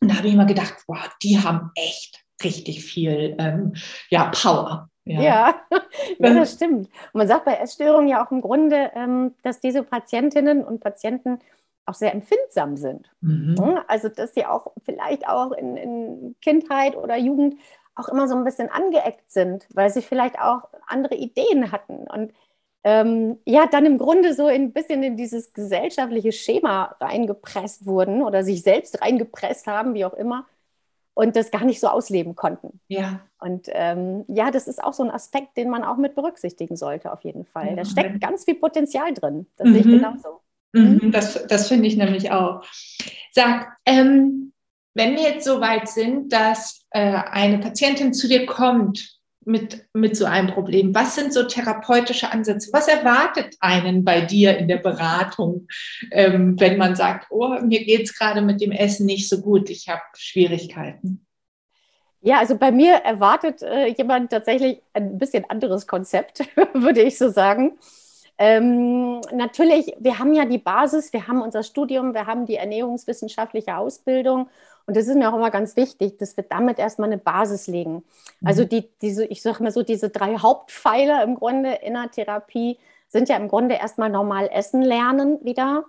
und 0.01 0.09
da 0.09 0.17
habe 0.17 0.27
ich 0.27 0.33
immer 0.33 0.45
gedacht, 0.45 0.75
wow, 0.87 1.09
die 1.21 1.39
haben 1.39 1.71
echt 1.75 2.23
richtig 2.43 2.83
viel 2.83 3.35
ähm, 3.37 3.73
ja, 4.09 4.31
Power. 4.33 4.89
Ja. 5.05 5.21
Ja. 5.21 5.61
ja. 6.19 6.33
das 6.33 6.53
stimmt. 6.53 6.87
Und 7.13 7.13
man 7.13 7.27
sagt 7.27 7.45
bei 7.45 7.55
Essstörungen 7.55 8.07
ja 8.07 8.25
auch 8.25 8.31
im 8.31 8.41
Grunde, 8.41 8.91
ähm, 8.95 9.35
dass 9.43 9.59
diese 9.59 9.83
Patientinnen 9.83 10.63
und 10.63 10.79
Patienten 10.79 11.39
auch 11.85 11.93
sehr 11.93 12.13
empfindsam 12.13 12.77
sind. 12.77 13.11
Mhm. 13.21 13.79
Also 13.87 14.09
dass 14.09 14.33
sie 14.33 14.45
auch 14.45 14.71
vielleicht 14.83 15.27
auch 15.27 15.51
in, 15.51 15.77
in, 15.77 16.35
Kindheit 16.41 16.95
oder 16.95 17.17
Jugend 17.17 17.55
auch 17.95 18.07
immer 18.07 18.27
so 18.27 18.35
ein 18.35 18.43
bisschen 18.43 18.69
angeeckt 18.69 19.29
sind, 19.31 19.67
weil 19.73 19.89
sie 19.89 20.01
vielleicht 20.01 20.39
auch 20.39 20.69
andere 20.87 21.15
Ideen 21.15 21.71
hatten. 21.71 22.07
Und 22.07 22.33
ähm, 22.83 23.37
ja, 23.45 23.67
dann 23.67 23.85
im 23.85 23.97
Grunde 23.97 24.33
so 24.33 24.47
ein 24.47 24.73
bisschen 24.73 25.03
in 25.03 25.15
dieses 25.15 25.53
gesellschaftliche 25.53 26.31
Schema 26.31 26.95
reingepresst 26.99 27.85
wurden 27.85 28.23
oder 28.23 28.43
sich 28.43 28.63
selbst 28.63 29.01
reingepresst 29.01 29.67
haben, 29.67 29.93
wie 29.93 30.05
auch 30.05 30.13
immer, 30.13 30.47
und 31.13 31.35
das 31.35 31.51
gar 31.51 31.65
nicht 31.65 31.79
so 31.79 31.87
ausleben 31.87 32.35
konnten. 32.35 32.79
Ja. 32.87 33.21
Und 33.39 33.67
ähm, 33.71 34.25
ja, 34.27 34.49
das 34.49 34.67
ist 34.67 34.83
auch 34.83 34.93
so 34.93 35.03
ein 35.03 35.11
Aspekt, 35.11 35.57
den 35.57 35.69
man 35.69 35.83
auch 35.83 35.97
mit 35.97 36.15
berücksichtigen 36.15 36.75
sollte, 36.75 37.11
auf 37.11 37.21
jeden 37.21 37.45
Fall. 37.45 37.69
Ja. 37.69 37.75
Da 37.75 37.85
steckt 37.85 38.21
ganz 38.21 38.45
viel 38.45 38.55
Potenzial 38.55 39.13
drin. 39.13 39.47
Das 39.57 39.67
mhm. 39.67 39.73
sehe 39.73 39.81
ich 39.81 39.87
mhm. 39.87 39.91
genauso. 39.91 40.41
Mhm, 40.73 40.99
mhm, 41.01 41.11
das 41.11 41.45
das 41.47 41.67
finde 41.67 41.87
ich 41.87 41.97
nämlich 41.97 42.31
auch. 42.31 42.63
Sag, 43.31 43.77
ähm, 43.85 44.53
wenn 44.93 45.15
wir 45.15 45.23
jetzt 45.23 45.45
so 45.45 45.61
weit 45.61 45.87
sind, 45.87 46.33
dass 46.33 46.85
äh, 46.91 46.99
eine 46.99 47.59
Patientin 47.59 48.13
zu 48.13 48.27
dir 48.27 48.45
kommt 48.45 49.20
mit, 49.45 49.85
mit 49.93 50.15
so 50.15 50.25
einem 50.25 50.47
Problem? 50.47 50.93
Was 50.93 51.15
sind 51.15 51.33
so 51.33 51.43
therapeutische 51.43 52.31
Ansätze? 52.31 52.71
Was 52.73 52.87
erwartet 52.87 53.55
einen 53.59 54.03
bei 54.03 54.21
dir 54.21 54.57
in 54.57 54.67
der 54.67 54.77
Beratung, 54.77 55.67
ähm, 56.11 56.59
wenn 56.59 56.77
man 56.77 56.95
sagt, 56.95 57.27
oh, 57.29 57.49
mir 57.61 57.83
geht 57.83 58.03
es 58.03 58.17
gerade 58.17 58.41
mit 58.41 58.61
dem 58.61 58.71
Essen 58.71 59.05
nicht 59.05 59.29
so 59.29 59.41
gut, 59.41 59.69
ich 59.69 59.89
habe 59.89 60.01
Schwierigkeiten? 60.15 61.25
Ja, 62.21 62.37
also 62.37 62.55
bei 62.55 62.71
mir 62.71 62.93
erwartet 62.97 63.63
äh, 63.63 63.87
jemand 63.87 64.29
tatsächlich 64.29 64.81
ein 64.93 65.17
bisschen 65.17 65.49
anderes 65.49 65.87
Konzept, 65.87 66.43
würde 66.73 67.01
ich 67.01 67.17
so 67.17 67.29
sagen. 67.29 67.79
Ähm, 68.37 69.21
natürlich, 69.31 69.93
wir 69.99 70.19
haben 70.19 70.33
ja 70.33 70.45
die 70.45 70.59
Basis, 70.59 71.13
wir 71.13 71.27
haben 71.27 71.41
unser 71.41 71.63
Studium, 71.63 72.13
wir 72.13 72.27
haben 72.27 72.45
die 72.45 72.55
ernährungswissenschaftliche 72.55 73.75
Ausbildung 73.75 74.49
und 74.85 74.97
das 74.97 75.07
ist 75.07 75.15
mir 75.15 75.29
auch 75.29 75.35
immer 75.35 75.51
ganz 75.51 75.75
wichtig, 75.75 76.17
dass 76.17 76.35
wir 76.37 76.43
damit 76.43 76.79
erstmal 76.79 77.09
eine 77.09 77.17
Basis 77.17 77.67
legen. 77.67 77.95
Mhm. 77.95 78.47
Also 78.47 78.65
die, 78.65 78.89
diese, 79.01 79.25
ich 79.25 79.41
sage 79.41 79.63
mal 79.63 79.71
so, 79.71 79.83
diese 79.83 80.09
drei 80.09 80.37
Hauptpfeiler 80.37 81.23
im 81.23 81.35
Grunde 81.35 81.73
in 81.81 81.93
der 81.93 82.11
Therapie 82.11 82.77
sind 83.07 83.29
ja 83.29 83.35
im 83.35 83.47
Grunde 83.47 83.75
erstmal 83.75 84.09
normal 84.09 84.49
essen 84.51 84.81
lernen 84.81 85.39
wieder. 85.43 85.85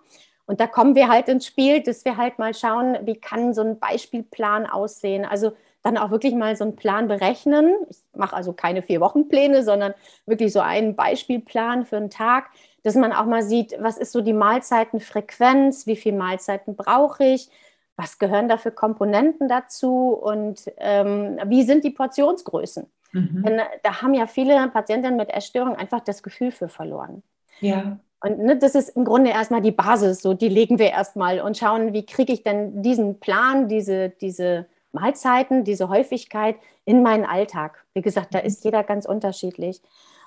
Und 0.46 0.61
da 0.61 0.66
kommen 0.66 0.94
wir 0.94 1.09
halt 1.09 1.28
ins 1.28 1.46
Spiel, 1.46 1.83
dass 1.83 2.05
wir 2.05 2.16
halt 2.16 2.38
mal 2.38 2.52
schauen, 2.52 2.98
wie 3.02 3.14
kann 3.14 3.55
so 3.55 3.62
ein 3.62 3.78
Beispielplan 3.78 4.66
aussehen. 4.66 5.24
Also 5.24 5.52
dann 5.83 5.98
auch 5.98 6.11
wirklich 6.11 6.35
mal 6.35 6.57
so 6.57 6.64
einen 6.64 6.76
Plan 6.76 7.09
berechnen. 7.09 7.74
Ich 7.88 7.98
mache 8.14 8.37
also 8.37 8.52
keine 8.52 8.83
vier 8.83 9.00
Wochenpläne, 9.00 9.62
sondern 9.64 9.94
wirklich 10.26 10.52
so 10.52 10.61
einen 10.61 10.94
Beispielplan 10.94 11.87
für 11.87 11.96
einen 11.96 12.11
Tag, 12.11 12.51
dass 12.82 12.95
man 12.95 13.12
auch 13.12 13.26
mal 13.26 13.43
sieht, 13.43 13.76
was 13.78 13.99
ist 13.99 14.12
so 14.12 14.20
die 14.20 14.32
Mahlzeitenfrequenz, 14.32 15.86
wie 15.86 15.97
viele 15.97 16.16
Mahlzeiten 16.16 16.76
brauche 16.76 17.24
ich, 17.24 17.49
was 17.97 18.18
gehören 18.18 18.49
da 18.49 18.57
für 18.57 18.72
Komponenten 18.72 19.49
dazu 19.49 20.09
und 20.09 20.62
ähm, 20.78 21.38
wie 21.47 21.62
sind 21.62 21.84
die 21.84 21.90
Portionsgrößen? 21.90 22.86
Mhm. 23.12 23.43
Denn 23.45 23.61
da 23.82 24.03
haben 24.03 24.14
ja 24.14 24.26
viele 24.26 24.68
Patientinnen 24.68 25.16
mit 25.16 25.30
Essstörungen 25.30 25.76
einfach 25.76 26.01
das 26.01 26.22
Gefühl 26.22 26.51
für 26.51 26.68
verloren. 26.68 27.22
Ja. 27.61 27.99
Und 28.20 28.38
ne, 28.38 28.57
das 28.57 28.74
ist 28.74 28.90
im 28.90 29.05
Grunde 29.05 29.30
erstmal 29.30 29.61
die 29.61 29.72
Basis, 29.72 30.22
so 30.22 30.32
die 30.32 30.49
legen 30.49 30.78
wir 30.78 30.90
erstmal 30.90 31.40
und 31.40 31.59
schauen, 31.59 31.93
wie 31.93 32.07
kriege 32.07 32.32
ich 32.32 32.43
denn 32.43 32.82
diesen 32.82 33.18
Plan, 33.18 33.68
diese, 33.68 34.11
diese 34.11 34.66
Mahlzeiten, 34.93 35.64
diese 35.64 35.88
Häufigkeit 35.88 36.57
in 36.84 37.03
meinen 37.03 37.24
Alltag. 37.24 37.84
Wie 37.95 38.03
gesagt, 38.03 38.34
da 38.34 38.38
mhm. 38.38 38.47
ist 38.47 38.64
jeder 38.64 38.84
ganz 38.84 39.07
unterschiedlich. 39.07 39.82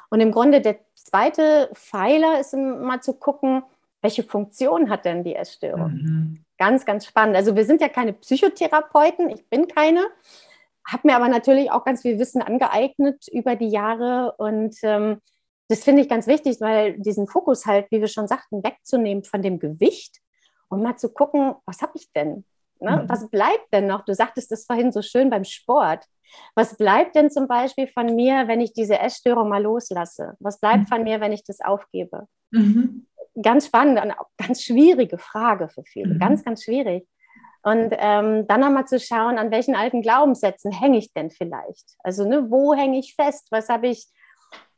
Und 0.09 0.19
im 0.19 0.31
Grunde 0.31 0.61
der 0.61 0.77
zweite 0.93 1.69
Pfeiler 1.73 2.39
ist 2.39 2.53
mal 2.55 3.01
zu 3.01 3.13
gucken, 3.13 3.63
welche 4.01 4.23
Funktion 4.23 4.89
hat 4.89 5.05
denn 5.05 5.23
die 5.23 5.35
Essstörung? 5.35 5.91
Mhm. 5.91 6.44
Ganz, 6.57 6.85
ganz 6.85 7.05
spannend. 7.05 7.35
Also 7.35 7.55
wir 7.55 7.65
sind 7.65 7.81
ja 7.81 7.89
keine 7.89 8.13
Psychotherapeuten, 8.13 9.29
ich 9.29 9.49
bin 9.49 9.67
keine, 9.67 10.05
habe 10.87 11.07
mir 11.07 11.15
aber 11.15 11.27
natürlich 11.27 11.71
auch 11.71 11.83
ganz 11.83 12.01
viel 12.03 12.19
Wissen 12.19 12.41
angeeignet 12.41 13.27
über 13.31 13.55
die 13.55 13.69
Jahre 13.69 14.35
und 14.37 14.75
ähm, 14.83 15.21
das 15.67 15.83
finde 15.83 16.03
ich 16.03 16.09
ganz 16.09 16.27
wichtig, 16.27 16.61
weil 16.61 16.99
diesen 16.99 17.27
Fokus 17.27 17.65
halt, 17.65 17.87
wie 17.89 17.99
wir 17.99 18.07
schon 18.07 18.27
sagten, 18.27 18.63
wegzunehmen 18.63 19.23
von 19.23 19.41
dem 19.41 19.59
Gewicht 19.59 20.19
und 20.69 20.83
mal 20.83 20.95
zu 20.95 21.11
gucken, 21.11 21.55
was 21.65 21.81
habe 21.81 21.93
ich 21.95 22.11
denn? 22.13 22.45
Ne? 22.79 23.01
Mhm. 23.03 23.09
Was 23.09 23.29
bleibt 23.29 23.73
denn 23.73 23.87
noch? 23.87 24.05
Du 24.05 24.13
sagtest 24.13 24.51
das 24.51 24.65
vorhin 24.65 24.91
so 24.91 25.01
schön 25.01 25.29
beim 25.29 25.43
Sport. 25.43 26.05
Was 26.53 26.77
bleibt 26.77 27.15
denn 27.15 27.31
zum 27.31 27.47
Beispiel 27.47 27.87
von 27.87 28.15
mir, 28.15 28.47
wenn 28.47 28.61
ich 28.61 28.73
diese 28.73 28.99
Essstörung 28.99 29.49
mal 29.49 29.63
loslasse? 29.63 30.35
Was 30.39 30.59
bleibt 30.59 30.83
mhm. 30.83 30.87
von 30.87 31.03
mir, 31.03 31.21
wenn 31.21 31.31
ich 31.31 31.43
das 31.43 31.61
aufgebe? 31.61 32.27
Mhm. 32.51 33.07
Ganz 33.41 33.67
spannend 33.67 34.01
und 34.01 34.11
auch 34.11 34.27
ganz 34.37 34.63
schwierige 34.63 35.17
Frage 35.17 35.69
für 35.69 35.83
viele. 35.83 36.15
Mhm. 36.15 36.19
Ganz, 36.19 36.43
ganz 36.43 36.63
schwierig. 36.63 37.07
Und 37.63 37.93
ähm, 37.97 38.47
dann 38.47 38.59
nochmal 38.59 38.85
zu 38.85 38.99
schauen, 38.99 39.39
an 39.39 39.49
welchen 39.51 39.75
alten 39.75 40.01
Glaubenssätzen 40.01 40.71
hänge 40.71 40.99
ich 40.99 41.13
denn 41.13 41.31
vielleicht? 41.31 41.95
Also, 41.99 42.27
ne, 42.27 42.51
wo 42.51 42.75
hänge 42.75 42.99
ich 42.99 43.15
fest? 43.15 43.47
Was 43.49 43.69
habe 43.69 43.87
ich 43.87 44.05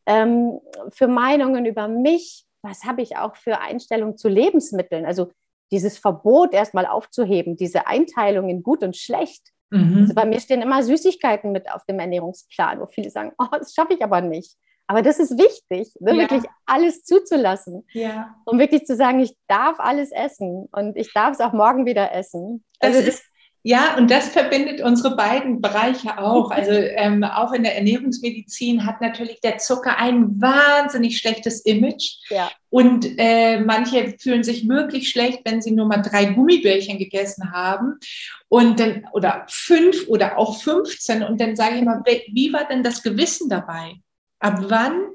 ähm, 0.06 0.60
für 0.94 1.08
Meinungen 1.08 1.66
über 1.66 1.88
mich? 1.90 2.46
Was 2.62 2.86
habe 2.86 3.02
ich 3.02 3.18
auch 3.18 3.36
für 3.36 3.60
Einstellungen 3.60 4.18
zu 4.18 4.30
Lebensmitteln? 4.30 5.06
Also, 5.06 5.32
dieses 5.72 5.98
Verbot 5.98 6.54
erstmal 6.54 6.86
aufzuheben, 6.86 7.58
diese 7.58 7.88
Einteilung 7.88 8.50
in 8.50 8.64
gut 8.64 8.84
und 8.84 8.96
schlecht. 8.96 9.50
Mhm. 9.70 9.98
Also 10.04 10.14
bei 10.14 10.26
mir 10.26 10.40
stehen 10.40 10.62
immer 10.62 10.82
Süßigkeiten 10.82 11.52
mit 11.52 11.70
auf 11.70 11.84
dem 11.86 12.00
Ernährungsplan, 12.00 12.80
wo 12.80 12.86
viele 12.86 13.10
sagen, 13.10 13.34
oh, 13.38 13.48
das 13.52 13.74
schaffe 13.74 13.94
ich 13.94 14.04
aber 14.04 14.22
nicht. 14.22 14.56
Aber 14.88 15.02
das 15.02 15.20
ist 15.20 15.38
wichtig, 15.38 15.94
ne? 16.00 16.14
ja. 16.14 16.18
wirklich 16.18 16.44
alles 16.66 17.04
zuzulassen. 17.04 17.86
Ja. 17.92 18.36
Und 18.46 18.58
wirklich 18.58 18.86
zu 18.86 18.96
sagen, 18.96 19.20
ich 19.20 19.34
darf 19.48 19.80
alles 19.80 20.12
essen 20.12 20.68
und 20.72 20.96
ich 20.96 21.12
darf 21.14 21.34
es 21.34 21.42
auch 21.42 21.54
morgen 21.54 21.86
wieder 21.86 22.14
essen. 22.14 22.64
Also 22.80 23.02
das, 23.02 23.18
das 23.18 23.24
ja, 23.64 23.98
und 23.98 24.10
das 24.10 24.30
verbindet 24.30 24.80
unsere 24.80 25.18
beiden 25.18 25.60
Bereiche 25.60 26.20
auch. 26.20 26.52
Also 26.52 26.72
ähm, 26.72 27.26
auch 27.26 27.52
in 27.52 27.64
der 27.64 27.76
Ernährungsmedizin 27.76 28.86
hat 28.86 29.02
natürlich 29.02 29.42
der 29.42 29.58
Zucker 29.58 30.00
ein 30.00 30.40
wahnsinnig 30.40 31.18
schlechtes 31.18 31.66
Image. 31.66 32.16
Ja. 32.30 32.50
Und 32.70 33.06
äh, 33.18 33.60
manche 33.60 34.16
fühlen 34.20 34.46
sich 34.46 34.70
wirklich 34.70 35.10
schlecht, 35.10 35.42
wenn 35.44 35.62
sie 35.62 35.72
nur 35.72 35.86
mal 35.86 35.98
drei 35.98 36.26
Gummibärchen 36.26 36.98
gegessen 36.98 37.52
haben 37.52 38.00
und 38.48 38.80
dann 38.80 39.06
oder 39.12 39.46
fünf 39.50 40.08
oder 40.08 40.38
auch 40.38 40.62
15. 40.62 41.24
Und 41.24 41.42
dann 41.42 41.58
sage 41.58 41.76
ich 41.76 41.84
mal, 41.84 42.02
wie 42.06 42.54
war 42.54 42.66
denn 42.70 42.84
das 42.84 43.04
Gewissen 43.04 43.50
dabei? 43.50 43.96
Ab 44.40 44.66
wann 44.68 45.14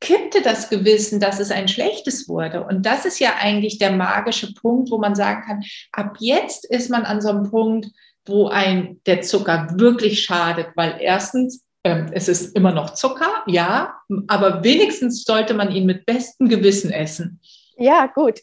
kippte 0.00 0.42
das 0.42 0.68
Gewissen, 0.68 1.18
dass 1.18 1.40
es 1.40 1.50
ein 1.50 1.68
schlechtes 1.68 2.28
wurde. 2.28 2.64
Und 2.64 2.84
das 2.84 3.06
ist 3.06 3.18
ja 3.20 3.34
eigentlich 3.40 3.78
der 3.78 3.92
magische 3.92 4.52
Punkt, 4.52 4.90
wo 4.90 4.98
man 4.98 5.14
sagen 5.14 5.42
kann, 5.46 5.62
ab 5.92 6.16
jetzt 6.20 6.66
ist 6.66 6.90
man 6.90 7.04
an 7.04 7.20
so 7.20 7.30
einem 7.30 7.50
Punkt, 7.50 7.86
wo 8.26 8.48
ein 8.48 9.00
der 9.06 9.22
Zucker 9.22 9.68
wirklich 9.76 10.22
schadet, 10.22 10.68
weil 10.76 10.96
erstens 11.00 11.64
ähm, 11.84 12.10
es 12.12 12.28
ist 12.28 12.56
immer 12.56 12.72
noch 12.72 12.94
Zucker, 12.94 13.44
ja, 13.46 13.94
aber 14.26 14.64
wenigstens 14.64 15.24
sollte 15.24 15.54
man 15.54 15.70
ihn 15.70 15.86
mit 15.86 16.06
bestem 16.06 16.48
Gewissen 16.48 16.90
essen. 16.90 17.40
Ja, 17.76 18.06
gut. 18.06 18.40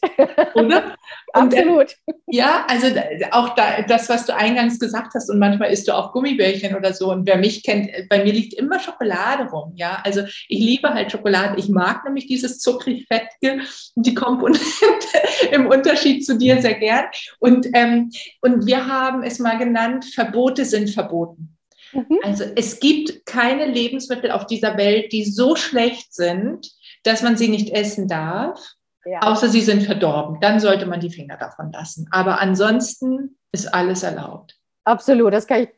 Oder? 0.54 0.54
Und, 1.34 1.52
äh, 1.54 1.60
Absolut. 1.60 1.96
Äh, 2.06 2.12
ja, 2.26 2.66
also 2.68 2.88
auch 3.30 3.54
da, 3.54 3.82
das, 3.82 4.08
was 4.08 4.26
du 4.26 4.34
eingangs 4.34 4.78
gesagt 4.78 5.14
hast, 5.14 5.30
und 5.30 5.38
manchmal 5.38 5.70
isst 5.70 5.88
du 5.88 5.92
auch 5.92 6.12
Gummibärchen 6.12 6.76
oder 6.76 6.92
so. 6.92 7.10
Und 7.10 7.26
wer 7.26 7.38
mich 7.38 7.62
kennt, 7.62 7.88
äh, 7.88 8.06
bei 8.08 8.22
mir 8.22 8.32
liegt 8.32 8.54
immer 8.54 8.78
Schokolade 8.78 9.50
rum. 9.50 9.72
Ja, 9.76 10.00
also 10.04 10.22
ich 10.48 10.58
liebe 10.58 10.92
halt 10.92 11.10
Schokolade. 11.10 11.58
Ich 11.58 11.68
mag 11.68 12.04
nämlich 12.04 12.26
dieses 12.26 12.58
zuckrig-fettige, 12.58 13.62
die 13.96 14.14
Komponente 14.14 14.60
im 15.50 15.66
Unterschied 15.66 16.26
zu 16.26 16.36
dir 16.36 16.60
sehr 16.60 16.74
gern. 16.74 17.06
Und, 17.38 17.68
ähm, 17.72 18.10
und 18.40 18.66
wir 18.66 18.86
haben 18.86 19.22
es 19.22 19.38
mal 19.38 19.58
genannt, 19.58 20.04
Verbote 20.04 20.64
sind 20.64 20.90
verboten. 20.90 21.56
Mhm. 21.92 22.18
Also 22.22 22.44
es 22.56 22.80
gibt 22.80 23.26
keine 23.26 23.66
Lebensmittel 23.66 24.30
auf 24.30 24.46
dieser 24.46 24.76
Welt, 24.76 25.12
die 25.12 25.24
so 25.24 25.56
schlecht 25.56 26.14
sind, 26.14 26.70
dass 27.02 27.22
man 27.22 27.36
sie 27.36 27.48
nicht 27.48 27.70
essen 27.70 28.08
darf. 28.08 28.60
Ja. 29.04 29.20
Außer 29.20 29.48
sie 29.48 29.60
sind 29.60 29.82
verdorben. 29.82 30.38
Dann 30.40 30.60
sollte 30.60 30.86
man 30.86 31.00
die 31.00 31.10
Finger 31.10 31.36
davon 31.36 31.72
lassen. 31.72 32.06
Aber 32.10 32.40
ansonsten 32.40 33.36
ist 33.52 33.72
alles 33.74 34.02
erlaubt. 34.02 34.56
Absolut, 34.84 35.32
das 35.32 35.46
kann 35.46 35.62
ich 35.62 35.68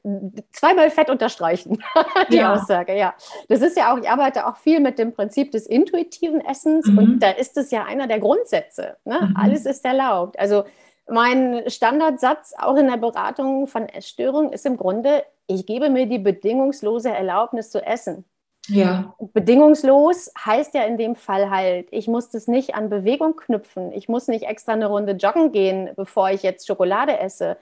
zweimal 0.52 0.90
fett 0.90 1.10
unterstreichen, 1.10 1.78
die 2.30 2.36
ja. 2.36 2.54
Aussage, 2.54 2.96
ja. 2.96 3.14
Das 3.48 3.60
ist 3.60 3.76
ja 3.76 3.92
auch, 3.92 3.98
ich 3.98 4.08
arbeite 4.08 4.46
auch 4.46 4.56
viel 4.56 4.80
mit 4.80 4.98
dem 4.98 5.12
Prinzip 5.12 5.52
des 5.52 5.66
intuitiven 5.66 6.40
Essens 6.40 6.86
mhm. 6.86 6.98
und 6.98 7.20
da 7.20 7.30
ist 7.30 7.58
es 7.58 7.70
ja 7.70 7.84
einer 7.84 8.06
der 8.06 8.18
Grundsätze. 8.18 8.96
Ne? 9.04 9.20
Mhm. 9.20 9.36
Alles 9.36 9.66
ist 9.66 9.84
erlaubt. 9.84 10.38
Also 10.38 10.64
mein 11.06 11.64
Standardsatz 11.66 12.54
auch 12.56 12.76
in 12.76 12.88
der 12.88 12.96
Beratung 12.96 13.66
von 13.66 13.86
Essstörungen 13.86 14.52
ist 14.52 14.64
im 14.64 14.78
Grunde, 14.78 15.24
ich 15.46 15.66
gebe 15.66 15.90
mir 15.90 16.06
die 16.06 16.18
bedingungslose 16.18 17.10
Erlaubnis 17.10 17.70
zu 17.70 17.84
essen. 17.84 18.24
Ja. 18.68 19.14
Bedingungslos 19.32 20.32
heißt 20.38 20.74
ja 20.74 20.84
in 20.84 20.96
dem 20.96 21.16
Fall 21.16 21.50
halt, 21.50 21.88
ich 21.90 22.08
muss 22.08 22.30
das 22.30 22.48
nicht 22.48 22.74
an 22.74 22.88
Bewegung 22.88 23.36
knüpfen. 23.36 23.92
Ich 23.92 24.08
muss 24.08 24.28
nicht 24.28 24.44
extra 24.44 24.72
eine 24.72 24.86
Runde 24.86 25.12
joggen 25.12 25.52
gehen, 25.52 25.90
bevor 25.96 26.30
ich 26.30 26.42
jetzt 26.42 26.66
Schokolade 26.66 27.18
esse. 27.18 27.56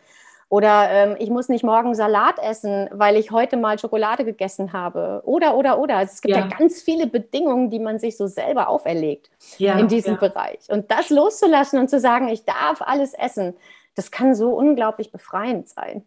Oder 0.48 0.90
ähm, 0.90 1.16
ich 1.18 1.30
muss 1.30 1.48
nicht 1.48 1.64
morgen 1.64 1.94
Salat 1.94 2.38
essen, 2.38 2.90
weil 2.92 3.16
ich 3.16 3.30
heute 3.30 3.56
mal 3.56 3.78
Schokolade 3.78 4.22
gegessen 4.24 4.74
habe. 4.74 5.22
Oder, 5.24 5.56
oder, 5.56 5.78
oder. 5.78 5.96
Also 5.96 6.12
es 6.12 6.20
gibt 6.20 6.36
ja. 6.36 6.42
ja 6.42 6.46
ganz 6.46 6.82
viele 6.82 7.06
Bedingungen, 7.06 7.70
die 7.70 7.78
man 7.78 7.98
sich 7.98 8.18
so 8.18 8.26
selber 8.26 8.68
auferlegt 8.68 9.30
ja, 9.56 9.78
in 9.78 9.88
diesem 9.88 10.14
ja. 10.14 10.20
Bereich. 10.20 10.60
Und 10.68 10.90
das 10.90 11.08
loszulassen 11.08 11.78
und 11.78 11.88
zu 11.88 11.98
sagen, 11.98 12.28
ich 12.28 12.44
darf 12.44 12.82
alles 12.82 13.14
essen, 13.14 13.54
das 13.94 14.10
kann 14.10 14.34
so 14.34 14.50
unglaublich 14.50 15.10
befreiend 15.10 15.70
sein. 15.70 16.04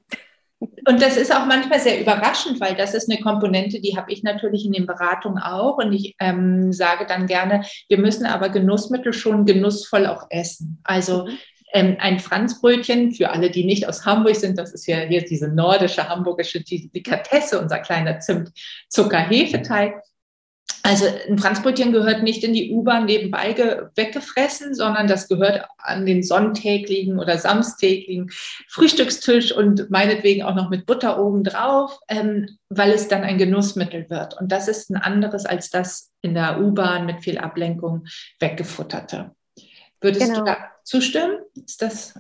Und 0.60 1.02
das 1.02 1.18
ist 1.18 1.36
auch 1.36 1.46
manchmal 1.46 1.80
sehr 1.80 2.00
überraschend, 2.00 2.60
weil 2.60 2.76
das 2.76 2.94
ist 2.94 3.10
eine 3.10 3.20
Komponente, 3.20 3.82
die 3.82 3.98
habe 3.98 4.12
ich 4.12 4.24
natürlich 4.24 4.66
in 4.66 4.72
den 4.72 4.86
Beratungen 4.86 5.42
auch. 5.42 5.78
Und 5.78 5.94
ich 5.94 6.16
ähm, 6.20 6.72
sage 6.72 7.06
dann 7.08 7.28
gerne, 7.28 7.66
wir 7.90 7.98
müssen 7.98 8.26
aber 8.26 8.50
Genussmittel 8.50 9.14
schon 9.14 9.46
genussvoll 9.46 10.06
auch 10.06 10.28
essen. 10.30 10.80
Also 10.84 11.28
ähm, 11.74 11.98
ein 12.00 12.20
Franzbrötchen, 12.20 13.12
für 13.12 13.32
alle, 13.32 13.50
die 13.50 13.66
nicht 13.66 13.88
aus 13.88 14.06
Hamburg 14.06 14.36
sind, 14.36 14.58
das 14.58 14.74
ist 14.74 14.88
ja 14.88 15.00
hier 15.00 15.26
diese 15.26 15.50
nordische 15.50 16.08
hamburgische 16.08 16.64
Delikatesse, 16.64 17.60
unser 17.60 17.80
kleiner 17.80 18.20
Zimt-Zucker-Hefeteig. 18.20 20.02
Also 20.86 21.08
ein 21.28 21.40
Franzbrötchen 21.40 21.92
gehört 21.92 22.22
nicht 22.22 22.44
in 22.44 22.54
die 22.54 22.72
U-Bahn 22.72 23.06
nebenbei 23.06 23.56
weggefressen, 23.96 24.76
sondern 24.76 25.08
das 25.08 25.28
gehört 25.28 25.66
an 25.80 26.06
den 26.06 26.22
sonntäglichen 26.22 27.18
oder 27.18 27.40
samstäglichen 27.40 28.30
Frühstückstisch 28.70 29.52
und 29.52 29.90
meinetwegen 29.90 30.44
auch 30.44 30.54
noch 30.54 30.70
mit 30.70 30.86
Butter 30.86 31.20
oben 31.20 31.44
drauf, 31.44 31.98
ähm, 32.08 32.60
weil 32.70 32.92
es 32.92 33.08
dann 33.08 33.24
ein 33.24 33.40
Genussmittel 33.40 34.12
wird. 34.12 34.40
Und 34.40 34.52
das 34.52 34.68
ist 34.68 34.92
ein 34.92 34.98
anderes 34.98 35.48
als 35.48 35.72
das 35.72 36.12
in 36.22 36.36
der 36.36 36.62
U-Bahn 36.62 37.08
mit 37.08 37.24
viel 37.24 37.40
Ablenkung 37.40 38.06
weggefutterte. 38.40 39.32
Würdest 40.02 40.28
genau. 40.28 40.42
du 40.42 40.46
da 40.46 40.58
zustimmen? 40.84 41.40
Ist 41.56 41.82
das 41.82 42.14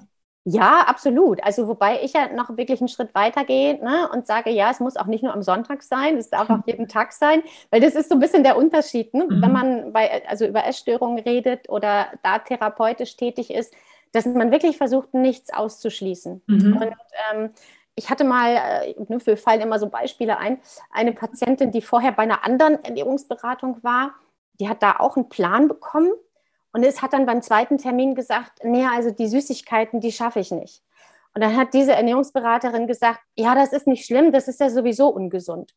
ja, 0.47 0.81
absolut. 0.81 1.43
Also 1.43 1.67
wobei 1.67 2.03
ich 2.03 2.13
ja 2.13 2.31
noch 2.31 2.55
wirklich 2.55 2.79
einen 2.79 2.87
Schritt 2.87 3.15
weiter 3.15 3.45
gehe 3.45 3.83
ne, 3.83 4.07
und 4.13 4.27
sage, 4.27 4.51
ja, 4.51 4.69
es 4.69 4.79
muss 4.79 4.95
auch 4.95 5.07
nicht 5.07 5.23
nur 5.23 5.33
am 5.33 5.41
Sonntag 5.41 5.81
sein, 5.81 6.17
es 6.17 6.29
darf 6.29 6.51
auch 6.51 6.59
jeden 6.67 6.87
Tag 6.87 7.13
sein, 7.13 7.41
weil 7.71 7.81
das 7.81 7.95
ist 7.95 8.09
so 8.09 8.15
ein 8.15 8.19
bisschen 8.19 8.43
der 8.43 8.55
Unterschied, 8.55 9.11
ne? 9.15 9.25
Mhm. 9.25 9.41
wenn 9.41 9.51
man 9.51 9.91
bei, 9.91 10.23
also 10.27 10.45
über 10.45 10.63
Essstörungen 10.63 11.17
redet 11.17 11.67
oder 11.67 12.09
da 12.21 12.37
therapeutisch 12.37 13.17
tätig 13.17 13.51
ist, 13.51 13.73
dass 14.11 14.27
man 14.27 14.51
wirklich 14.51 14.77
versucht, 14.77 15.15
nichts 15.15 15.51
auszuschließen. 15.51 16.43
Mhm. 16.45 16.77
Und 16.77 16.95
ähm, 17.33 17.49
ich 17.95 18.11
hatte 18.11 18.23
mal, 18.23 18.51
äh, 18.51 18.95
ne, 19.07 19.17
wir 19.25 19.37
fallen 19.37 19.61
immer 19.61 19.79
so 19.79 19.89
Beispiele 19.89 20.37
ein, 20.37 20.59
eine 20.91 21.13
Patientin, 21.13 21.71
die 21.71 21.81
vorher 21.81 22.11
bei 22.11 22.23
einer 22.23 22.45
anderen 22.45 22.83
Ernährungsberatung 22.83 23.83
war, 23.83 24.13
die 24.59 24.69
hat 24.69 24.83
da 24.83 24.97
auch 24.99 25.17
einen 25.17 25.27
Plan 25.27 25.67
bekommen 25.67 26.11
und 26.75 26.83
es 26.83 27.01
hat 27.01 27.13
dann 27.13 27.25
beim 27.25 27.41
zweiten 27.41 27.77
Termin 27.77 28.15
gesagt, 28.15 28.59
nee, 28.65 28.85
also 28.85 29.09
die 29.09 29.29
Süßigkeiten, 29.29 30.01
die 30.01 30.11
schaffe 30.11 30.41
ich 30.41 30.51
nicht. 30.51 30.83
Und 31.33 31.41
dann 31.41 31.55
hat 31.55 31.73
diese 31.73 31.93
Ernährungsberaterin 31.93 32.85
gesagt, 32.85 33.21
ja, 33.37 33.55
das 33.55 33.71
ist 33.71 33.87
nicht 33.87 34.05
schlimm, 34.05 34.33
das 34.33 34.49
ist 34.49 34.59
ja 34.59 34.69
sowieso 34.69 35.07
ungesund. 35.07 35.71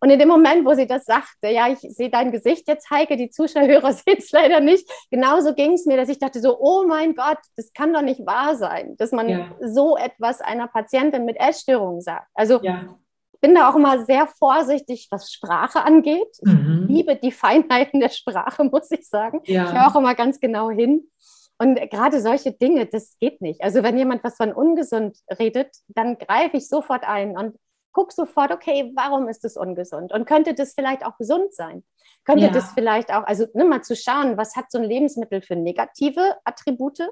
Und 0.00 0.10
in 0.10 0.18
dem 0.18 0.26
Moment, 0.26 0.66
wo 0.66 0.74
sie 0.74 0.88
das 0.88 1.04
sagte, 1.04 1.50
ja, 1.50 1.68
ich 1.68 1.78
sehe 1.78 2.10
dein 2.10 2.32
Gesicht 2.32 2.66
jetzt, 2.66 2.90
Heike, 2.90 3.16
die 3.16 3.30
Zuschauer 3.30 3.92
sehen 3.92 4.16
es 4.18 4.32
leider 4.32 4.58
nicht. 4.58 4.90
Genauso 5.08 5.54
ging 5.54 5.74
es 5.74 5.86
mir, 5.86 5.96
dass 5.96 6.08
ich 6.08 6.18
dachte 6.18 6.40
so, 6.40 6.58
oh 6.58 6.84
mein 6.84 7.14
Gott, 7.14 7.38
das 7.56 7.72
kann 7.72 7.92
doch 7.92 8.02
nicht 8.02 8.26
wahr 8.26 8.56
sein, 8.56 8.96
dass 8.96 9.12
man 9.12 9.28
ja. 9.28 9.54
so 9.60 9.96
etwas 9.96 10.40
einer 10.40 10.66
Patientin 10.66 11.24
mit 11.24 11.36
Essstörungen 11.38 12.00
sagt. 12.00 12.26
Also 12.34 12.60
ja 12.60 12.96
bin 13.44 13.54
da 13.54 13.68
auch 13.68 13.76
immer 13.76 14.06
sehr 14.06 14.26
vorsichtig, 14.26 15.08
was 15.10 15.30
Sprache 15.30 15.82
angeht. 15.82 16.38
Mhm. 16.40 16.86
Ich 16.88 16.96
liebe 16.96 17.16
die 17.16 17.30
Feinheiten 17.30 18.00
der 18.00 18.08
Sprache, 18.08 18.64
muss 18.72 18.90
ich 18.90 19.06
sagen. 19.06 19.42
Ja. 19.44 19.66
Ich 19.66 19.72
höre 19.72 19.86
auch 19.86 19.96
immer 19.96 20.14
ganz 20.14 20.40
genau 20.40 20.70
hin. 20.70 21.10
Und 21.58 21.78
gerade 21.90 22.22
solche 22.22 22.52
Dinge, 22.52 22.86
das 22.86 23.18
geht 23.18 23.42
nicht. 23.42 23.62
Also 23.62 23.82
wenn 23.82 23.98
jemand 23.98 24.24
was 24.24 24.36
von 24.36 24.54
ungesund 24.54 25.18
redet, 25.38 25.76
dann 25.88 26.16
greife 26.16 26.56
ich 26.56 26.68
sofort 26.70 27.04
ein. 27.04 27.36
Und 27.36 27.58
guck 27.92 28.12
sofort, 28.12 28.50
okay, 28.50 28.90
warum 28.96 29.28
ist 29.28 29.44
das 29.44 29.58
ungesund? 29.58 30.10
Und 30.10 30.24
könnte 30.24 30.54
das 30.54 30.72
vielleicht 30.72 31.04
auch 31.04 31.18
gesund 31.18 31.54
sein? 31.54 31.84
Könnte 32.24 32.46
ja. 32.46 32.50
das 32.50 32.72
vielleicht 32.72 33.12
auch, 33.12 33.24
also 33.24 33.44
ne, 33.52 33.66
mal 33.66 33.82
zu 33.82 33.94
schauen, 33.94 34.38
was 34.38 34.56
hat 34.56 34.70
so 34.70 34.78
ein 34.78 34.84
Lebensmittel 34.84 35.42
für 35.42 35.54
negative 35.54 36.36
Attribute? 36.44 37.10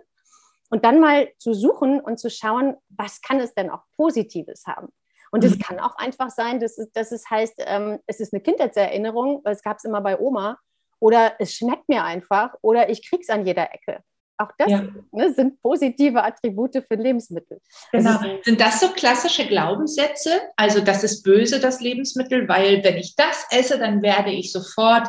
Und 0.70 0.87
dann 0.87 0.99
mal 0.99 1.28
zu 1.37 1.53
suchen 1.53 2.01
und 2.01 2.18
zu 2.18 2.30
schauen, 2.30 2.76
was 2.89 3.20
kann 3.20 3.39
es 3.39 3.53
denn 3.53 3.68
auch 3.68 3.83
Positives 3.97 4.64
haben? 4.66 4.89
Und 5.33 5.43
es 5.45 5.57
mhm. 5.57 5.61
kann 5.61 5.80
auch 5.80 5.97
einfach 5.97 6.30
sein, 6.30 6.61
dass, 6.61 6.76
dass 6.93 7.11
es 7.11 7.28
heißt, 7.28 7.55
ähm, 7.66 7.99
es 8.07 8.20
ist 8.20 8.35
eine 8.35 8.43
Kindheitserinnerung, 8.43 9.41
weil 9.45 9.55
es 9.55 9.62
gab 9.62 9.78
es 9.78 9.85
immer 9.85 10.03
bei 10.03 10.18
Oma, 10.20 10.59
oder 11.01 11.35
es 11.41 11.55
schmeckt 11.55 11.89
mir 11.89 12.05
einfach, 12.05 12.55
oder 12.61 12.89
ich 12.91 13.09
krieg's 13.09 13.30
an 13.30 13.45
jeder 13.45 13.72
Ecke. 13.72 14.05
Auch 14.39 14.51
das 14.59 14.70
ja. 14.70 14.85
ne, 15.11 15.33
sind 15.33 15.61
positive 15.62 16.22
Attribute 16.22 16.83
für 16.87 16.95
Lebensmittel. 16.95 17.61
Genau. 17.93 18.18
sind 18.43 18.61
das 18.61 18.80
so 18.80 18.89
klassische 18.89 19.47
Glaubenssätze? 19.47 20.30
Also 20.57 20.80
das 20.80 21.03
ist 21.03 21.22
böse, 21.22 21.61
das 21.61 21.80
Lebensmittel, 21.80 22.49
weil 22.49 22.85
wenn 22.85 22.97
ich 22.97 23.16
das 23.16 23.47
esse, 23.51 23.78
dann 23.78 24.03
werde 24.03 24.30
ich 24.30 24.53
sofort 24.53 25.09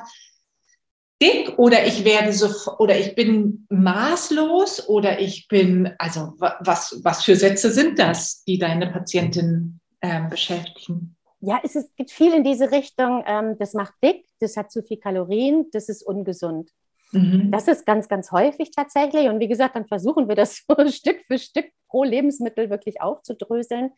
dick 1.22 1.58
oder 1.58 1.86
ich 1.86 2.06
werde 2.06 2.34
so 2.34 2.50
oder 2.78 2.98
ich 2.98 3.16
bin 3.16 3.66
maßlos 3.70 4.88
oder 4.88 5.20
ich 5.20 5.48
bin, 5.48 5.94
also 5.98 6.34
was, 6.38 7.00
was 7.04 7.24
für 7.24 7.36
Sätze 7.36 7.72
sind 7.72 8.00
das, 8.00 8.44
die 8.44 8.58
deine 8.58 8.92
Patientin 8.92 9.80
äh, 10.04 10.22
beschäftigen? 10.30 11.16
Ja, 11.40 11.60
es 11.64 11.76
ist, 11.76 11.96
geht 11.96 12.12
viel 12.12 12.34
in 12.34 12.44
diese 12.44 12.72
Richtung, 12.72 13.24
ähm, 13.26 13.58
das 13.58 13.74
macht 13.74 13.94
dick, 14.04 14.26
das 14.40 14.56
hat 14.56 14.72
zu 14.72 14.84
viel 14.84 14.98
Kalorien, 14.98 15.68
das 15.72 15.90
ist 15.90 16.04
ungesund. 16.04 16.70
Mhm. 17.12 17.52
Das 17.52 17.68
ist 17.68 17.86
ganz, 17.86 18.08
ganz 18.08 18.32
häufig 18.32 18.72
tatsächlich. 18.72 19.28
Und 19.28 19.40
wie 19.40 19.48
gesagt, 19.48 19.76
dann 19.76 19.88
versuchen 19.88 20.28
wir 20.28 20.36
das 20.36 20.64
so 20.68 20.88
Stück 20.88 21.22
für 21.28 21.38
Stück 21.38 21.66
pro 21.88 22.04
Lebensmittel 22.04 22.70
wirklich 22.70 23.02
aufzudröseln. 23.02 23.92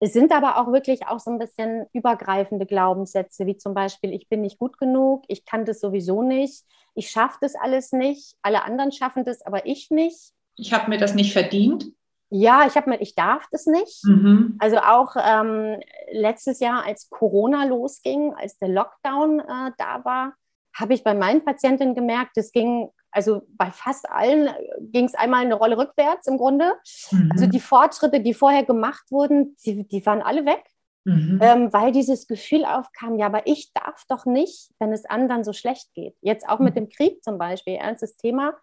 Es 0.00 0.12
sind 0.12 0.32
aber 0.32 0.58
auch 0.58 0.72
wirklich 0.72 1.06
auch 1.06 1.20
so 1.20 1.30
ein 1.30 1.38
bisschen 1.38 1.86
übergreifende 1.92 2.66
Glaubenssätze, 2.66 3.46
wie 3.46 3.56
zum 3.56 3.72
Beispiel, 3.74 4.12
ich 4.12 4.28
bin 4.28 4.40
nicht 4.40 4.58
gut 4.58 4.78
genug, 4.78 5.24
ich 5.28 5.44
kann 5.44 5.64
das 5.64 5.80
sowieso 5.80 6.22
nicht, 6.22 6.64
ich 6.94 7.10
schaffe 7.10 7.38
das 7.40 7.54
alles 7.54 7.92
nicht, 7.92 8.36
alle 8.42 8.64
anderen 8.64 8.90
schaffen 8.90 9.24
das, 9.24 9.42
aber 9.42 9.66
ich 9.66 9.90
nicht. 9.90 10.32
Ich 10.56 10.72
habe 10.72 10.90
mir 10.90 10.98
das 10.98 11.14
nicht 11.14 11.32
verdient. 11.32 11.92
Ja, 12.34 12.66
ich 12.66 12.76
habe 12.76 12.88
mir, 12.88 13.00
ich 13.02 13.14
darf 13.14 13.46
das 13.50 13.66
nicht. 13.66 14.02
Mhm. 14.04 14.56
Also 14.58 14.78
auch 14.78 15.16
ähm, 15.22 15.78
letztes 16.10 16.60
Jahr, 16.60 16.82
als 16.84 17.10
Corona 17.10 17.64
losging, 17.64 18.32
als 18.34 18.56
der 18.56 18.68
Lockdown 18.68 19.40
äh, 19.40 19.70
da 19.76 20.02
war, 20.04 20.32
habe 20.74 20.94
ich 20.94 21.04
bei 21.04 21.12
meinen 21.12 21.44
Patientinnen 21.44 21.94
gemerkt, 21.94 22.38
es 22.38 22.50
ging, 22.50 22.88
also 23.10 23.42
bei 23.48 23.70
fast 23.70 24.08
allen 24.08 24.48
ging 24.80 25.04
es 25.04 25.14
einmal 25.14 25.42
eine 25.42 25.56
Rolle 25.56 25.76
rückwärts 25.76 26.26
im 26.26 26.38
Grunde. 26.38 26.72
Mhm. 27.10 27.28
Also 27.32 27.46
die 27.46 27.60
Fortschritte, 27.60 28.20
die 28.20 28.32
vorher 28.32 28.64
gemacht 28.64 29.04
wurden, 29.10 29.54
die, 29.66 29.86
die 29.86 30.06
waren 30.06 30.22
alle 30.22 30.46
weg. 30.46 30.64
Mhm. 31.04 31.38
Ähm, 31.42 31.72
weil 31.72 31.92
dieses 31.92 32.28
Gefühl 32.28 32.64
aufkam, 32.64 33.18
ja, 33.18 33.26
aber 33.26 33.46
ich 33.46 33.72
darf 33.74 34.04
doch 34.08 34.24
nicht, 34.24 34.70
wenn 34.78 34.92
es 34.92 35.04
anderen 35.04 35.44
so 35.44 35.52
schlecht 35.52 35.92
geht. 35.94 36.16
Jetzt 36.22 36.48
auch 36.48 36.60
mit 36.60 36.76
mhm. 36.76 36.86
dem 36.86 36.88
Krieg 36.88 37.22
zum 37.22 37.36
Beispiel, 37.36 37.74
ernstes 37.74 38.16
Thema. 38.16 38.54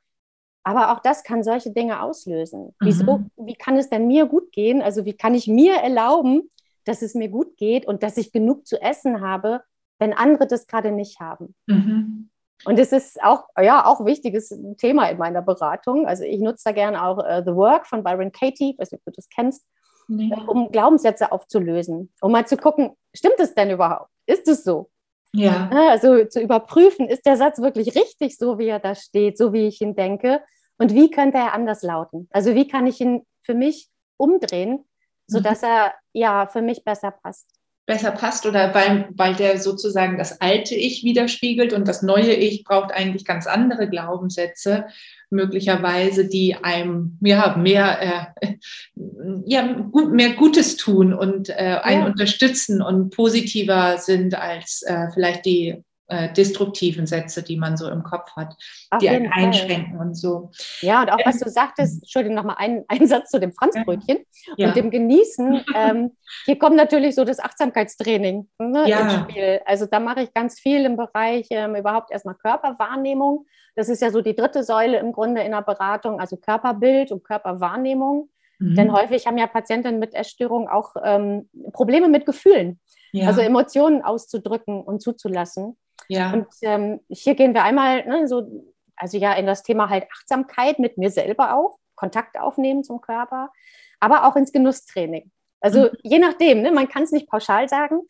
Aber 0.63 0.93
auch 0.93 0.99
das 0.99 1.23
kann 1.23 1.43
solche 1.43 1.71
Dinge 1.71 2.01
auslösen. 2.01 2.75
Wieso, 2.79 3.19
mhm. 3.19 3.31
wie 3.37 3.55
kann 3.55 3.77
es 3.77 3.89
denn 3.89 4.07
mir 4.07 4.25
gut 4.25 4.51
gehen? 4.51 4.81
Also 4.81 5.05
wie 5.05 5.13
kann 5.13 5.33
ich 5.33 5.47
mir 5.47 5.75
erlauben, 5.75 6.49
dass 6.85 7.01
es 7.01 7.15
mir 7.15 7.29
gut 7.29 7.57
geht 7.57 7.85
und 7.85 8.03
dass 8.03 8.17
ich 8.17 8.31
genug 8.31 8.67
zu 8.67 8.81
essen 8.81 9.21
habe, 9.21 9.61
wenn 9.99 10.13
andere 10.13 10.47
das 10.47 10.67
gerade 10.67 10.91
nicht 10.91 11.19
haben. 11.19 11.55
Mhm. 11.67 12.29
Und 12.65 12.77
es 12.77 12.91
ist 12.91 13.21
auch, 13.23 13.45
ja, 13.61 13.85
auch 13.85 14.01
ein 14.01 14.05
wichtiges 14.05 14.49
Thema 14.77 15.09
in 15.09 15.17
meiner 15.17 15.41
Beratung. 15.41 16.07
Also 16.07 16.23
ich 16.23 16.39
nutze 16.41 16.63
da 16.65 16.71
gerne 16.71 17.05
auch 17.05 17.17
uh, 17.17 17.41
The 17.45 17.55
Work 17.55 17.87
von 17.87 18.03
Byron 18.03 18.31
Katie, 18.31 18.71
ich 18.71 18.79
weiß 18.79 18.91
nicht, 18.91 19.01
ob 19.01 19.05
du 19.05 19.15
das 19.15 19.29
kennst, 19.29 19.65
nee. 20.07 20.31
Äh, 20.31 20.41
um 20.41 20.71
Glaubenssätze 20.71 21.31
aufzulösen, 21.31 22.11
um 22.21 22.31
mal 22.31 22.45
zu 22.45 22.57
gucken, 22.57 22.91
stimmt 23.13 23.39
es 23.39 23.53
denn 23.53 23.69
überhaupt? 23.69 24.09
Ist 24.25 24.47
es 24.47 24.63
so? 24.63 24.89
Ja. 25.33 25.69
Also 25.71 26.25
zu 26.25 26.41
überprüfen, 26.41 27.07
ist 27.07 27.25
der 27.25 27.37
Satz 27.37 27.59
wirklich 27.59 27.95
richtig, 27.95 28.37
so 28.37 28.57
wie 28.57 28.67
er 28.67 28.79
da 28.79 28.95
steht, 28.95 29.37
so 29.37 29.53
wie 29.53 29.67
ich 29.67 29.81
ihn 29.81 29.95
denke? 29.95 30.41
Und 30.77 30.93
wie 30.93 31.11
könnte 31.11 31.37
er 31.37 31.53
anders 31.53 31.83
lauten? 31.83 32.27
Also 32.31 32.55
wie 32.55 32.67
kann 32.67 32.87
ich 32.87 32.99
ihn 33.01 33.25
für 33.43 33.53
mich 33.53 33.89
umdrehen, 34.17 34.85
sodass 35.27 35.61
mhm. 35.61 35.67
er 35.67 35.93
ja 36.13 36.47
für 36.47 36.61
mich 36.61 36.83
besser 36.83 37.11
passt? 37.11 37.58
Besser 37.89 38.11
passt 38.11 38.45
oder 38.45 38.75
weil, 38.75 39.09
weil 39.15 39.33
der 39.33 39.57
sozusagen 39.57 40.19
das 40.19 40.39
alte 40.41 40.75
Ich 40.75 41.03
widerspiegelt 41.03 41.73
und 41.73 41.87
das 41.87 42.03
neue 42.03 42.35
Ich 42.35 42.63
braucht 42.63 42.91
eigentlich 42.91 43.25
ganz 43.25 43.47
andere 43.47 43.89
Glaubenssätze, 43.89 44.85
möglicherweise, 45.31 46.27
die 46.29 46.55
einem 46.55 47.17
ja, 47.21 47.57
mehr, 47.57 48.31
äh, 48.41 48.53
ja, 49.45 49.73
gut, 49.91 50.13
mehr 50.13 50.33
Gutes 50.33 50.77
tun 50.77 51.15
und 51.15 51.49
äh, 51.49 51.79
einen 51.81 52.01
ja. 52.01 52.05
unterstützen 52.05 52.83
und 52.83 53.09
positiver 53.09 53.97
sind 53.97 54.35
als 54.35 54.83
äh, 54.83 55.07
vielleicht 55.11 55.45
die 55.45 55.83
äh, 56.09 56.33
destruktiven 56.33 57.07
Sätze, 57.07 57.43
die 57.43 57.55
man 57.55 57.77
so 57.77 57.89
im 57.89 58.03
Kopf 58.03 58.35
hat, 58.35 58.55
Auf 58.89 58.99
die 58.99 59.09
einen 59.09 59.31
einschränken 59.31 59.99
und 59.99 60.15
so. 60.15 60.51
Ja, 60.81 61.01
und 61.01 61.11
auch 61.11 61.19
was 61.23 61.39
du 61.39 61.49
sagtest, 61.49 62.03
Entschuldigung, 62.03 62.35
nochmal 62.35 62.55
ein, 62.57 62.83
ein 62.87 63.07
Satz 63.07 63.29
zu 63.29 63.39
dem 63.39 63.53
Franzbrötchen 63.53 64.17
ja. 64.57 64.67
und 64.67 64.75
dem 64.75 64.91
Genießen. 64.91 65.63
Ähm, 65.75 66.11
hier 66.45 66.57
kommt 66.57 66.75
natürlich 66.75 67.15
so 67.15 67.23
das 67.23 67.39
Achtsamkeitstraining 67.39 68.49
ne, 68.57 68.89
ja. 68.89 69.01
ins 69.01 69.13
Spiel. 69.13 69.61
Also 69.65 69.85
da 69.85 69.99
mache 69.99 70.23
ich 70.23 70.33
ganz 70.33 70.59
viel 70.59 70.83
im 70.83 70.97
Bereich 70.97 71.47
ähm, 71.51 71.75
überhaupt 71.75 72.11
erstmal 72.11 72.35
Körperwahrnehmung. 72.35 73.45
Das 73.75 73.87
ist 73.87 74.01
ja 74.01 74.09
so 74.09 74.21
die 74.21 74.35
dritte 74.35 74.63
Säule 74.63 74.97
im 74.97 75.11
Grunde 75.11 75.41
in 75.41 75.51
der 75.51 75.61
Beratung, 75.61 76.19
also 76.19 76.37
Körperbild 76.37 77.11
und 77.11 77.23
Körperwahrnehmung. 77.23 78.29
Mhm. 78.57 78.75
Denn 78.75 78.91
häufig 78.91 79.27
haben 79.27 79.37
ja 79.37 79.47
Patientinnen 79.47 79.99
mit 79.99 80.13
Essstörungen 80.13 80.67
auch 80.67 80.95
ähm, 81.03 81.49
Probleme 81.71 82.09
mit 82.09 82.25
Gefühlen. 82.25 82.79
Ja. 83.11 83.27
Also 83.27 83.41
Emotionen 83.41 84.01
auszudrücken 84.01 84.81
und 84.81 85.01
zuzulassen. 85.01 85.77
Ja. 86.09 86.33
Und 86.33 86.47
ähm, 86.63 86.99
hier 87.07 87.35
gehen 87.35 87.53
wir 87.53 87.63
einmal 87.63 88.05
ne, 88.05 88.27
so, 88.27 88.65
also 88.95 89.17
ja, 89.17 89.33
in 89.33 89.45
das 89.45 89.63
Thema 89.63 89.89
halt 89.89 90.05
Achtsamkeit 90.11 90.79
mit 90.79 90.97
mir 90.97 91.11
selber 91.11 91.55
auch, 91.55 91.77
Kontakt 91.95 92.37
aufnehmen 92.39 92.83
zum 92.83 92.99
Körper, 92.99 93.51
aber 93.99 94.25
auch 94.25 94.35
ins 94.35 94.51
Genusstraining. 94.51 95.31
Also 95.61 95.83
mhm. 95.83 95.89
je 96.03 96.19
nachdem, 96.19 96.61
ne, 96.61 96.71
man 96.71 96.89
kann 96.89 97.03
es 97.03 97.11
nicht 97.11 97.29
pauschal 97.29 97.69
sagen, 97.69 98.01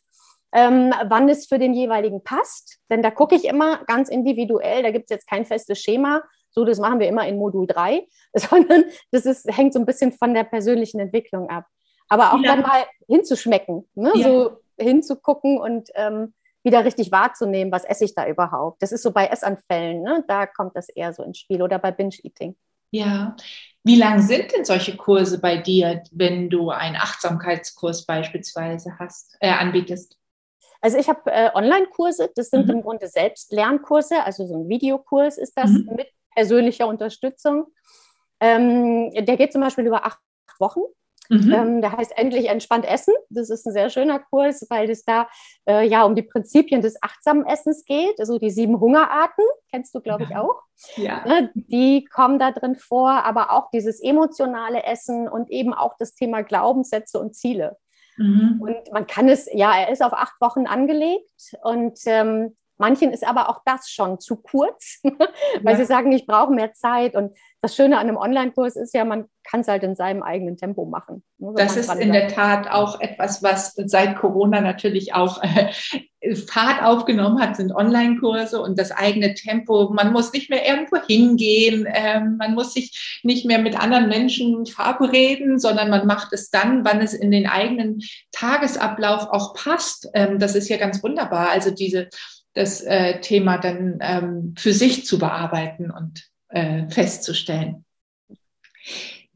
ähm, 0.54 0.94
wann 1.08 1.30
es 1.30 1.46
für 1.46 1.60
den 1.60 1.74
jeweiligen 1.74 2.24
passt. 2.24 2.80
Denn 2.90 3.04
da 3.04 3.12
gucke 3.12 3.36
ich 3.36 3.46
immer 3.46 3.84
ganz 3.86 4.10
individuell, 4.10 4.82
da 4.82 4.92
gibt 4.92 5.06
es 5.06 5.16
jetzt 5.16 5.28
kein 5.28 5.46
festes 5.46 5.80
Schema, 5.80 6.24
so 6.52 6.66
das 6.66 6.80
machen 6.80 7.00
wir 7.00 7.08
immer 7.08 7.28
in 7.28 7.38
Modul 7.38 7.68
3, 7.68 8.08
sondern 8.34 8.86
das 9.12 9.26
ist, 9.26 9.46
hängt 9.56 9.74
so 9.74 9.80
ein 9.80 9.86
bisschen 9.86 10.14
von 10.14 10.34
der 10.34 10.46
persönlichen 10.46 11.00
Entwicklung 11.00 11.50
ab. 11.50 11.66
Aber 12.08 12.34
auch 12.34 12.42
ja. 12.42 12.56
dann 12.56 12.62
mal 12.62 12.86
hinzuschmecken, 13.08 13.88
ne? 13.94 14.12
ja. 14.16 14.24
so 14.24 14.58
hinzugucken 14.80 15.60
und 15.60 15.90
ähm, 15.96 16.34
wieder 16.64 16.84
richtig 16.86 17.12
wahrzunehmen, 17.12 17.72
was 17.72 17.86
esse 17.86 18.06
ich 18.06 18.16
da 18.16 18.28
überhaupt. 18.28 18.82
Das 18.82 18.92
ist 18.92 19.04
so 19.04 19.12
bei 19.12 19.28
Essanfällen, 19.28 20.02
ne? 20.02 20.24
da 20.28 20.46
kommt 20.46 20.76
das 20.76 20.90
eher 20.90 21.14
so 21.14 21.24
ins 21.24 21.38
Spiel 21.38 21.62
oder 21.62 21.80
bei 21.80 21.92
Binge-Eating. 21.92 22.56
Ja. 22.92 23.36
Wie 23.84 23.96
lang 23.96 24.22
sind 24.22 24.52
denn 24.54 24.66
solche 24.66 24.98
Kurse 24.98 25.40
bei 25.40 25.58
dir, 25.58 26.04
wenn 26.12 26.50
du 26.50 26.70
einen 26.70 26.96
Achtsamkeitskurs 26.96 28.06
beispielsweise 28.06 28.98
hast, 29.00 29.38
äh, 29.40 29.52
anbietest? 29.52 30.18
Also 30.82 30.98
ich 30.98 31.10
habe 31.10 31.32
äh, 31.32 31.50
Online-Kurse, 31.54 32.32
das 32.36 32.50
sind 32.50 32.68
mhm. 32.68 32.76
im 32.76 32.82
Grunde 32.82 33.08
Selbstlernkurse, 33.08 34.24
also 34.24 34.48
so 34.48 34.56
ein 34.56 34.70
Videokurs 34.70 35.38
ist 35.38 35.58
das 35.58 35.72
mhm. 35.72 35.96
mit 35.96 36.08
persönlicher 36.34 36.88
Unterstützung. 36.88 37.68
Ähm, 38.40 39.12
der 39.14 39.38
geht 39.38 39.52
zum 39.52 39.62
Beispiel 39.62 39.86
über 39.86 40.06
acht 40.06 40.20
Wochen. 40.60 40.82
Mhm. 41.30 41.54
Ähm, 41.54 41.82
der 41.82 41.96
heißt 41.96 42.18
Endlich 42.18 42.50
entspannt 42.50 42.86
essen. 42.86 43.14
Das 43.30 43.50
ist 43.50 43.66
ein 43.66 43.74
sehr 43.74 43.90
schöner 43.90 44.20
Kurs, 44.20 44.66
weil 44.70 44.90
es 44.90 45.06
da 45.06 45.28
äh, 45.68 45.88
ja 45.88 46.04
um 46.04 46.16
die 46.16 46.24
Prinzipien 46.24 46.82
des 46.82 47.02
achtsamen 47.02 47.46
Essens 47.46 47.86
geht. 47.86 48.20
Also 48.20 48.40
die 48.40 48.50
sieben 48.50 48.80
Hungerarten, 48.80 49.46
kennst 49.70 49.94
du, 49.94 50.02
glaube 50.02 50.24
ja. 50.24 50.30
ich, 50.30 50.36
auch. 50.36 50.62
Ja. 50.96 51.26
Ne, 51.28 51.52
die 51.54 52.06
kommen 52.06 52.40
da 52.40 52.52
drin 52.52 52.76
vor, 52.76 53.12
aber 53.12 53.52
auch 53.52 53.70
dieses 53.70 54.02
emotionale 54.02 54.84
Essen 54.84 55.28
und 55.28 55.52
eben 55.52 55.74
auch 55.74 55.96
das 56.00 56.16
Thema 56.16 56.42
Glaubenssätze 56.42 57.20
und 57.20 57.36
Ziele. 57.36 57.78
Mhm. 58.18 58.60
Und 58.62 58.92
man 58.92 59.08
kann 59.08 59.30
es, 59.30 59.48
ja, 59.54 59.74
er 59.78 59.90
ist 59.90 60.02
auf 60.02 60.14
acht 60.14 60.42
Wochen 60.42 60.68
angelegt 60.68 61.56
und 61.64 62.00
ähm, 62.06 62.58
Manchen 62.80 63.12
ist 63.12 63.28
aber 63.28 63.50
auch 63.50 63.62
das 63.66 63.90
schon 63.90 64.20
zu 64.20 64.38
kurz, 64.38 65.00
weil 65.04 65.74
ja. 65.74 65.76
sie 65.76 65.86
sagen, 65.86 66.12
ich 66.14 66.26
brauche 66.26 66.54
mehr 66.54 66.74
Zeit. 66.74 67.14
Und 67.14 67.38
das 67.62 67.76
Schöne 67.76 67.98
an 67.98 68.08
einem 68.08 68.16
Online-Kurs 68.16 68.78
ist 68.78 68.94
ja, 68.94 69.04
man 69.04 69.26
kann 69.44 69.62
es 69.62 69.68
halt 69.68 69.84
in 69.84 69.96
seinem 69.96 70.24
eigenen 70.24 70.56
Tempo 70.56 70.86
machen. 70.86 71.22
Das 71.40 71.76
ist 71.76 71.94
in 71.94 72.14
der 72.14 72.30
Tat 72.30 72.70
auch 72.70 73.02
etwas, 73.02 73.44
was 73.44 73.74
seit 73.76 74.16
Corona 74.16 74.62
natürlich 74.62 75.14
auch 75.14 75.44
äh, 75.44 75.72
Fahrt 76.48 76.84
aufgenommen 76.84 77.42
hat, 77.42 77.58
sind 77.58 77.74
Online-Kurse 77.74 78.62
und 78.62 78.80
das 78.80 78.92
eigene 78.92 79.34
Tempo. 79.34 79.90
Man 79.94 80.14
muss 80.14 80.32
nicht 80.32 80.50
mehr 80.50 80.66
irgendwo 80.66 80.98
hingehen, 81.06 81.86
äh, 81.86 82.22
man 82.22 82.54
muss 82.54 82.74
sich 82.74 83.20
nicht 83.24 83.46
mehr 83.46 83.60
mit 83.60 83.78
anderen 83.78 84.08
Menschen 84.08 84.66
verabreden, 84.66 85.60
sondern 85.60 85.90
man 85.90 86.08
macht 86.08 86.32
es 86.32 86.50
dann, 86.50 86.86
wann 86.86 87.02
es 87.02 87.14
in 87.14 87.32
den 87.32 87.48
eigenen 87.48 88.02
Tagesablauf 88.32 89.28
auch 89.32 89.54
passt. 89.54 90.10
Ähm, 90.14 90.40
das 90.40 90.56
ist 90.56 90.70
ja 90.70 90.78
ganz 90.78 91.04
wunderbar. 91.04 91.50
Also 91.50 91.72
diese 91.72 92.10
das 92.54 92.82
äh, 92.82 93.22
Thema 93.22 93.58
dann 93.58 94.00
ähm, 94.02 94.56
für 94.58 94.74
sich 94.74 95.06
zu 95.06 95.20
bearbeiten 95.20 95.92
und 95.92 96.30
äh, 96.50 96.88
festzustellen. 96.90 97.86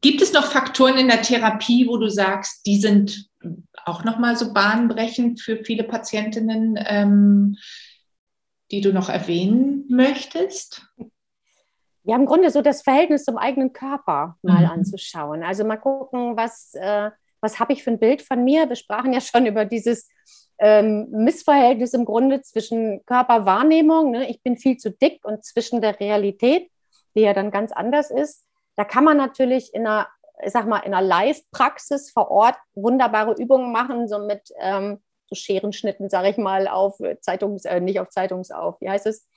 Gibt 0.00 0.20
es 0.20 0.32
noch 0.32 0.52
Faktoren 0.52 0.98
in 0.98 1.08
der 1.08 1.22
Therapie, 1.22 1.86
wo 1.88 1.96
du 1.96 2.10
sagst, 2.10 2.66
die 2.66 2.78
sind 2.78 3.30
auch 3.86 4.04
nochmal 4.04 4.36
so 4.36 4.52
bahnbrechend 4.52 5.40
für 5.40 5.64
viele 5.64 5.84
Patientinnen, 5.84 6.78
ähm, 6.86 7.56
die 8.70 8.80
du 8.80 8.92
noch 8.92 9.08
erwähnen 9.08 9.86
möchtest? 9.88 10.86
Ja, 12.02 12.16
im 12.16 12.26
Grunde 12.26 12.50
so 12.50 12.60
das 12.60 12.82
Verhältnis 12.82 13.24
zum 13.24 13.38
eigenen 13.38 13.72
Körper 13.72 14.36
mal 14.42 14.64
mhm. 14.64 14.70
anzuschauen. 14.70 15.42
Also 15.42 15.64
mal 15.64 15.78
gucken, 15.78 16.36
was, 16.36 16.74
äh, 16.74 17.10
was 17.40 17.58
habe 17.58 17.72
ich 17.72 17.82
für 17.82 17.90
ein 17.90 17.98
Bild 17.98 18.20
von 18.20 18.44
mir. 18.44 18.68
Wir 18.68 18.76
sprachen 18.76 19.12
ja 19.12 19.22
schon 19.22 19.46
über 19.46 19.64
dieses 19.64 20.08
ähm, 20.58 21.08
Missverhältnis 21.10 21.94
im 21.94 22.04
Grunde 22.04 22.42
zwischen 22.42 23.04
Körperwahrnehmung, 23.06 24.12
ne? 24.12 24.28
ich 24.30 24.42
bin 24.42 24.56
viel 24.56 24.76
zu 24.76 24.90
dick, 24.90 25.24
und 25.24 25.44
zwischen 25.44 25.80
der 25.80 25.98
Realität, 25.98 26.70
die 27.14 27.22
ja 27.22 27.34
dann 27.34 27.50
ganz 27.50 27.72
anders 27.72 28.10
ist. 28.10 28.46
Da 28.76 28.84
kann 28.84 29.04
man 29.04 29.16
natürlich 29.16 29.74
in 29.74 29.86
einer, 29.86 30.08
ich 30.44 30.52
sag 30.52 30.66
mal, 30.66 30.78
in 30.78 30.94
einer 30.94 31.06
Live-Praxis 31.06 32.10
vor 32.10 32.30
Ort 32.30 32.56
wunderbare 32.74 33.34
Übungen 33.40 33.72
machen, 33.72 34.08
so 34.08 34.18
mit 34.18 34.50
ähm, 34.60 35.00
so 35.28 35.34
Scherenschnitten, 35.34 36.10
sage 36.10 36.30
ich 36.30 36.36
mal, 36.36 36.68
auf 36.68 36.98
Zeitungs, 37.20 37.64
äh, 37.64 37.80
nicht 37.80 38.00
auf 38.00 38.10
Zeitungs, 38.10 38.50
auf, 38.50 38.80
wie 38.80 38.90
heißt 38.90 39.06
es? 39.06 39.28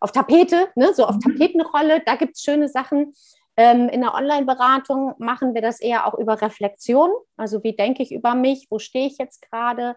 Auf 0.00 0.12
Tapete, 0.12 0.68
ne? 0.74 0.92
so 0.94 1.04
auf 1.06 1.16
mhm. 1.16 1.20
Tapetenrolle, 1.20 2.02
da 2.04 2.16
gibt 2.16 2.36
es 2.36 2.42
schöne 2.42 2.68
Sachen. 2.68 3.14
Ähm, 3.56 3.88
in 3.88 4.02
der 4.02 4.14
Online-Beratung 4.14 5.14
machen 5.18 5.54
wir 5.54 5.62
das 5.62 5.80
eher 5.80 6.06
auch 6.06 6.14
über 6.14 6.40
Reflexion. 6.40 7.10
Also 7.36 7.64
wie 7.64 7.74
denke 7.74 8.02
ich 8.04 8.12
über 8.12 8.34
mich? 8.34 8.68
Wo 8.70 8.78
stehe 8.78 9.08
ich 9.08 9.18
jetzt 9.18 9.42
gerade? 9.50 9.96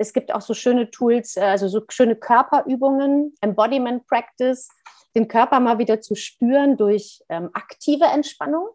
Es 0.00 0.14
gibt 0.14 0.32
auch 0.32 0.40
so 0.40 0.54
schöne 0.54 0.90
Tools, 0.90 1.36
äh, 1.36 1.40
also 1.40 1.68
so 1.68 1.82
schöne 1.90 2.16
Körperübungen, 2.16 3.34
Embodiment 3.42 4.06
Practice, 4.06 4.68
den 5.14 5.28
Körper 5.28 5.60
mal 5.60 5.78
wieder 5.78 6.00
zu 6.00 6.14
spüren 6.14 6.78
durch 6.78 7.22
ähm, 7.28 7.50
aktive 7.52 8.06
Entspannung. 8.06 8.68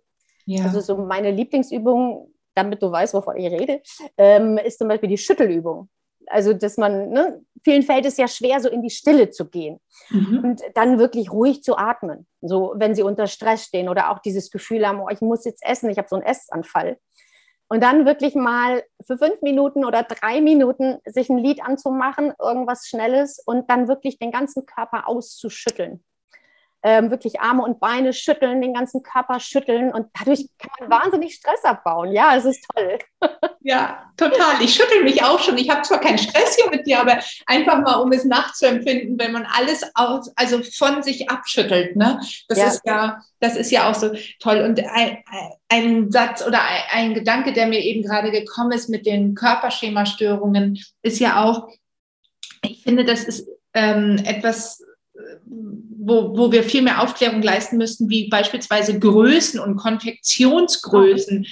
Ja. 0.45 0.65
Also 0.65 0.82
so 0.82 0.97
meine 0.97 1.32
Lieblingsübung, 1.32 2.32
damit 2.53 2.84
du 2.84 2.91
weißt, 2.91 3.15
wovon 3.15 3.38
ich 3.38 3.51
rede, 3.51 3.82
ähm, 4.17 4.59
ist 4.59 4.78
zum 4.78 4.88
Beispiel 4.88 5.09
die 5.09 5.17
Schüttelübung. 5.17 5.89
Also, 6.28 6.53
dass 6.53 6.78
man, 6.78 7.09
ne, 7.09 7.41
vielen 7.63 7.84
fällt 7.84 8.05
es 8.05 8.17
ja 8.17 8.28
schwer, 8.28 8.59
so 8.59 8.69
in 8.69 8.82
die 8.82 8.89
Stille 8.89 9.30
zu 9.30 9.47
gehen 9.47 9.80
mhm. 10.09 10.41
und 10.43 10.61
dann 10.73 10.97
wirklich 10.99 11.32
ruhig 11.32 11.63
zu 11.63 11.78
atmen. 11.78 12.28
So, 12.41 12.73
wenn 12.76 12.95
sie 12.95 13.03
unter 13.03 13.28
Stress 13.28 13.65
stehen 13.65 13.89
oder 13.89 14.11
auch 14.11 14.19
dieses 14.19 14.49
Gefühl 14.49 14.88
haben, 14.88 15.01
oh, 15.01 15.09
ich 15.09 15.21
muss 15.21 15.45
jetzt 15.45 15.63
essen, 15.65 15.89
ich 15.89 15.97
habe 15.97 16.07
so 16.07 16.15
einen 16.15 16.26
Essanfall. 16.26 16.97
Und 17.68 17.82
dann 17.82 18.05
wirklich 18.05 18.36
mal 18.36 18.84
für 19.05 19.18
fünf 19.18 19.41
Minuten 19.41 19.86
oder 19.86 20.03
drei 20.03 20.39
Minuten 20.39 20.99
sich 21.05 21.30
ein 21.30 21.39
Lied 21.39 21.63
anzumachen, 21.63 22.34
irgendwas 22.39 22.88
Schnelles 22.88 23.41
und 23.43 23.70
dann 23.70 23.88
wirklich 23.88 24.20
den 24.20 24.32
ganzen 24.32 24.66
Körper 24.66 25.07
auszuschütteln 25.07 26.03
ähm, 26.86 27.09
wirklich 27.09 27.41
Arme 27.41 27.63
und 27.63 27.79
Beine 27.79 28.13
schütteln, 28.13 28.61
den 28.61 28.75
ganzen 28.75 29.01
Körper 29.01 29.39
schütteln 29.39 29.91
und 29.91 30.05
dadurch 30.13 30.47
kann 30.59 30.69
man 30.79 31.01
wahnsinnig 31.01 31.33
Stress 31.33 31.63
abbauen. 31.63 32.11
Ja, 32.11 32.36
es 32.36 32.45
ist 32.45 32.65
toll. 32.73 32.99
Ja, 33.67 34.11
total. 34.15 34.61
Ich 34.61 34.75
schüttel 34.75 35.03
mich 35.03 35.23
auch 35.23 35.39
schon. 35.39 35.57
Ich 35.57 35.71
habe 35.71 35.81
zwar 35.81 35.99
keinen 35.99 36.19
Stress 36.19 36.55
hier 36.55 36.69
mit 36.69 36.86
dir, 36.86 36.99
aber 36.99 37.17
einfach 37.47 37.81
mal, 37.81 37.95
um 37.95 38.11
es 38.11 38.23
nachzuempfinden, 38.23 39.17
wenn 39.17 39.31
man 39.31 39.47
alles 39.47 39.83
aus, 39.95 40.31
also 40.36 40.61
von 40.61 41.01
sich 41.01 41.31
abschüttelt. 41.31 41.95
Ne? 41.95 42.19
Das 42.47 42.59
ja. 42.59 42.67
ist 42.67 42.81
ja, 42.86 43.21
das 43.39 43.55
ist 43.55 43.71
ja 43.71 43.89
auch 43.89 43.95
so 43.95 44.11
toll. 44.39 44.59
Und 44.59 44.79
ein, 44.88 45.17
ein 45.69 46.11
Satz 46.11 46.45
oder 46.45 46.61
ein, 46.61 46.81
ein 46.91 47.13
Gedanke, 47.15 47.53
der 47.53 47.65
mir 47.65 47.79
eben 47.79 48.03
gerade 48.03 48.29
gekommen 48.29 48.71
ist 48.71 48.88
mit 48.88 49.07
den 49.07 49.33
Körperschemastörungen, 49.33 50.79
ist 51.01 51.17
ja 51.19 51.43
auch, 51.43 51.67
ich 52.61 52.83
finde, 52.83 53.03
das 53.03 53.23
ist 53.23 53.47
ähm, 53.73 54.21
etwas 54.25 54.84
wo, 55.45 56.38
wo 56.38 56.51
wir 56.51 56.63
viel 56.63 56.82
mehr 56.82 57.01
Aufklärung 57.01 57.41
leisten 57.41 57.78
müssten, 57.78 58.09
wie 58.09 58.30
beispielsweise 58.30 58.99
Größen 58.99 59.59
und 59.59 59.76
Konfektionsgrößen 59.76 61.45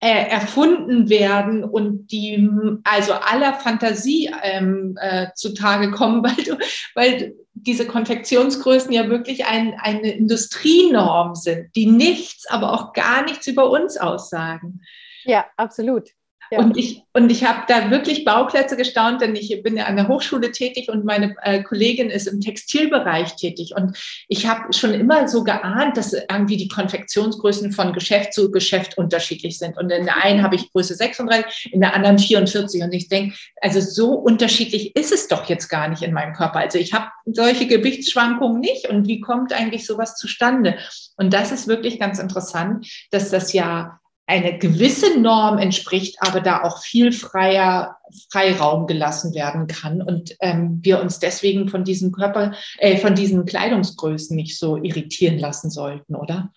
äh, 0.00 0.28
erfunden 0.28 1.08
werden 1.08 1.64
und 1.64 2.08
die 2.12 2.48
also 2.84 3.14
aller 3.14 3.54
Fantasie 3.54 4.30
ähm, 4.42 4.96
äh, 5.00 5.28
zutage 5.34 5.90
kommen, 5.90 6.22
weil, 6.22 6.44
du, 6.44 6.56
weil 6.94 7.34
diese 7.54 7.86
Konfektionsgrößen 7.86 8.92
ja 8.92 9.08
wirklich 9.08 9.46
ein, 9.46 9.74
eine 9.80 10.12
Industrienorm 10.12 11.34
sind, 11.34 11.74
die 11.74 11.86
nichts, 11.86 12.46
aber 12.48 12.72
auch 12.72 12.92
gar 12.92 13.24
nichts 13.24 13.46
über 13.46 13.70
uns 13.70 13.96
aussagen. 13.96 14.80
Ja, 15.24 15.46
absolut. 15.56 16.10
Ja. 16.50 16.60
Und 16.60 16.76
ich, 16.76 17.02
und 17.12 17.30
ich 17.30 17.44
habe 17.44 17.62
da 17.68 17.90
wirklich 17.90 18.24
Bauplätze 18.24 18.76
gestaunt, 18.76 19.20
denn 19.20 19.36
ich 19.36 19.62
bin 19.62 19.76
ja 19.76 19.84
an 19.84 19.96
der 19.96 20.08
Hochschule 20.08 20.50
tätig 20.50 20.88
und 20.88 21.04
meine 21.04 21.34
äh, 21.42 21.62
Kollegin 21.62 22.10
ist 22.10 22.26
im 22.26 22.40
Textilbereich 22.40 23.36
tätig. 23.36 23.74
Und 23.76 23.96
ich 24.28 24.46
habe 24.46 24.72
schon 24.72 24.94
immer 24.94 25.28
so 25.28 25.44
geahnt, 25.44 25.96
dass 25.96 26.12
irgendwie 26.12 26.56
die 26.56 26.68
Konfektionsgrößen 26.68 27.72
von 27.72 27.92
Geschäft 27.92 28.32
zu 28.32 28.50
Geschäft 28.50 28.96
unterschiedlich 28.96 29.58
sind. 29.58 29.76
Und 29.76 29.90
in 29.90 30.04
der 30.04 30.22
einen 30.22 30.42
habe 30.42 30.56
ich 30.56 30.72
Größe 30.72 30.94
36, 30.94 31.72
in 31.72 31.80
der 31.80 31.94
anderen 31.94 32.18
44. 32.18 32.82
Und 32.82 32.92
ich 32.92 33.08
denke, 33.08 33.36
also 33.60 33.80
so 33.80 34.12
unterschiedlich 34.12 34.96
ist 34.96 35.12
es 35.12 35.28
doch 35.28 35.48
jetzt 35.48 35.68
gar 35.68 35.88
nicht 35.88 36.02
in 36.02 36.14
meinem 36.14 36.34
Körper. 36.34 36.60
Also 36.60 36.78
ich 36.78 36.92
habe 36.94 37.08
solche 37.26 37.66
Gewichtsschwankungen 37.66 38.60
nicht. 38.60 38.88
Und 38.88 39.06
wie 39.06 39.20
kommt 39.20 39.52
eigentlich 39.52 39.86
sowas 39.86 40.16
zustande? 40.16 40.78
Und 41.16 41.34
das 41.34 41.52
ist 41.52 41.68
wirklich 41.68 41.98
ganz 41.98 42.18
interessant, 42.18 42.86
dass 43.10 43.30
das 43.30 43.52
ja 43.52 44.00
eine 44.28 44.58
gewisse 44.58 45.18
Norm 45.18 45.56
entspricht, 45.56 46.18
aber 46.20 46.40
da 46.40 46.62
auch 46.62 46.82
viel 46.82 47.12
freier 47.12 47.96
Freiraum 48.30 48.86
gelassen 48.86 49.34
werden 49.34 49.66
kann 49.66 50.02
und 50.02 50.36
ähm, 50.40 50.80
wir 50.82 51.00
uns 51.00 51.18
deswegen 51.18 51.68
von 51.68 51.82
diesen 51.82 52.12
Körper, 52.12 52.52
äh, 52.78 52.98
von 52.98 53.14
diesen 53.14 53.46
Kleidungsgrößen 53.46 54.36
nicht 54.36 54.58
so 54.58 54.76
irritieren 54.76 55.38
lassen 55.38 55.70
sollten, 55.70 56.14
oder? 56.14 56.52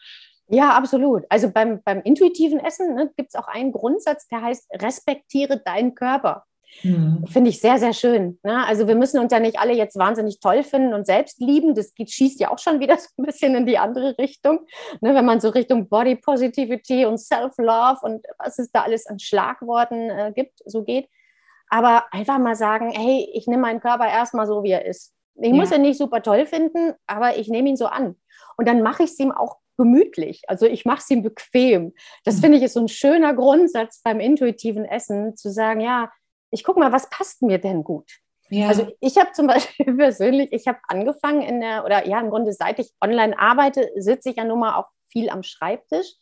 Ja, 0.50 0.72
absolut. 0.72 1.24
Also 1.30 1.50
beim, 1.50 1.82
beim 1.82 2.02
intuitiven 2.02 2.60
Essen 2.60 2.94
ne, 2.94 3.10
gibt 3.16 3.30
es 3.30 3.36
auch 3.36 3.48
einen 3.48 3.72
Grundsatz, 3.72 4.28
der 4.28 4.42
heißt, 4.42 4.68
respektiere 4.74 5.62
deinen 5.64 5.96
Körper. 5.96 6.44
Mhm. 6.84 7.26
Finde 7.28 7.50
ich 7.50 7.60
sehr, 7.60 7.78
sehr 7.78 7.94
schön. 7.94 8.40
Ne? 8.44 8.66
Also 8.66 8.88
wir 8.88 8.96
müssen 8.96 9.20
uns 9.20 9.32
ja 9.32 9.40
nicht 9.40 9.60
alle 9.60 9.74
jetzt 9.74 9.98
wahnsinnig 9.98 10.40
toll 10.40 10.64
finden 10.64 10.94
und 10.94 11.06
selbst 11.06 11.40
lieben. 11.40 11.76
Das 11.76 11.94
geht, 11.94 12.12
schießt 12.12 12.40
ja 12.40 12.52
auch 12.52 12.60
schon 12.60 12.80
wieder 12.80 12.98
so 13.00 13.10
ein 13.18 13.26
bisschen 13.26 13.56
in 13.56 13.66
die 13.66 13.78
andere 13.78 14.18
Richtung. 14.18 14.62
Ne? 15.02 15.14
Wenn 15.14 15.26
man 15.26 15.40
so 15.40 15.50
Richtung 15.50 15.90
Body 15.90 16.16
Positivity 16.16 17.06
und 17.06 17.18
Self-Love 17.18 18.00
und 18.02 18.26
was 18.40 18.60
es 18.60 18.72
da 18.72 18.84
alles 18.84 19.08
an 19.08 19.20
Schlagworten 19.20 20.10
äh, 20.10 20.32
gibt, 20.36 20.60
so 20.66 20.84
geht. 20.84 21.08
Aber 21.70 22.06
einfach 22.12 22.40
mal 22.40 22.56
sagen, 22.56 22.92
hey, 22.92 23.30
ich 23.34 23.48
nehme 23.48 23.62
meinen 23.62 23.80
Körper 23.80 24.08
erstmal 24.08 24.46
so, 24.46 24.64
wie 24.64 24.72
er 24.72 24.86
ist. 24.86 25.14
Ich 25.36 25.50
ja. 25.50 25.56
muss 25.56 25.72
ihn 25.72 25.82
nicht 25.82 25.98
super 25.98 26.22
toll 26.22 26.46
finden, 26.46 26.94
aber 27.08 27.38
ich 27.38 27.48
nehme 27.48 27.70
ihn 27.70 27.78
so 27.78 27.86
an. 27.86 28.16
Und 28.58 28.68
dann 28.68 28.82
mache 28.82 29.04
ich 29.04 29.12
es 29.12 29.20
ihm 29.20 29.32
auch 29.32 29.58
gemütlich. 29.78 30.44
Also 30.48 30.66
ich 30.66 30.86
mache 30.86 31.00
es 31.00 31.10
ihm 31.10 31.24
bequem. 31.24 31.94
Das 32.24 32.38
mhm. 32.38 32.42
finde 32.42 32.58
ich 32.58 32.64
ist 32.64 32.74
so 32.74 32.82
ein 32.82 32.88
schöner 32.88 33.34
Grundsatz 33.34 34.02
beim 34.04 34.20
intuitiven 34.20 34.86
Essen, 34.86 35.36
zu 35.36 35.50
sagen, 35.50 35.82
ja, 35.82 36.12
ich 36.52 36.64
gucke 36.64 36.80
mal, 36.80 36.92
was 36.92 37.10
passt 37.10 37.42
mir 37.42 37.58
denn 37.58 37.84
gut? 37.84 38.12
Ja. 38.50 38.68
Also 38.68 38.88
ich 39.00 39.18
habe 39.18 39.32
zum 39.32 39.48
Beispiel 39.48 39.96
persönlich, 39.96 40.52
ich 40.52 40.68
habe 40.68 40.80
angefangen 40.88 41.42
in 41.42 41.62
der, 41.62 41.86
oder 41.86 42.08
ja, 42.08 42.20
im 42.20 42.30
Grunde 42.30 42.54
seit 42.54 42.80
ich 42.80 42.92
online 43.02 43.38
arbeite, 43.40 43.90
sitze 43.96 44.30
ich 44.30 44.36
ja 44.36 44.44
nun 44.44 44.60
mal 44.60 44.76
auch 44.76 44.88
viel 45.08 45.30
am 45.30 45.44
Schreibtisch. 45.44 46.14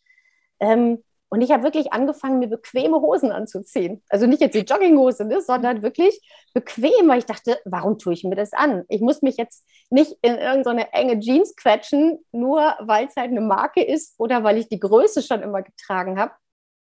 Ähm, 0.59 1.03
und 1.31 1.41
ich 1.41 1.51
habe 1.51 1.61
wirklich 1.61 1.93
angefangen, 1.93 2.39
mir 2.39 2.47
bequeme 2.47 3.01
Hosen 3.01 3.31
anzuziehen. 3.31 4.03
Also 4.09 4.25
nicht 4.25 4.41
jetzt 4.41 4.55
die 4.55 4.61
Jogginghose, 4.61 5.25
ne, 5.25 5.41
sondern 5.41 5.83
wirklich 5.83 6.19
bequem, 6.55 7.07
weil 7.07 7.19
ich 7.19 7.25
dachte, 7.25 7.59
warum 7.65 7.99
tue 7.99 8.13
ich 8.13 8.23
mir 8.23 8.35
das 8.35 8.51
an? 8.51 8.83
Ich 8.89 8.99
muss 8.99 9.21
mich 9.21 9.37
jetzt 9.37 9.63
nicht 9.91 10.17
in 10.23 10.35
irgendeine 10.35 10.91
enge 10.91 11.19
Jeans 11.19 11.55
quetschen, 11.55 12.25
nur 12.31 12.75
weil 12.79 13.05
es 13.05 13.15
halt 13.15 13.29
eine 13.29 13.41
Marke 13.41 13.83
ist 13.83 14.15
oder 14.19 14.43
weil 14.43 14.57
ich 14.57 14.69
die 14.69 14.79
Größe 14.79 15.21
schon 15.21 15.43
immer 15.43 15.61
getragen 15.61 16.19
habe, 16.19 16.33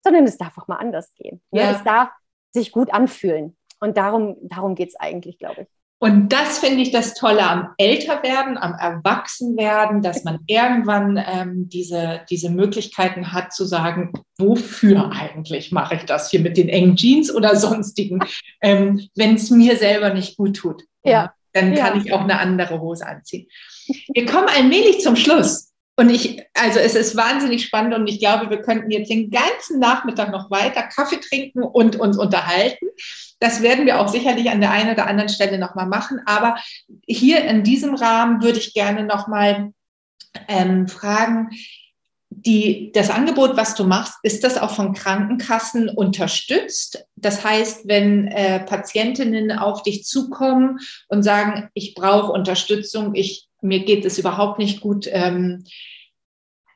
sondern 0.02 0.24
es 0.24 0.38
darf 0.38 0.56
auch 0.56 0.68
mal 0.68 0.76
anders 0.76 1.12
gehen. 1.14 1.42
Ne? 1.50 1.60
Ja. 1.60 1.72
Es 1.72 1.84
darf 1.84 2.08
sich 2.52 2.72
gut 2.72 2.92
anfühlen. 2.92 3.56
Und 3.80 3.96
darum, 3.96 4.36
darum 4.42 4.74
geht 4.74 4.90
es 4.90 4.96
eigentlich, 4.96 5.38
glaube 5.38 5.62
ich. 5.62 5.68
Und 6.02 6.32
das 6.32 6.58
finde 6.58 6.80
ich 6.80 6.92
das 6.92 7.12
Tolle 7.12 7.42
am 7.42 7.74
Älterwerden, 7.76 8.56
am 8.56 8.72
Erwachsenwerden, 8.72 10.00
dass 10.00 10.24
man 10.24 10.38
irgendwann 10.46 11.22
ähm, 11.24 11.68
diese, 11.68 12.22
diese 12.30 12.50
Möglichkeiten 12.50 13.32
hat 13.32 13.52
zu 13.52 13.66
sagen, 13.66 14.12
wofür 14.38 15.12
eigentlich 15.12 15.72
mache 15.72 15.96
ich 15.96 16.04
das 16.04 16.30
hier 16.30 16.40
mit 16.40 16.56
den 16.56 16.70
engen 16.70 16.96
Jeans 16.96 17.32
oder 17.32 17.54
sonstigen, 17.54 18.20
ähm, 18.62 19.08
wenn 19.14 19.34
es 19.34 19.50
mir 19.50 19.76
selber 19.76 20.14
nicht 20.14 20.38
gut 20.38 20.56
tut. 20.56 20.84
Ja. 21.04 21.34
dann 21.52 21.74
kann 21.74 21.96
ja. 21.96 22.02
ich 22.02 22.12
auch 22.12 22.20
eine 22.22 22.38
andere 22.38 22.80
Hose 22.80 23.06
anziehen. 23.06 23.48
Wir 24.14 24.26
kommen 24.26 24.48
allmählich 24.48 25.00
zum 25.00 25.16
Schluss. 25.16 25.69
Und 25.96 26.08
ich, 26.08 26.42
also 26.54 26.78
es 26.78 26.94
ist 26.94 27.16
wahnsinnig 27.16 27.64
spannend 27.64 27.94
und 27.94 28.06
ich 28.06 28.20
glaube, 28.20 28.48
wir 28.48 28.62
könnten 28.62 28.90
jetzt 28.90 29.10
den 29.10 29.30
ganzen 29.30 29.78
Nachmittag 29.78 30.30
noch 30.30 30.50
weiter 30.50 30.82
Kaffee 30.82 31.20
trinken 31.20 31.62
und 31.62 31.96
uns 31.96 32.16
unterhalten. 32.16 32.86
Das 33.38 33.62
werden 33.62 33.86
wir 33.86 34.00
auch 34.00 34.08
sicherlich 34.08 34.50
an 34.50 34.60
der 34.60 34.70
einen 34.70 34.92
oder 34.92 35.06
anderen 35.06 35.28
Stelle 35.28 35.58
nochmal 35.58 35.86
machen. 35.86 36.20
Aber 36.24 36.56
hier 37.06 37.44
in 37.44 37.64
diesem 37.64 37.94
Rahmen 37.94 38.42
würde 38.42 38.58
ich 38.58 38.72
gerne 38.72 39.04
nochmal 39.04 39.72
ähm, 40.48 40.88
fragen, 40.88 41.50
die, 42.30 42.92
das 42.92 43.10
Angebot, 43.10 43.56
was 43.56 43.74
du 43.74 43.84
machst, 43.84 44.14
ist 44.22 44.44
das 44.44 44.56
auch 44.56 44.70
von 44.70 44.94
Krankenkassen 44.94 45.88
unterstützt? 45.88 47.04
Das 47.16 47.44
heißt, 47.44 47.88
wenn 47.88 48.28
äh, 48.28 48.60
Patientinnen 48.60 49.52
auf 49.52 49.82
dich 49.82 50.04
zukommen 50.04 50.78
und 51.08 51.22
sagen, 51.22 51.68
ich 51.74 51.94
brauche 51.94 52.32
Unterstützung, 52.32 53.14
ich, 53.14 53.48
mir 53.60 53.84
geht 53.84 54.04
es 54.04 54.18
überhaupt 54.18 54.58
nicht 54.58 54.80
gut, 54.80 55.08
ähm, 55.10 55.64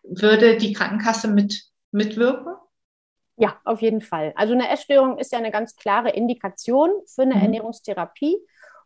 würde 0.03 0.57
die 0.57 0.73
Krankenkasse 0.73 1.29
mit, 1.29 1.65
mitwirken? 1.91 2.55
Ja, 3.37 3.59
auf 3.65 3.83
jeden 3.83 4.01
Fall. 4.01 4.33
Also 4.37 4.53
eine 4.53 4.71
Essstörung 4.71 5.19
ist 5.19 5.33
ja 5.33 5.39
eine 5.39 5.51
ganz 5.51 5.75
klare 5.77 6.11
Indikation 6.11 6.91
für 7.07 7.23
eine 7.23 7.35
mhm. 7.35 7.43
Ernährungstherapie. 7.43 8.39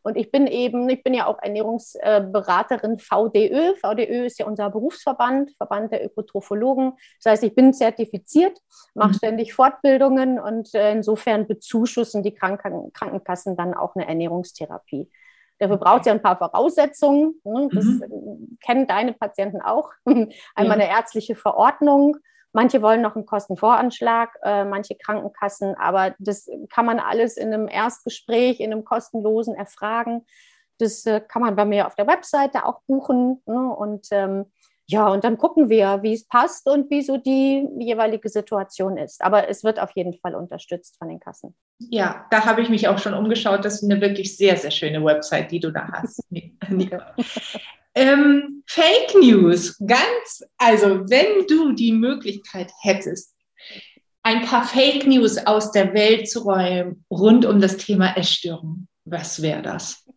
Und 0.02 0.16
ich 0.16 0.30
bin 0.30 0.46
eben, 0.46 0.88
ich 0.88 1.02
bin 1.02 1.12
ja 1.12 1.26
auch 1.26 1.38
Ernährungsberaterin 1.42 2.98
VDÖ. 2.98 3.74
VDÖ 3.74 4.24
ist 4.24 4.38
ja 4.38 4.46
unser 4.46 4.70
Berufsverband, 4.70 5.50
Verband 5.56 5.92
der 5.92 6.04
Ökotrophologen. 6.04 6.92
Das 7.22 7.32
heißt, 7.32 7.44
ich 7.44 7.54
bin 7.54 7.74
zertifiziert, 7.74 8.58
mache 8.94 9.10
mhm. 9.10 9.14
ständig 9.14 9.52
Fortbildungen 9.52 10.38
und 10.38 10.74
äh, 10.74 10.92
insofern 10.92 11.46
bezuschussen 11.46 12.22
die 12.22 12.32
Kranken 12.32 12.92
Krankenkassen 12.92 13.56
dann 13.56 13.74
auch 13.74 13.96
eine 13.96 14.08
Ernährungstherapie. 14.08 15.10
Dafür 15.58 15.76
braucht 15.76 16.00
es 16.00 16.06
ja 16.06 16.12
ein 16.12 16.22
paar 16.22 16.38
Voraussetzungen. 16.38 17.40
Ne? 17.44 17.68
Das 17.72 17.84
mhm. 17.84 18.58
kennen 18.64 18.86
deine 18.86 19.12
Patienten 19.12 19.60
auch. 19.60 19.90
Einmal 20.04 20.30
ja. 20.78 20.84
eine 20.84 20.88
ärztliche 20.88 21.34
Verordnung, 21.34 22.16
Manche 22.52 22.80
wollen 22.80 23.02
noch 23.02 23.14
einen 23.14 23.26
Kostenvoranschlag, 23.26 24.38
äh, 24.42 24.64
manche 24.64 24.96
Krankenkassen, 24.96 25.74
aber 25.74 26.14
das 26.18 26.48
kann 26.70 26.86
man 26.86 26.98
alles 26.98 27.36
in 27.36 27.52
einem 27.52 27.68
Erstgespräch, 27.68 28.60
in 28.60 28.72
einem 28.72 28.84
kostenlosen 28.84 29.54
erfragen. 29.54 30.24
Das 30.78 31.04
äh, 31.04 31.20
kann 31.20 31.42
man 31.42 31.56
bei 31.56 31.66
mir 31.66 31.86
auf 31.86 31.94
der 31.94 32.06
Webseite 32.06 32.64
auch 32.64 32.80
buchen. 32.86 33.42
Ne? 33.46 33.74
Und 33.74 34.08
ähm, 34.12 34.46
ja, 34.90 35.08
und 35.08 35.22
dann 35.22 35.36
gucken 35.36 35.68
wir, 35.68 36.02
wie 36.02 36.14
es 36.14 36.26
passt 36.26 36.66
und 36.66 36.90
wie 36.90 37.02
so 37.02 37.18
die 37.18 37.68
jeweilige 37.78 38.30
Situation 38.30 38.96
ist. 38.96 39.22
Aber 39.22 39.48
es 39.48 39.62
wird 39.62 39.78
auf 39.78 39.90
jeden 39.94 40.14
Fall 40.14 40.34
unterstützt 40.34 40.96
von 40.98 41.08
den 41.08 41.20
Kassen. 41.20 41.54
Ja, 41.78 42.26
da 42.30 42.46
habe 42.46 42.62
ich 42.62 42.70
mich 42.70 42.88
auch 42.88 42.98
schon 42.98 43.12
umgeschaut. 43.12 43.66
Das 43.66 43.82
ist 43.82 43.90
eine 43.90 44.00
wirklich 44.00 44.34
sehr, 44.36 44.56
sehr 44.56 44.70
schöne 44.70 45.04
Website, 45.04 45.50
die 45.50 45.60
du 45.60 45.70
da 45.70 45.88
hast. 45.92 46.24
Ähm, 47.94 48.62
Fake 48.66 49.16
News, 49.20 49.76
ganz, 49.84 50.44
also 50.56 51.00
wenn 51.10 51.46
du 51.48 51.72
die 51.72 51.90
Möglichkeit 51.90 52.70
hättest, 52.80 53.34
ein 54.22 54.42
paar 54.42 54.62
Fake 54.62 55.04
News 55.04 55.36
aus 55.46 55.72
der 55.72 55.92
Welt 55.94 56.30
zu 56.30 56.44
räumen 56.44 57.04
rund 57.10 57.44
um 57.44 57.60
das 57.60 57.76
Thema 57.76 58.16
Essstörung, 58.16 58.86
was 59.04 59.42
wäre 59.42 59.62
das? 59.62 60.07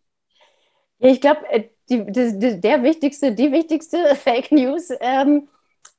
Ich 1.02 1.20
glaube, 1.20 1.42
äh, 1.50 1.64
der 1.90 2.84
wichtigste, 2.84 3.34
die 3.34 3.52
wichtigste 3.52 3.98
Fake 4.16 4.52
News 4.52 4.90
ähm, 5.00 5.48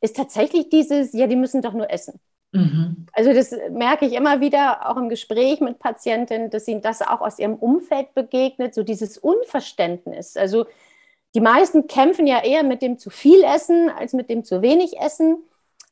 ist 0.00 0.16
tatsächlich 0.16 0.68
dieses, 0.68 1.12
ja, 1.12 1.26
die 1.26 1.36
müssen 1.36 1.60
doch 1.60 1.72
nur 1.72 1.90
essen. 1.90 2.20
Mhm. 2.52 3.06
Also 3.12 3.32
das 3.32 3.54
merke 3.70 4.06
ich 4.06 4.12
immer 4.12 4.40
wieder, 4.40 4.88
auch 4.88 4.96
im 4.96 5.08
Gespräch 5.08 5.60
mit 5.60 5.78
Patientinnen, 5.78 6.50
dass 6.50 6.68
ihnen 6.68 6.82
das 6.82 7.02
auch 7.02 7.20
aus 7.20 7.38
ihrem 7.38 7.54
Umfeld 7.54 8.14
begegnet, 8.14 8.74
so 8.74 8.82
dieses 8.82 9.18
Unverständnis. 9.18 10.36
Also 10.36 10.66
die 11.34 11.40
meisten 11.40 11.86
kämpfen 11.86 12.26
ja 12.26 12.44
eher 12.44 12.62
mit 12.62 12.82
dem 12.82 12.98
zu 12.98 13.10
viel 13.10 13.42
Essen 13.42 13.88
als 13.90 14.12
mit 14.12 14.28
dem 14.28 14.44
zu 14.44 14.62
wenig 14.62 15.00
Essen. 15.00 15.38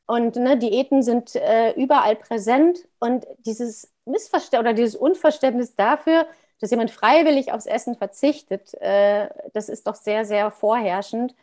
Und 0.06 0.36
ne, 0.36 0.58
Diäten 0.58 1.02
sind 1.02 1.34
äh, 1.34 1.72
überall 1.72 2.16
präsent. 2.16 2.86
Und 2.98 3.26
dieses 3.38 3.90
Missverständnis 4.04 4.60
oder 4.60 4.74
dieses 4.74 4.96
Unverständnis 4.96 5.76
dafür, 5.76 6.26
dass 6.60 6.70
jemand 6.70 6.90
freiwillig 6.90 7.52
aufs 7.52 7.66
Essen 7.66 7.96
verzichtet, 7.96 8.74
äh, 8.80 9.28
das 9.52 9.68
ist 9.68 9.86
doch 9.86 9.94
sehr, 9.94 10.24
sehr 10.24 10.50
vorherrschend. 10.50 11.34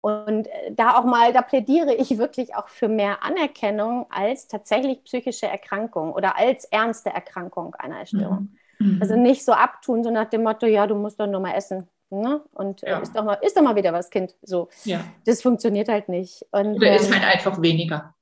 Und 0.00 0.48
äh, 0.48 0.72
da 0.72 0.98
auch 0.98 1.04
mal, 1.04 1.32
da 1.32 1.42
plädiere 1.42 1.94
ich 1.94 2.18
wirklich 2.18 2.54
auch 2.54 2.68
für 2.68 2.88
mehr 2.88 3.22
Anerkennung 3.22 4.06
als 4.10 4.48
tatsächlich 4.48 5.02
psychische 5.04 5.46
Erkrankung 5.46 6.12
oder 6.12 6.36
als 6.36 6.64
ernste 6.66 7.10
Erkrankung 7.10 7.74
einer 7.76 8.00
Erstörung. 8.00 8.56
Mhm. 8.78 8.98
Also 9.00 9.16
nicht 9.16 9.44
so 9.44 9.52
abtun, 9.52 10.04
so 10.04 10.10
nach 10.10 10.28
dem 10.28 10.42
Motto, 10.42 10.66
ja, 10.66 10.86
du 10.86 10.94
musst 10.94 11.20
doch 11.20 11.26
nur 11.26 11.40
mal 11.40 11.54
essen. 11.54 11.88
Ne? 12.10 12.42
Und 12.52 12.82
äh, 12.82 12.90
ja. 12.90 12.98
ist, 12.98 13.16
doch 13.16 13.24
mal, 13.24 13.38
ist 13.42 13.56
doch 13.56 13.62
mal 13.62 13.76
wieder 13.76 13.92
was, 13.92 14.10
Kind. 14.10 14.34
So. 14.42 14.68
Ja. 14.84 15.04
Das 15.24 15.42
funktioniert 15.42 15.88
halt 15.88 16.08
nicht. 16.08 16.44
Und, 16.52 16.76
oder 16.76 16.88
ähm, 16.88 16.96
ist 16.96 17.12
halt 17.12 17.24
einfach 17.24 17.60
weniger. 17.60 18.13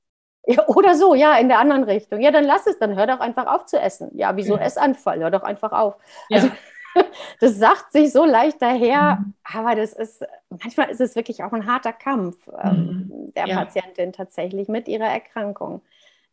Ja, 0.45 0.67
oder 0.67 0.95
so, 0.95 1.15
ja, 1.15 1.37
in 1.37 1.47
der 1.47 1.59
anderen 1.59 1.83
Richtung. 1.83 2.19
Ja, 2.19 2.31
dann 2.31 2.43
lass 2.43 2.67
es, 2.67 2.77
dann 2.77 2.95
hör 2.95 3.07
doch 3.07 3.19
einfach 3.19 3.47
auf 3.47 3.65
zu 3.65 3.79
essen. 3.79 4.09
Ja, 4.13 4.35
wieso 4.35 4.57
ja. 4.57 4.63
Essanfall? 4.63 5.19
Hör 5.19 5.31
doch 5.31 5.43
einfach 5.43 5.71
auf. 5.71 5.95
Ja. 6.27 6.37
Also, 6.37 6.51
das 7.39 7.55
sagt 7.57 7.91
sich 7.91 8.11
so 8.11 8.25
leicht 8.25 8.61
daher, 8.61 9.19
mhm. 9.19 9.33
aber 9.43 9.75
das 9.75 9.93
ist, 9.93 10.25
manchmal 10.49 10.89
ist 10.89 11.01
es 11.01 11.15
wirklich 11.15 11.43
auch 11.43 11.53
ein 11.53 11.65
harter 11.65 11.93
Kampf 11.93 12.37
ähm, 12.61 13.07
mhm. 13.09 13.33
der 13.33 13.47
ja. 13.47 13.55
Patientin 13.55 14.11
tatsächlich 14.11 14.67
mit 14.67 14.87
ihrer 14.87 15.07
Erkrankung. 15.07 15.81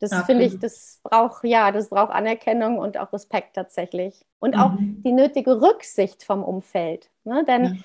Das 0.00 0.12
okay. 0.12 0.24
finde 0.26 0.44
ich, 0.44 0.58
das 0.58 0.98
braucht, 1.02 1.44
ja, 1.44 1.70
das 1.70 1.90
braucht 1.90 2.10
Anerkennung 2.10 2.78
und 2.78 2.98
auch 2.98 3.12
Respekt 3.12 3.54
tatsächlich. 3.54 4.24
Und 4.40 4.56
mhm. 4.56 4.60
auch 4.60 4.72
die 4.78 5.12
nötige 5.12 5.60
Rücksicht 5.60 6.24
vom 6.24 6.42
Umfeld. 6.42 7.10
Ne? 7.24 7.44
Denn. 7.46 7.84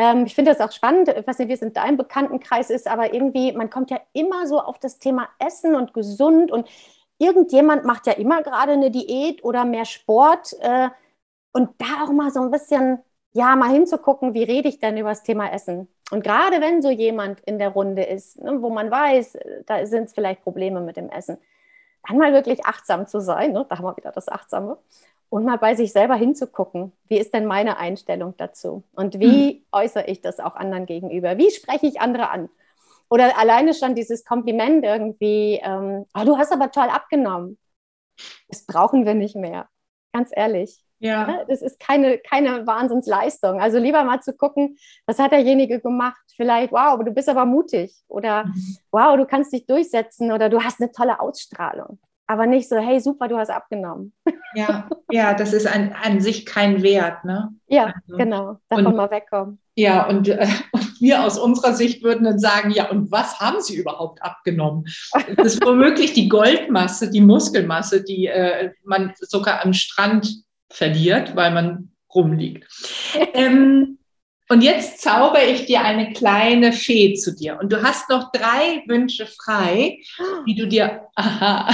Ähm, 0.00 0.24
ich 0.24 0.34
finde 0.34 0.50
das 0.50 0.66
auch 0.66 0.72
spannend, 0.72 1.10
ich 1.10 1.26
weiß 1.26 1.38
nicht, 1.40 1.48
wie 1.48 1.52
es 1.52 1.60
in 1.60 1.74
deinem 1.74 1.98
Bekanntenkreis 1.98 2.70
ist, 2.70 2.88
aber 2.88 3.12
irgendwie, 3.12 3.52
man 3.52 3.68
kommt 3.68 3.90
ja 3.90 4.00
immer 4.14 4.46
so 4.46 4.58
auf 4.58 4.78
das 4.78 4.98
Thema 4.98 5.28
Essen 5.38 5.74
und 5.74 5.92
gesund 5.92 6.50
und 6.50 6.66
irgendjemand 7.18 7.84
macht 7.84 8.06
ja 8.06 8.14
immer 8.14 8.42
gerade 8.42 8.72
eine 8.72 8.90
Diät 8.90 9.44
oder 9.44 9.66
mehr 9.66 9.84
Sport. 9.84 10.56
Äh, 10.60 10.88
und 11.52 11.68
da 11.78 12.04
auch 12.04 12.12
mal 12.12 12.30
so 12.30 12.40
ein 12.40 12.50
bisschen, 12.50 13.00
ja, 13.32 13.54
mal 13.56 13.70
hinzugucken, 13.70 14.32
wie 14.32 14.44
rede 14.44 14.70
ich 14.70 14.78
denn 14.78 14.96
über 14.96 15.10
das 15.10 15.22
Thema 15.22 15.52
Essen? 15.52 15.86
Und 16.10 16.24
gerade 16.24 16.62
wenn 16.62 16.80
so 16.80 16.88
jemand 16.88 17.40
in 17.40 17.58
der 17.58 17.68
Runde 17.68 18.02
ist, 18.02 18.40
ne, 18.40 18.62
wo 18.62 18.70
man 18.70 18.90
weiß, 18.90 19.36
da 19.66 19.84
sind 19.84 20.04
es 20.04 20.14
vielleicht 20.14 20.42
Probleme 20.42 20.80
mit 20.80 20.96
dem 20.96 21.10
Essen, 21.10 21.36
dann 22.08 22.16
mal 22.16 22.32
wirklich 22.32 22.64
achtsam 22.64 23.06
zu 23.06 23.20
sein, 23.20 23.52
ne, 23.52 23.66
da 23.68 23.76
haben 23.76 23.84
wir 23.84 23.96
wieder 23.98 24.12
das 24.12 24.28
Achtsame, 24.28 24.78
und 25.30 25.44
mal 25.44 25.58
bei 25.58 25.74
sich 25.74 25.92
selber 25.92 26.16
hinzugucken, 26.16 26.92
wie 27.06 27.18
ist 27.18 27.32
denn 27.32 27.46
meine 27.46 27.78
Einstellung 27.78 28.34
dazu? 28.36 28.82
Und 28.92 29.18
wie 29.18 29.54
mhm. 29.54 29.66
äußere 29.72 30.06
ich 30.06 30.20
das 30.20 30.40
auch 30.40 30.56
anderen 30.56 30.86
gegenüber? 30.86 31.38
Wie 31.38 31.50
spreche 31.50 31.86
ich 31.86 32.00
andere 32.00 32.30
an? 32.30 32.48
Oder 33.08 33.38
alleine 33.38 33.72
schon 33.72 33.94
dieses 33.94 34.24
Kompliment 34.24 34.84
irgendwie, 34.84 35.60
ähm, 35.62 36.06
oh, 36.14 36.24
du 36.24 36.36
hast 36.36 36.52
aber 36.52 36.70
toll 36.70 36.88
abgenommen. 36.88 37.58
Das 38.48 38.66
brauchen 38.66 39.06
wir 39.06 39.14
nicht 39.14 39.36
mehr. 39.36 39.68
Ganz 40.12 40.30
ehrlich. 40.34 40.84
Ja. 40.98 41.26
Ne, 41.26 41.44
das 41.48 41.62
ist 41.62 41.80
keine, 41.80 42.18
keine 42.18 42.66
Wahnsinnsleistung. 42.66 43.60
Also 43.60 43.78
lieber 43.78 44.04
mal 44.04 44.20
zu 44.20 44.34
gucken, 44.34 44.76
was 45.06 45.18
hat 45.18 45.32
derjenige 45.32 45.80
gemacht? 45.80 46.20
Vielleicht, 46.36 46.72
wow, 46.72 47.02
du 47.02 47.10
bist 47.12 47.28
aber 47.28 47.46
mutig. 47.46 47.94
Oder 48.08 48.44
mhm. 48.44 48.76
wow, 48.90 49.16
du 49.16 49.26
kannst 49.26 49.52
dich 49.52 49.66
durchsetzen 49.66 50.30
oder 50.32 50.48
du 50.48 50.62
hast 50.62 50.80
eine 50.80 50.92
tolle 50.92 51.20
Ausstrahlung. 51.20 51.98
Aber 52.30 52.46
nicht 52.46 52.68
so, 52.68 52.76
hey, 52.76 53.00
super, 53.00 53.26
du 53.26 53.36
hast 53.36 53.50
abgenommen. 53.50 54.12
Ja, 54.54 54.88
ja, 55.10 55.34
das 55.34 55.52
ist 55.52 55.66
an, 55.66 55.92
an 56.00 56.20
sich 56.20 56.46
kein 56.46 56.80
Wert. 56.80 57.24
Ne? 57.24 57.48
Ja, 57.66 57.86
also, 57.86 58.16
genau, 58.16 58.58
davon 58.68 58.86
und, 58.86 58.96
mal 58.96 59.10
wegkommen. 59.10 59.58
Ja, 59.74 60.06
und, 60.08 60.28
äh, 60.28 60.46
und, 60.72 61.00
wir 61.00 61.24
aus 61.24 61.40
unserer 61.40 61.72
Sicht 61.74 62.04
würden 62.04 62.22
dann 62.22 62.38
sagen, 62.38 62.70
ja, 62.70 62.88
und 62.88 63.10
was 63.10 63.40
haben 63.40 63.60
sie 63.60 63.74
überhaupt 63.74 64.22
abgenommen? 64.22 64.84
Das 65.36 65.54
ist 65.54 65.66
womöglich 65.66 66.12
die 66.12 66.28
Goldmasse, 66.28 67.10
die 67.10 67.20
Muskelmasse, 67.20 68.04
die 68.04 68.26
äh, 68.26 68.70
man 68.84 69.12
sogar 69.16 69.64
am 69.64 69.72
Strand 69.72 70.44
verliert, 70.68 71.34
weil 71.34 71.52
man 71.52 71.90
rumliegt. 72.14 72.64
ähm, 73.34 73.98
und 74.50 74.62
jetzt 74.62 75.00
zauber 75.00 75.44
ich 75.44 75.66
dir 75.66 75.82
eine 75.82 76.12
kleine 76.12 76.72
Fee 76.72 77.14
zu 77.14 77.36
dir. 77.36 77.58
Und 77.60 77.72
du 77.72 77.84
hast 77.84 78.10
noch 78.10 78.32
drei 78.32 78.82
Wünsche 78.88 79.26
frei, 79.26 80.00
die 80.44 80.56
du 80.56 80.66
dir, 80.66 81.06
aha, 81.14 81.70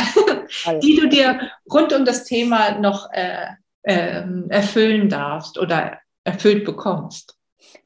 die 0.82 0.94
du 0.94 1.08
dir 1.08 1.40
rund 1.72 1.94
um 1.94 2.04
das 2.04 2.24
Thema 2.24 2.78
noch 2.78 3.10
äh, 3.12 3.46
äh, 3.82 4.22
erfüllen 4.50 5.08
darfst 5.08 5.58
oder 5.58 5.98
erfüllt 6.24 6.66
bekommst. 6.66 7.38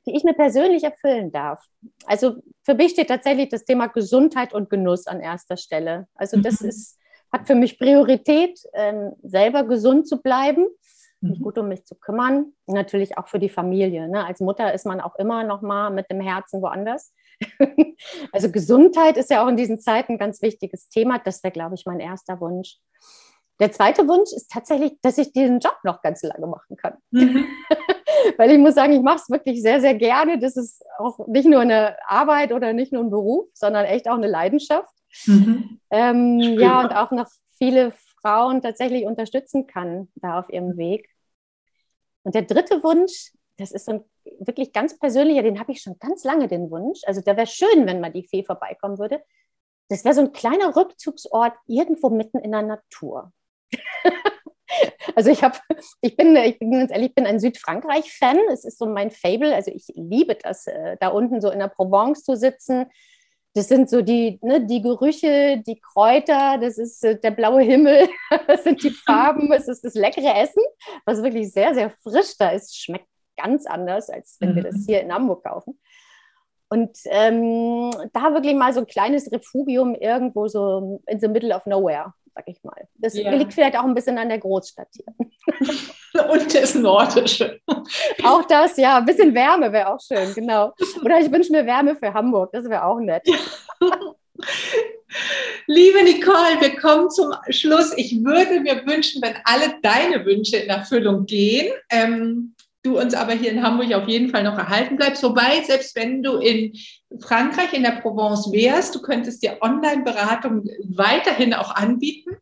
Die 0.07 0.17
ich 0.17 0.25
mir 0.25 0.35
persönlich 0.35 0.83
erfüllen 0.83 1.31
darf. 1.31 1.65
Also 2.07 2.43
für 2.65 2.75
mich 2.75 2.91
steht 2.91 3.09
tatsächlich 3.09 3.49
das 3.49 3.65
Thema 3.65 3.87
Gesundheit 3.87 4.53
und 4.53 4.71
Genuss 4.71 5.07
an 5.07 5.21
erster 5.21 5.57
Stelle. 5.57 6.09
Also 6.15 6.41
das 6.41 6.63
mhm. 6.63 6.69
ist, 6.69 6.99
hat 7.33 7.47
für 7.47 7.55
mich 7.55 7.79
Priorität, 7.79 8.59
ähm, 8.75 9.13
selber 9.23 9.63
gesund 9.63 10.09
zu 10.09 10.21
bleiben 10.21 10.67
mich 11.21 11.39
mhm. 11.39 11.43
gut 11.43 11.59
um 11.59 11.69
mich 11.69 11.85
zu 11.85 11.95
kümmern. 11.95 12.53
Und 12.67 12.75
natürlich 12.75 13.19
auch 13.19 13.29
für 13.29 13.39
die 13.39 13.49
Familie. 13.49 14.09
Ne? 14.09 14.25
Als 14.25 14.41
Mutter 14.41 14.73
ist 14.73 14.87
man 14.87 15.01
auch 15.01 15.17
immer 15.17 15.45
noch 15.45 15.63
mal 15.63 15.91
mit 15.91 16.11
dem 16.11 16.21
Herzen 16.21 16.63
woanders. 16.63 17.13
also 18.33 18.51
Gesundheit 18.51 19.17
ist 19.17 19.31
ja 19.31 19.45
auch 19.45 19.49
in 19.49 19.57
diesen 19.57 19.81
Zeiten 19.81 20.13
ein 20.13 20.19
ganz 20.19 20.43
wichtiges 20.43 20.89
Thema. 20.89 21.19
Das 21.19 21.43
wäre, 21.43 21.53
glaube 21.53 21.75
ich, 21.75 21.87
mein 21.87 22.01
erster 22.01 22.41
Wunsch. 22.41 22.79
Der 23.61 23.71
zweite 23.73 24.09
Wunsch 24.09 24.33
ist 24.33 24.51
tatsächlich, 24.51 24.99
dass 25.03 25.19
ich 25.19 25.33
diesen 25.33 25.61
Job 25.61 25.77
noch 25.85 26.01
ganz 26.01 26.23
lange 26.23 26.47
machen 26.47 26.77
kann. 26.77 26.95
Mhm. 27.11 27.45
Weil 28.39 28.51
ich 28.53 28.59
muss 28.59 28.75
sagen, 28.75 28.93
ich 28.95 29.03
mache 29.03 29.17
es 29.17 29.31
wirklich 29.31 29.61
sehr, 29.61 29.81
sehr 29.81 29.95
gerne. 29.95 30.39
Das 30.39 30.57
ist 30.57 30.83
auch 30.99 31.27
nicht 31.27 31.47
nur 31.47 31.61
eine 31.61 31.97
Arbeit 32.09 32.53
oder 32.53 32.73
nicht 32.73 32.93
nur 32.93 33.05
ein 33.05 33.11
Beruf, 33.11 33.49
sondern 33.55 33.85
echt 33.85 34.09
auch 34.09 34.15
eine 34.15 34.29
Leidenschaft. 34.29 34.95
Mhm. 35.27 35.79
Ähm, 35.91 36.41
ja, 36.41 36.81
und 36.81 36.93
auch 36.93 37.11
noch 37.11 37.29
viele 37.59 37.93
Frauen 38.21 38.63
tatsächlich 38.63 39.05
unterstützen 39.05 39.67
kann 39.67 40.09
da 40.17 40.39
auf 40.39 40.51
ihrem 40.51 40.77
Weg. 40.77 41.09
Und 42.23 42.35
der 42.35 42.43
dritte 42.43 42.83
Wunsch, 42.83 43.33
das 43.57 43.73
ist 43.73 43.87
so 43.87 43.93
ein 43.93 44.05
wirklich 44.41 44.73
ganz 44.73 44.99
persönlicher, 44.99 45.43
den 45.43 45.59
habe 45.59 45.73
ich 45.73 45.83
schon 45.83 45.99
ganz 45.99 46.25
lange, 46.25 46.49
den 46.49 46.71
Wunsch. 46.71 47.01
Also 47.05 47.21
der 47.21 47.37
wäre 47.37 47.47
schön, 47.47 47.87
wenn 47.87 48.01
mal 48.01 48.13
die 48.13 48.27
Fee 48.27 48.45
vorbeikommen 48.45 48.99
würde. 48.99 49.23
Das 49.89 50.05
wäre 50.05 50.15
so 50.15 50.21
ein 50.21 50.33
kleiner 50.33 50.77
Rückzugsort 50.77 51.55
irgendwo 51.67 52.11
mitten 52.11 52.39
in 52.39 52.53
der 52.53 52.63
Natur. 52.63 53.33
also 55.17 55.31
ich 55.31 55.43
habe, 55.43 55.59
ich 56.01 56.17
bin, 56.17 56.37
ich 56.37 56.59
bin 56.59 56.73
ganz 56.73 56.93
ehrlich, 56.93 57.09
ich 57.09 57.15
bin 57.15 57.27
ein 57.27 57.41
Südfrankreich-Fan. 57.41 58.39
Es 58.53 58.65
ist 58.65 58.79
so 58.79 58.87
mein 58.87 59.11
Fable. 59.11 59.55
Also 59.55 59.71
ich 59.73 59.87
liebe 59.95 60.37
das, 60.37 60.67
äh, 60.67 60.97
da 61.01 61.09
unten 61.09 61.41
so 61.41 61.51
in 61.51 61.59
der 61.59 61.69
Provence 61.69 62.23
zu 62.23 62.37
sitzen, 62.37 62.87
das 63.55 63.69
sind 63.69 63.91
so 63.91 64.03
die, 64.03 64.39
ne, 64.43 64.65
die 64.65 64.81
Gerüche, 64.81 65.63
die 65.67 65.81
Kräuter, 65.81 66.59
das 66.59 66.79
ist 66.79 67.05
äh, 67.05 67.19
der 67.19 67.33
blaue 67.33 67.63
Himmel, 67.63 68.09
das 68.47 68.65
sind 68.65 68.83
die 68.83 68.91
Farben, 68.91 69.53
es 69.53 69.69
ist 69.69 69.85
das 69.85 69.95
leckere 69.95 70.35
Essen, 70.37 70.63
was 71.05 71.23
wirklich 71.23 71.53
sehr, 71.53 71.75
sehr 71.75 71.91
frisch 72.03 72.37
da 72.39 72.51
ist. 72.51 72.79
Schmeckt 72.79 73.09
ganz 73.37 73.67
anders, 73.67 74.11
als 74.11 74.37
wenn 74.41 74.55
wir 74.55 74.63
das 74.63 74.77
mhm. 74.77 74.85
hier 74.87 75.01
in 75.01 75.13
Hamburg 75.13 75.45
kaufen. 75.45 75.81
Und 76.73 76.97
ähm, 77.07 77.91
da 78.13 78.33
wirklich 78.33 78.55
mal 78.55 78.73
so 78.73 78.81
ein 78.81 78.87
kleines 78.87 79.31
Refugium 79.33 79.97
irgendwo 79.97 80.47
so 80.47 81.03
in 81.09 81.19
the 81.19 81.27
middle 81.27 81.55
of 81.55 81.67
nowhere, 81.67 82.15
sag 82.33 82.45
ich 82.47 82.63
mal. 82.63 82.87
Das 82.95 83.15
ja. 83.15 83.33
liegt 83.33 83.53
vielleicht 83.53 83.77
auch 83.77 83.83
ein 83.85 83.95
bisschen 83.95 84.19
an 84.19 84.29
der 84.29 84.39
Großstadt 84.39 84.89
hier. 84.93 85.07
Und 86.31 86.55
das 86.55 86.77
Nordische. 86.77 87.61
Auch 88.23 88.45
das, 88.45 88.77
ja, 88.77 88.99
ein 88.99 89.05
bisschen 89.05 89.35
Wärme 89.35 89.73
wäre 89.73 89.93
auch 89.93 90.01
schön, 90.01 90.33
genau. 90.33 90.73
Oder 91.05 91.19
ich 91.19 91.31
wünsche 91.33 91.51
mir 91.51 91.67
Wärme 91.67 91.97
für 91.97 92.15
Hamburg, 92.15 92.53
das 92.53 92.65
wäre 92.69 92.85
auch 92.85 93.01
nett. 93.01 93.27
Liebe 95.67 96.05
Nicole, 96.05 96.61
wir 96.61 96.77
kommen 96.77 97.11
zum 97.11 97.33
Schluss. 97.49 97.93
Ich 97.97 98.25
würde 98.25 98.61
mir 98.61 98.87
wünschen, 98.87 99.21
wenn 99.23 99.35
alle 99.45 99.75
deine 99.83 100.25
Wünsche 100.25 100.57
in 100.57 100.71
Erfüllung 100.71 101.27
gehen. 101.27 101.73
Ähm, 101.91 102.55
du 102.83 102.99
uns 102.99 103.15
aber 103.15 103.33
hier 103.33 103.53
in 103.53 103.63
Hamburg 103.63 103.93
auf 103.93 104.09
jeden 104.09 104.31
Fall 104.31 104.43
noch 104.43 104.57
erhalten 104.57 104.97
bleibst. 104.97 105.23
Wobei, 105.23 105.63
selbst 105.63 105.95
wenn 105.97 106.23
du 106.23 106.39
in 106.39 106.73
Frankreich, 107.21 107.73
in 107.73 107.83
der 107.83 108.01
Provence 108.01 108.51
wärst, 108.53 108.95
du 108.95 109.03
könntest 109.03 109.43
dir 109.43 109.59
Online-Beratung 109.61 110.65
weiterhin 110.85 111.55
auch 111.55 111.75
anbieten. 111.75 112.37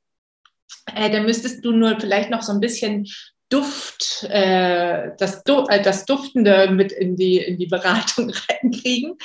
Äh, 0.95 1.11
dann 1.11 1.25
müsstest 1.25 1.65
du 1.65 1.73
nur 1.73 1.99
vielleicht 2.01 2.31
noch 2.31 2.43
so 2.43 2.53
ein 2.53 2.61
bisschen 2.61 3.07
Duft, 3.51 4.25
äh, 4.31 5.11
das, 5.19 5.43
äh, 5.47 5.83
das 5.83 6.05
Duftende 6.05 6.71
mit 6.71 6.93
in 6.93 7.17
die, 7.17 7.39
in 7.39 7.59
die 7.59 7.67
Beratung 7.67 8.31
reinkriegen. 8.49 9.17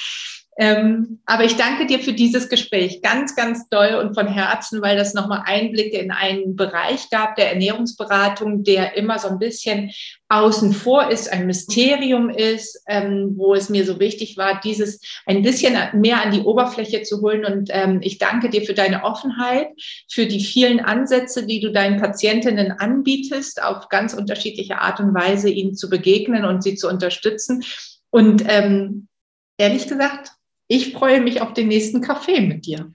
Ähm, 0.58 1.20
aber 1.26 1.46
ich 1.46 1.56
danke 1.56 1.88
dir 1.88 2.00
für 2.00 2.14
dieses 2.14 2.48
Gespräch 2.48 3.02
ganz, 3.02 3.36
ganz 3.36 3.70
doll 3.70 3.96
und 3.96 4.14
von 4.14 4.28
Herzen, 4.28 4.82
weil 4.84 4.96
das 4.96 5.16
nochmal 5.16 5.44
Einblicke 5.46 5.98
in 5.98 6.12
einen 6.12 6.56
Bereich 6.56 7.10
gab 7.10 7.36
der 7.36 7.52
Ernährungsberatung, 7.52 8.64
der 8.64 8.96
immer 8.96 9.18
so 9.18 9.30
ein 9.30 9.40
bisschen 9.40 9.92
außen 10.30 10.74
vor 10.74 11.10
ist, 11.10 11.32
ein 11.32 11.48
Mysterium 11.48 12.30
ist, 12.30 12.84
ähm, 12.88 13.34
wo 13.36 13.56
es 13.56 13.70
mir 13.70 13.86
so 13.86 14.00
wichtig 14.00 14.38
war, 14.38 14.60
dieses 14.62 15.02
ein 15.26 15.42
bisschen 15.42 15.76
mehr 15.94 16.22
an 16.22 16.32
die 16.32 16.42
Oberfläche 16.42 17.02
zu 17.02 17.22
holen. 17.22 17.46
Und 17.46 17.70
ähm, 17.72 18.00
ich 18.04 18.20
danke 18.20 18.50
dir 18.50 18.62
für 18.62 18.74
deine 18.76 19.04
Offenheit, 19.04 19.70
für 20.10 20.28
die 20.28 20.44
vielen 20.44 20.80
Ansätze, 20.80 21.48
die 21.48 21.62
du 21.62 21.72
deinen 21.72 22.00
Patientinnen 22.00 22.72
anbietest, 22.74 23.62
auf 23.62 23.90
ganz 23.90 24.14
unterschiedliche 24.14 24.80
Art 24.80 25.00
und 25.00 25.16
Weise 25.16 25.50
ihnen 25.50 25.76
zu 25.76 25.90
begegnen 25.90 26.46
und 26.46 26.64
sie 26.64 26.76
zu 26.76 26.88
unterstützen. 26.90 27.64
Und 28.12 28.44
ähm, 28.48 29.08
ehrlich 29.58 29.88
gesagt, 29.88 30.33
ich 30.68 30.94
freue 30.94 31.22
mich 31.22 31.42
auf 31.42 31.54
den 31.54 31.68
nächsten 31.68 32.02
Kaffee 32.02 32.42
mit 32.42 32.66
dir. 32.66 32.92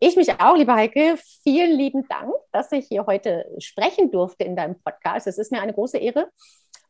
Ich 0.00 0.16
mich 0.16 0.40
auch, 0.40 0.56
liebe 0.56 0.74
Heike. 0.74 1.16
Vielen 1.42 1.76
lieben 1.76 2.06
Dank, 2.08 2.32
dass 2.52 2.70
ich 2.72 2.86
hier 2.86 3.06
heute 3.06 3.46
sprechen 3.58 4.10
durfte 4.10 4.44
in 4.44 4.56
deinem 4.56 4.80
Podcast. 4.80 5.26
Es 5.26 5.38
ist 5.38 5.52
mir 5.52 5.60
eine 5.60 5.72
große 5.72 5.98
Ehre. 5.98 6.28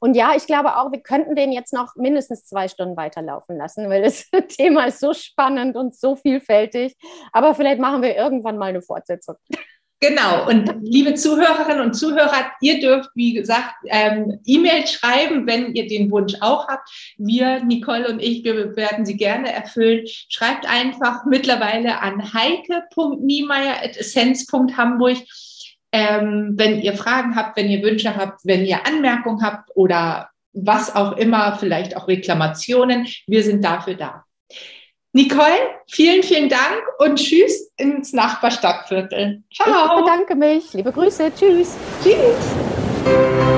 Und 0.00 0.14
ja, 0.14 0.34
ich 0.36 0.46
glaube 0.46 0.76
auch, 0.76 0.92
wir 0.92 1.00
könnten 1.00 1.34
den 1.34 1.52
jetzt 1.52 1.72
noch 1.72 1.96
mindestens 1.96 2.44
zwei 2.44 2.68
Stunden 2.68 2.96
weiterlaufen 2.96 3.56
lassen, 3.56 3.88
weil 3.88 4.02
das 4.02 4.28
Thema 4.48 4.86
ist 4.86 5.00
so 5.00 5.12
spannend 5.12 5.76
und 5.76 5.96
so 5.96 6.14
vielfältig. 6.16 6.96
Aber 7.32 7.54
vielleicht 7.54 7.80
machen 7.80 8.02
wir 8.02 8.16
irgendwann 8.16 8.58
mal 8.58 8.66
eine 8.66 8.82
Fortsetzung. 8.82 9.36
Genau. 10.00 10.48
Und 10.48 10.76
liebe 10.80 11.14
Zuhörerinnen 11.14 11.80
und 11.80 11.94
Zuhörer, 11.94 12.52
ihr 12.60 12.78
dürft, 12.80 13.10
wie 13.14 13.34
gesagt, 13.34 13.74
ähm, 13.86 14.38
E-Mail 14.46 14.86
schreiben, 14.86 15.48
wenn 15.48 15.74
ihr 15.74 15.88
den 15.88 16.12
Wunsch 16.12 16.34
auch 16.40 16.68
habt. 16.68 16.88
Wir, 17.16 17.64
Nicole 17.64 18.08
und 18.08 18.22
ich, 18.22 18.44
wir 18.44 18.76
werden 18.76 19.04
sie 19.04 19.16
gerne 19.16 19.52
erfüllen. 19.52 20.06
Schreibt 20.28 20.70
einfach 20.70 21.24
mittlerweile 21.24 22.00
an 22.00 22.32
heike.niemeyer.essenz.hamburg. 22.32 25.16
Ähm, 25.90 26.52
wenn 26.56 26.80
ihr 26.80 26.92
Fragen 26.94 27.34
habt, 27.34 27.56
wenn 27.56 27.68
ihr 27.68 27.82
Wünsche 27.82 28.14
habt, 28.14 28.42
wenn 28.44 28.64
ihr 28.64 28.86
Anmerkungen 28.86 29.42
habt 29.42 29.70
oder 29.74 30.30
was 30.52 30.94
auch 30.94 31.16
immer, 31.16 31.56
vielleicht 31.56 31.96
auch 31.96 32.06
Reklamationen. 32.06 33.08
Wir 33.26 33.42
sind 33.42 33.64
dafür 33.64 33.94
da. 33.94 34.26
Nicole, 35.12 35.80
vielen, 35.86 36.22
vielen 36.22 36.48
Dank 36.48 36.82
und 36.98 37.16
tschüss 37.16 37.72
ins 37.76 38.12
Nachbarstadtviertel. 38.12 39.42
Ciao. 39.54 39.98
Ich 39.98 40.04
bedanke 40.04 40.34
mich. 40.34 40.72
Liebe 40.74 40.92
Grüße. 40.92 41.32
Tschüss. 41.34 41.76
Tschüss. 42.02 43.57